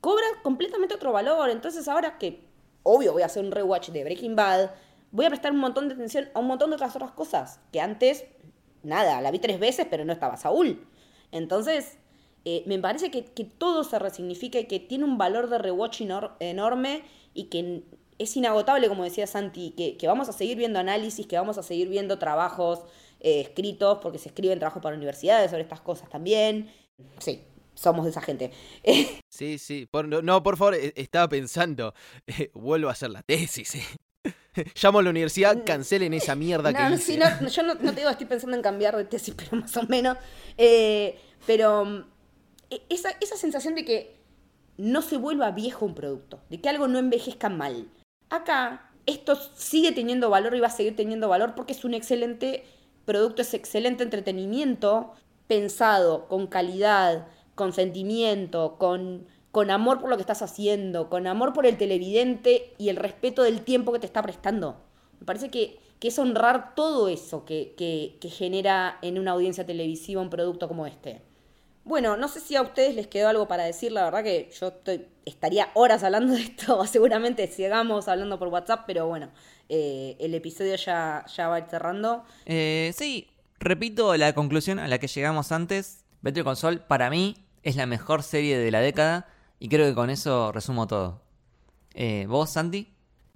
cobra 0.00 0.24
completamente 0.42 0.94
otro 0.94 1.12
valor. 1.12 1.50
Entonces 1.50 1.86
ahora 1.86 2.16
que, 2.16 2.46
obvio, 2.82 3.12
voy 3.12 3.22
a 3.22 3.26
hacer 3.26 3.44
un 3.44 3.52
rewatch 3.52 3.90
de 3.90 4.04
Breaking 4.04 4.36
Bad, 4.36 4.70
voy 5.10 5.26
a 5.26 5.28
prestar 5.28 5.52
un 5.52 5.58
montón 5.58 5.88
de 5.88 5.94
atención 5.94 6.30
a 6.34 6.38
un 6.38 6.46
montón 6.46 6.70
de 6.70 6.76
otras 6.76 6.96
otras 6.96 7.12
cosas 7.12 7.60
que 7.72 7.80
antes, 7.80 8.24
nada, 8.82 9.20
la 9.20 9.30
vi 9.30 9.38
tres 9.38 9.58
veces, 9.60 9.86
pero 9.90 10.04
no 10.04 10.12
estaba 10.12 10.36
Saúl. 10.36 10.86
Entonces, 11.32 11.98
eh, 12.44 12.62
me 12.66 12.78
parece 12.78 13.10
que, 13.10 13.24
que 13.24 13.44
todo 13.44 13.84
se 13.84 13.98
resignifica 13.98 14.58
y 14.58 14.64
que 14.66 14.80
tiene 14.80 15.04
un 15.04 15.18
valor 15.18 15.48
de 15.48 15.58
rewatch 15.58 16.00
enor- 16.02 16.32
enorme 16.40 17.02
y 17.34 17.44
que 17.44 17.82
es 18.18 18.36
inagotable, 18.36 18.88
como 18.88 19.04
decía 19.04 19.26
Santi, 19.26 19.70
que, 19.76 19.96
que 19.96 20.06
vamos 20.06 20.28
a 20.28 20.32
seguir 20.32 20.56
viendo 20.58 20.78
análisis, 20.78 21.26
que 21.26 21.36
vamos 21.36 21.58
a 21.58 21.62
seguir 21.62 21.88
viendo 21.88 22.18
trabajos 22.18 22.80
eh, 23.20 23.40
escritos, 23.40 23.98
porque 24.02 24.18
se 24.18 24.28
escriben 24.28 24.58
trabajos 24.58 24.82
para 24.82 24.96
universidades 24.96 25.50
sobre 25.50 25.62
estas 25.62 25.80
cosas 25.80 26.08
también. 26.10 26.70
Sí, 27.18 27.42
somos 27.74 28.06
esa 28.06 28.20
gente. 28.20 28.50
Sí, 29.32 29.58
sí. 29.58 29.88
no, 30.22 30.42
por 30.42 30.56
favor, 30.56 30.74
e, 30.74 30.92
estaba 30.96 31.28
pensando, 31.28 31.94
vuelvo 32.52 32.88
a 32.88 32.92
hacer 32.92 33.10
la 33.10 33.22
tesis. 33.22 33.74
Llamo 34.82 34.98
a 34.98 35.02
la 35.02 35.10
universidad, 35.10 35.56
mm. 35.56 35.64
cancelen 35.64 36.14
esa 36.14 36.34
mierda 36.34 36.72
que 36.72 36.94
hice. 36.94 37.18
no, 37.18 37.48
yo 37.48 37.62
no, 37.62 37.76
te 37.76 37.92
digo, 37.92 38.10
estoy 38.10 38.26
pensando 38.26 38.56
en 38.56 38.62
cambiar 38.62 38.96
de 38.96 39.04
tesis, 39.04 39.34
pero 39.36 39.62
más 39.62 39.76
o 39.76 39.82
menos. 39.84 40.16
Eh, 40.56 41.18
pero 41.46 42.06
e, 42.70 42.82
esa, 42.88 43.10
esa 43.20 43.36
sensación 43.36 43.74
de 43.74 43.84
que 43.84 44.20
no 44.76 45.02
se 45.02 45.16
vuelva 45.16 45.50
viejo 45.50 45.84
un 45.84 45.94
producto, 45.94 46.40
de 46.48 46.60
que 46.60 46.68
algo 46.68 46.88
no 46.88 46.98
envejezca 46.98 47.48
mal. 47.48 47.88
Acá 48.30 48.90
esto 49.06 49.36
sigue 49.54 49.92
teniendo 49.92 50.30
valor 50.30 50.54
y 50.54 50.60
va 50.60 50.68
a 50.68 50.70
seguir 50.70 50.96
teniendo 50.96 51.28
valor 51.28 51.54
porque 51.54 51.72
es 51.72 51.84
un 51.84 51.94
excelente 51.94 52.64
producto, 53.04 53.42
es 53.42 53.54
excelente 53.54 54.04
entretenimiento 54.04 55.14
pensado 55.46 56.28
con 56.28 56.46
calidad, 56.46 57.26
con 57.54 57.72
sentimiento, 57.72 58.76
con, 58.78 59.26
con 59.52 59.70
amor 59.70 60.00
por 60.00 60.10
lo 60.10 60.16
que 60.16 60.22
estás 60.22 60.42
haciendo, 60.42 61.08
con 61.08 61.26
amor 61.26 61.52
por 61.52 61.66
el 61.66 61.76
televidente 61.76 62.74
y 62.78 62.88
el 62.88 62.96
respeto 62.96 63.42
del 63.42 63.62
tiempo 63.62 63.92
que 63.92 63.98
te 63.98 64.06
está 64.06 64.22
prestando. 64.22 64.80
Me 65.18 65.26
parece 65.26 65.50
que, 65.50 65.78
es 66.00 66.18
honrar 66.18 66.74
todo 66.74 67.08
eso 67.08 67.44
que, 67.44 67.74
que 67.76 68.30
genera 68.30 68.98
en 69.02 69.18
una 69.18 69.32
audiencia 69.32 69.66
televisiva 69.66 70.22
un 70.22 70.30
producto 70.30 70.66
como 70.66 70.86
este. 70.86 71.20
Bueno, 71.84 72.16
no 72.16 72.28
sé 72.28 72.40
si 72.40 72.56
a 72.56 72.62
ustedes 72.62 72.94
les 72.94 73.06
quedó 73.06 73.28
algo 73.28 73.48
para 73.48 73.64
decir, 73.64 73.90
la 73.90 74.04
verdad 74.04 74.22
que 74.22 74.50
yo 74.58 74.72
estaría 75.24 75.70
horas 75.74 76.04
hablando 76.04 76.34
de 76.34 76.42
esto, 76.42 76.84
seguramente 76.86 77.46
sigamos 77.48 78.06
hablando 78.06 78.38
por 78.38 78.48
WhatsApp, 78.48 78.84
pero 78.86 79.06
bueno, 79.06 79.30
eh, 79.68 80.16
el 80.20 80.34
episodio 80.34 80.76
ya, 80.76 81.24
ya 81.34 81.48
va 81.48 81.66
cerrando. 81.68 82.24
Eh, 82.44 82.92
sí, 82.94 83.28
repito 83.58 84.16
la 84.16 84.34
conclusión 84.34 84.78
a 84.78 84.88
la 84.88 84.98
que 84.98 85.08
llegamos 85.08 85.52
antes. 85.52 86.04
Better 86.20 86.44
Console 86.44 86.78
para 86.78 87.08
mí 87.08 87.34
es 87.62 87.76
la 87.76 87.86
mejor 87.86 88.22
serie 88.22 88.58
de 88.58 88.70
la 88.70 88.80
década 88.80 89.26
y 89.60 89.68
creo 89.68 89.86
que 89.86 89.94
con 89.94 90.10
eso 90.10 90.50
resumo 90.50 90.88
todo. 90.88 91.20
Eh, 91.94 92.26
¿Vos, 92.28 92.50
Santi? 92.52 92.88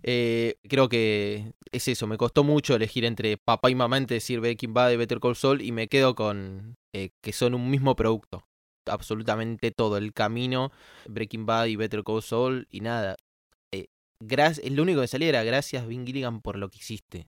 Eh, 0.02 0.56
creo 0.68 0.88
que 0.88 1.52
es 1.72 1.88
eso, 1.88 2.06
me 2.06 2.18
costó 2.18 2.44
mucho 2.44 2.74
elegir 2.74 3.04
entre 3.04 3.36
papá 3.38 3.70
y 3.70 3.74
mamá 3.74 3.96
entre 3.96 4.16
decir 4.16 4.40
Breaking 4.40 4.74
Bad 4.74 4.90
y 4.90 4.96
Better 4.96 5.18
Call 5.20 5.36
Saul 5.36 5.62
y 5.62 5.72
me 5.72 5.88
quedo 5.88 6.14
con 6.14 6.76
eh, 6.92 7.10
que 7.22 7.32
son 7.32 7.54
un 7.54 7.70
mismo 7.70 7.94
producto. 7.96 8.46
Absolutamente 8.86 9.70
todo, 9.70 9.96
el 9.96 10.12
camino, 10.12 10.72
Breaking 11.08 11.46
Bad 11.46 11.66
y 11.66 11.76
Better 11.76 12.04
Call 12.04 12.22
Saul 12.22 12.66
y 12.70 12.80
nada. 12.80 13.16
Eh, 13.72 13.88
lo 14.70 14.82
único 14.82 15.00
que 15.00 15.08
salía 15.08 15.28
era 15.28 15.42
gracias 15.42 15.86
Vin 15.86 16.06
Gilligan 16.06 16.40
por 16.42 16.56
lo 16.56 16.68
que 16.68 16.78
hiciste. 16.78 17.26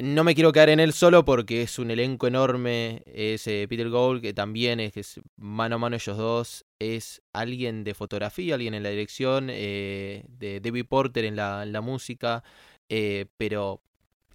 No 0.00 0.22
me 0.22 0.36
quiero 0.36 0.52
quedar 0.52 0.68
en 0.68 0.78
él 0.78 0.92
solo 0.92 1.24
porque 1.24 1.62
es 1.62 1.76
un 1.80 1.90
elenco 1.90 2.28
enorme. 2.28 3.02
Es 3.06 3.44
Peter 3.44 3.88
Gould, 3.88 4.22
que 4.22 4.32
también 4.32 4.78
es, 4.78 4.96
es, 4.96 5.20
mano 5.36 5.74
a 5.74 5.78
mano 5.78 5.96
ellos 5.96 6.16
dos. 6.16 6.64
Es 6.78 7.20
alguien 7.32 7.82
de 7.82 7.94
fotografía, 7.94 8.54
alguien 8.54 8.74
en 8.74 8.84
la 8.84 8.90
dirección, 8.90 9.48
eh, 9.50 10.24
de 10.28 10.60
Debbie 10.60 10.84
Porter 10.84 11.24
en 11.24 11.34
la, 11.34 11.64
en 11.64 11.72
la 11.72 11.80
música. 11.80 12.44
Eh, 12.88 13.26
pero 13.36 13.82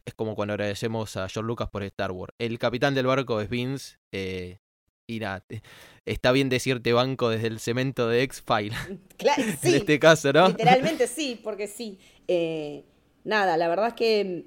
es 0.03 0.13
como 0.13 0.35
cuando 0.35 0.53
agradecemos 0.53 1.15
a 1.15 1.29
George 1.29 1.47
Lucas 1.47 1.69
por 1.69 1.83
Star 1.83 2.11
Wars. 2.11 2.33
El 2.39 2.59
capitán 2.59 2.93
del 2.93 3.05
barco 3.05 3.39
es 3.39 3.49
Vince. 3.49 3.99
Eh, 4.11 4.57
y 5.07 5.19
nada, 5.19 5.45
está 6.05 6.33
bien 6.33 6.49
decirte 6.49 6.91
banco 6.91 7.29
desde 7.29 7.47
el 7.47 7.61
cemento 7.61 8.09
de 8.09 8.23
X-File. 8.23 8.75
Claro, 9.15 9.43
sí. 9.61 9.69
en 9.69 9.75
este 9.75 9.97
caso, 9.97 10.33
¿no? 10.33 10.49
Literalmente 10.49 11.07
sí, 11.07 11.39
porque 11.41 11.67
sí. 11.67 11.99
nada, 13.23 13.55
la 13.55 13.69
verdad 13.69 13.87
es 13.87 13.93
que 13.93 14.25
Mm, 14.25 14.43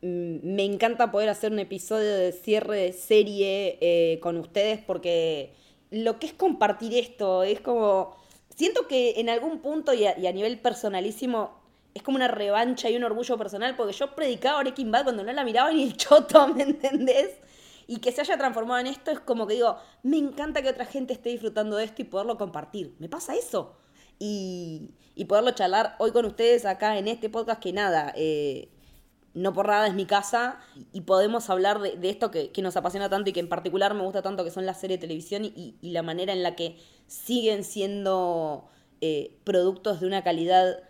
me 0.00 0.64
encanta 0.64 1.10
poder 1.10 1.28
hacer 1.28 1.52
un 1.52 1.58
episodio 1.58 2.14
de 2.14 2.32
cierre 2.32 2.76
de 2.76 2.92
serie 2.92 3.78
eh, 3.80 4.20
con 4.20 4.36
ustedes 4.36 4.80
porque 4.80 5.54
lo 5.90 6.18
que 6.18 6.26
es 6.26 6.32
compartir 6.32 6.94
esto 6.94 7.42
es 7.42 7.60
como... 7.60 8.16
Siento 8.54 8.88
que 8.88 9.20
en 9.20 9.28
algún 9.28 9.60
punto 9.60 9.92
y 9.94 10.04
a, 10.04 10.32
nivel 10.32 10.58
personalísimo 10.58 11.60
es 11.94 12.02
como 12.02 12.16
una 12.16 12.28
revancha 12.28 12.90
y 12.90 12.96
un 12.96 13.04
orgullo 13.04 13.38
personal 13.38 13.76
porque 13.76 13.92
yo 13.92 14.14
predicaba 14.14 14.60
Breaking 14.60 14.90
Bad 14.90 15.04
cuando 15.04 15.22
no 15.22 15.32
la 15.32 15.44
miraba 15.44 15.70
ni 15.70 15.84
el 15.84 15.96
choto, 15.96 16.48
¿me 16.54 16.64
entendés? 16.64 17.36
Y 17.86 17.98
que 17.98 18.12
se 18.12 18.20
haya 18.20 18.36
transformado 18.36 18.80
en 18.80 18.88
esto 18.88 19.12
es 19.12 19.20
como 19.20 19.46
que 19.46 19.54
digo, 19.54 19.76
me 20.02 20.18
encanta 20.18 20.60
que 20.60 20.68
otra 20.68 20.84
gente 20.84 21.12
esté 21.12 21.30
disfrutando 21.30 21.76
de 21.76 21.84
esto 21.84 22.02
y 22.02 22.04
poderlo 22.04 22.36
compartir. 22.36 22.94
¿Me 22.98 23.08
pasa 23.08 23.34
eso? 23.34 23.76
Y, 24.18 24.90
y 25.14 25.24
poderlo 25.26 25.52
charlar 25.52 25.94
hoy 25.98 26.10
con 26.10 26.26
ustedes 26.26 26.66
acá 26.66 26.98
en 26.98 27.08
este 27.08 27.30
podcast 27.30 27.62
que 27.62 27.72
nada, 27.72 28.12
eh, 28.16 28.68
no 29.34 29.52
por 29.52 29.68
nada 29.68 29.86
es 29.86 29.94
mi 29.94 30.06
casa 30.06 30.58
y 30.92 31.02
podemos 31.02 31.50
hablar 31.50 31.80
de, 31.80 31.98
esto 32.08 32.30
que, 32.30 32.50
nos 32.62 32.76
apasiona 32.76 33.08
tanto 33.08 33.30
y 33.30 33.32
que 33.32 33.40
en 33.40 33.48
particular 33.48 33.94
me 33.94 34.02
gusta 34.02 34.22
tanto, 34.22 34.44
que 34.44 34.50
son 34.50 34.66
las 34.66 34.80
series 34.80 34.98
de 34.98 35.06
televisión 35.06 35.44
y, 35.44 35.76
la 35.82 36.02
manera 36.02 36.32
en 36.32 36.42
la 36.42 36.56
que 36.56 36.76
siguen 37.06 37.64
siendo 37.64 38.68
eh, 39.00 39.36
productos 39.44 40.00
de 40.00 40.06
una 40.06 40.24
calidad 40.24 40.82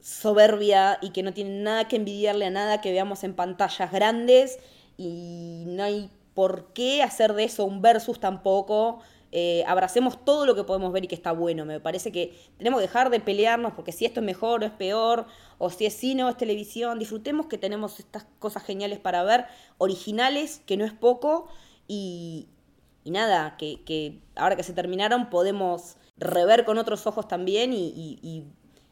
soberbia 0.00 0.98
y 1.02 1.10
que 1.10 1.22
no 1.22 1.32
tienen 1.32 1.62
nada 1.62 1.88
que 1.88 1.96
envidiarle 1.96 2.46
a 2.46 2.50
nada 2.50 2.80
que 2.80 2.92
veamos 2.92 3.24
en 3.24 3.34
pantallas 3.34 3.92
grandes 3.92 4.58
y 4.96 5.64
no 5.66 5.84
hay 5.84 6.10
por 6.34 6.72
qué 6.72 7.02
hacer 7.02 7.34
de 7.34 7.44
eso 7.44 7.64
un 7.64 7.82
versus 7.82 8.20
tampoco. 8.20 9.00
Eh, 9.30 9.62
abracemos 9.66 10.24
todo 10.24 10.46
lo 10.46 10.54
que 10.54 10.64
podemos 10.64 10.92
ver 10.92 11.04
y 11.04 11.08
que 11.08 11.14
está 11.14 11.32
bueno. 11.32 11.64
Me 11.64 11.80
parece 11.80 12.12
que 12.12 12.34
tenemos 12.56 12.80
que 12.80 12.86
dejar 12.86 13.10
de 13.10 13.20
pelearnos 13.20 13.74
porque 13.74 13.92
si 13.92 14.04
esto 14.04 14.20
es 14.20 14.26
mejor 14.26 14.62
o 14.62 14.66
es 14.66 14.72
peor, 14.72 15.26
o 15.58 15.70
si 15.70 15.86
es 15.86 15.94
cine 15.94 16.24
o 16.24 16.28
es 16.28 16.36
televisión. 16.36 16.98
Disfrutemos 16.98 17.46
que 17.46 17.58
tenemos 17.58 18.00
estas 18.00 18.26
cosas 18.38 18.62
geniales 18.62 18.98
para 18.98 19.22
ver, 19.22 19.46
originales, 19.76 20.62
que 20.66 20.76
no 20.76 20.84
es 20.84 20.92
poco, 20.92 21.48
y, 21.86 22.48
nada, 23.04 23.56
que, 23.56 24.20
ahora 24.36 24.56
que 24.56 24.62
se 24.62 24.72
terminaron 24.72 25.30
podemos 25.30 25.96
rever 26.16 26.64
con 26.64 26.78
otros 26.78 27.06
ojos 27.06 27.28
también 27.28 27.72
y, 27.72 28.44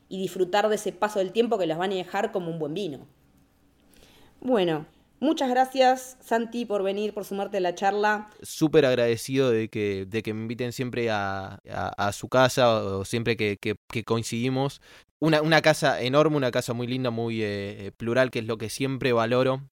y 0.09 0.19
disfrutar 0.19 0.69
de 0.69 0.77
ese 0.77 0.93
paso 0.93 1.19
del 1.19 1.33
tiempo 1.33 1.59
que 1.59 1.67
las 1.67 1.79
van 1.79 1.93
a 1.93 1.97
dejar 1.97 2.33
como 2.33 2.51
un 2.51 2.59
buen 2.59 2.75
vino. 2.75 3.07
Bueno, 4.41 4.87
Muchas 5.19 5.49
gracias, 5.49 6.19
Santi, 6.21 6.67
por 6.67 6.83
venir, 6.83 7.15
por 7.15 7.25
sumarte 7.25 7.57
a 7.57 7.61
la 7.61 7.75
charla. 7.75 8.29
Súper 8.43 8.85
agradecido 8.85 9.51
de 9.51 9.69
que, 9.69 10.05
de 10.07 10.23
que 10.23 10.35
me 10.35 10.43
inviten 10.43 10.73
siempre 10.73 11.09
a, 11.11 11.59
su 12.13 12.29
casa 12.29 12.83
o 12.83 13.05
siempre 13.05 13.37
que, 13.37 13.77
coincidimos. 14.05 14.83
Una, 15.19 15.41
una, 15.41 15.63
casa 15.63 16.03
enorme, 16.03 16.37
una 16.37 16.51
casa 16.51 16.75
muy 16.75 16.87
linda, 16.87 17.11
muy 17.11 17.43
eh, 17.43 17.93
plural, 17.97 18.31
que 18.31 18.41
es 18.41 18.45
lo 18.47 18.59
que 18.59 18.69
siempre 18.69 19.15
valoro. 19.15 19.63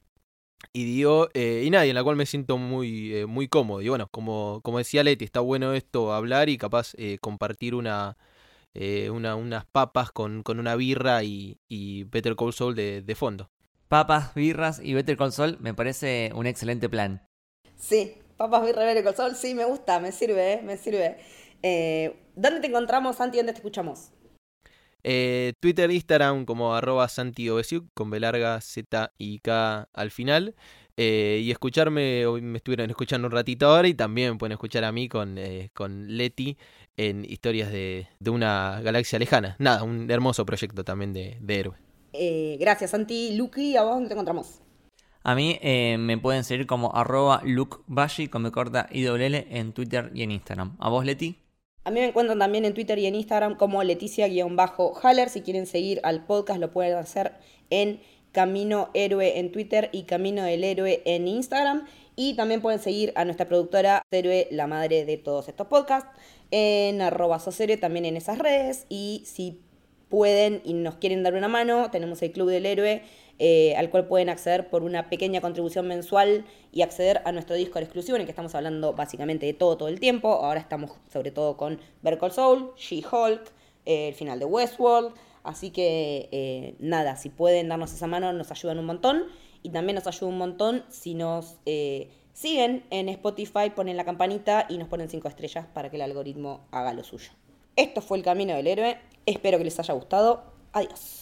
Y 0.72 0.84
digo, 0.84 1.28
eh, 1.34 1.62
y 1.66 1.70
nadie, 1.70 1.90
en 1.90 1.96
la 1.96 2.04
cual 2.04 2.16
me 2.16 2.24
siento 2.24 2.56
muy, 2.56 3.14
eh, 3.14 3.26
muy 3.26 3.48
cómodo. 3.48 3.82
Y 3.82 3.88
bueno, 3.90 4.08
como, 4.10 4.60
como 4.62 4.78
decía 4.78 5.04
Leti, 5.04 5.26
está 5.26 5.40
bueno 5.40 5.74
esto, 5.74 6.14
hablar 6.14 6.48
y 6.48 6.56
capaz 6.56 6.94
compartir 7.20 7.74
una, 7.74 8.16
una, 9.12 9.36
unas 9.36 9.66
papas 9.66 10.10
con, 10.10 10.42
con 10.42 10.58
una 10.58 10.74
birra 10.76 11.22
y, 11.22 11.58
y 11.68 12.04
Better 12.04 12.34
Call 12.34 12.54
Saul 12.54 12.74
de, 12.74 13.02
de 13.02 13.14
fondo 13.14 13.50
papas, 13.94 14.34
birras 14.34 14.80
y 14.82 14.92
Better 14.92 15.16
Call 15.16 15.30
Saul 15.30 15.56
me 15.60 15.72
parece 15.72 16.32
un 16.34 16.48
excelente 16.48 16.88
plan. 16.88 17.24
Sí, 17.76 18.18
papas, 18.36 18.66
birras 18.66 18.82
y 18.82 18.86
Better 18.88 19.04
Call 19.04 19.14
Saul, 19.14 19.36
sí, 19.36 19.54
me 19.54 19.64
gusta, 19.64 20.00
me 20.00 20.10
sirve, 20.10 20.60
me 20.64 20.76
sirve. 20.76 21.18
Eh, 21.62 22.12
¿Dónde 22.34 22.58
te 22.58 22.66
encontramos, 22.66 23.14
Santi? 23.14 23.36
¿Dónde 23.36 23.52
te 23.52 23.58
escuchamos? 23.58 24.10
Eh, 25.04 25.52
Twitter, 25.60 25.92
Instagram 25.92 26.44
como 26.44 26.74
arroba 26.74 27.06
Santi 27.06 27.48
con 27.94 28.10
B 28.10 28.18
larga, 28.18 28.60
Z 28.60 29.12
y 29.16 29.38
K 29.38 29.88
al 29.92 30.10
final. 30.10 30.56
Eh, 30.96 31.42
y 31.44 31.52
escucharme, 31.52 32.26
hoy 32.26 32.42
me 32.42 32.58
estuvieron 32.58 32.90
escuchando 32.90 33.28
un 33.28 33.32
ratito 33.32 33.68
ahora 33.68 33.86
y 33.86 33.94
también 33.94 34.38
pueden 34.38 34.54
escuchar 34.54 34.82
a 34.82 34.90
mí 34.90 35.08
con, 35.08 35.38
con 35.72 36.16
Leti 36.16 36.58
en 36.96 37.24
historias 37.24 37.70
de, 37.70 38.08
una 38.26 38.80
galaxia 38.82 39.20
lejana. 39.20 39.54
Nada, 39.60 39.84
un 39.84 40.10
hermoso 40.10 40.44
proyecto 40.44 40.82
también 40.82 41.12
de, 41.12 41.38
de 41.40 41.60
héroe. 41.60 41.84
Eh, 42.14 42.56
gracias, 42.60 42.92
Santi. 42.92 43.36
Lucky, 43.36 43.76
¿a 43.76 43.82
vos 43.82 43.94
dónde 43.94 44.08
te 44.08 44.14
encontramos? 44.14 44.60
A 45.24 45.34
mí 45.34 45.58
eh, 45.62 45.96
me 45.98 46.18
pueden 46.18 46.44
seguir 46.44 46.66
como 46.66 46.94
arroba 46.94 47.40
lukebashi 47.44 48.28
con 48.28 48.42
me 48.42 48.52
corta 48.52 48.88
IWL 48.92 49.34
en 49.50 49.72
Twitter 49.72 50.10
y 50.14 50.22
en 50.22 50.30
Instagram. 50.30 50.76
¿A 50.78 50.90
vos, 50.90 51.04
Leti? 51.04 51.38
A 51.82 51.90
mí 51.90 52.00
me 52.00 52.06
encuentran 52.06 52.38
también 52.38 52.64
en 52.64 52.74
Twitter 52.74 52.98
y 52.98 53.06
en 53.06 53.14
Instagram 53.14 53.56
como 53.56 53.82
Leticia-Haller. 53.82 55.28
Si 55.28 55.40
quieren 55.42 55.66
seguir 55.66 56.00
al 56.02 56.24
podcast 56.24 56.60
lo 56.60 56.70
pueden 56.70 56.96
hacer 56.96 57.32
en 57.70 58.00
Camino 58.32 58.90
Héroe 58.94 59.38
en 59.38 59.50
Twitter 59.52 59.90
y 59.92 60.04
Camino 60.04 60.42
del 60.42 60.62
Héroe 60.62 61.02
en 61.04 61.26
Instagram. 61.26 61.86
Y 62.16 62.34
también 62.34 62.60
pueden 62.60 62.80
seguir 62.80 63.12
a 63.16 63.24
nuestra 63.24 63.48
productora 63.48 64.02
Héroe, 64.10 64.48
la 64.50 64.66
madre 64.66 65.04
de 65.04 65.16
todos 65.16 65.48
estos 65.48 65.66
podcasts, 65.66 66.10
en 66.50 67.00
arroba 67.00 67.38
Soserio 67.38 67.80
también 67.80 68.04
en 68.04 68.16
esas 68.16 68.38
redes. 68.38 68.86
Y 68.88 69.22
si 69.26 69.62
pueden 70.14 70.62
y 70.64 70.74
nos 70.74 70.94
quieren 70.94 71.24
dar 71.24 71.34
una 71.34 71.48
mano, 71.48 71.90
tenemos 71.90 72.22
el 72.22 72.30
Club 72.30 72.48
del 72.48 72.66
Héroe, 72.66 73.02
eh, 73.40 73.74
al 73.76 73.90
cual 73.90 74.06
pueden 74.06 74.28
acceder 74.28 74.70
por 74.70 74.84
una 74.84 75.10
pequeña 75.10 75.40
contribución 75.40 75.88
mensual 75.88 76.44
y 76.70 76.82
acceder 76.82 77.20
a 77.24 77.32
nuestro 77.32 77.56
disco 77.56 77.80
exclusivo 77.80 78.14
en 78.14 78.20
el 78.20 78.26
que 78.26 78.30
estamos 78.30 78.54
hablando 78.54 78.92
básicamente 78.92 79.44
de 79.44 79.54
todo 79.54 79.76
todo 79.76 79.88
el 79.88 79.98
tiempo. 79.98 80.28
Ahora 80.28 80.60
estamos 80.60 80.92
sobre 81.12 81.32
todo 81.32 81.56
con 81.56 81.80
Berkle 82.02 82.30
Soul, 82.30 82.70
She-Hulk, 82.76 83.42
eh, 83.86 84.08
el 84.10 84.14
final 84.14 84.38
de 84.38 84.44
Westworld. 84.44 85.14
Así 85.42 85.70
que 85.70 86.28
eh, 86.30 86.76
nada, 86.78 87.16
si 87.16 87.28
pueden 87.28 87.68
darnos 87.68 87.92
esa 87.92 88.06
mano 88.06 88.32
nos 88.32 88.52
ayudan 88.52 88.78
un 88.78 88.86
montón. 88.86 89.24
Y 89.64 89.70
también 89.70 89.96
nos 89.96 90.06
ayuda 90.06 90.28
un 90.28 90.38
montón 90.38 90.84
si 90.90 91.14
nos 91.14 91.56
siguen 92.34 92.84
en 92.90 93.08
Spotify, 93.08 93.70
ponen 93.74 93.96
la 93.96 94.04
campanita 94.04 94.66
y 94.68 94.78
nos 94.78 94.86
ponen 94.86 95.08
5 95.08 95.26
estrellas 95.26 95.66
para 95.74 95.90
que 95.90 95.96
el 95.96 96.02
algoritmo 96.02 96.60
haga 96.70 96.92
lo 96.92 97.02
suyo. 97.02 97.30
Esto 97.76 98.00
fue 98.00 98.18
el 98.18 98.22
camino 98.22 98.54
del 98.54 98.68
héroe. 98.68 98.98
Espero 99.26 99.58
que 99.58 99.64
les 99.64 99.78
haya 99.78 99.94
gustado. 99.94 100.42
Adiós. 100.72 101.20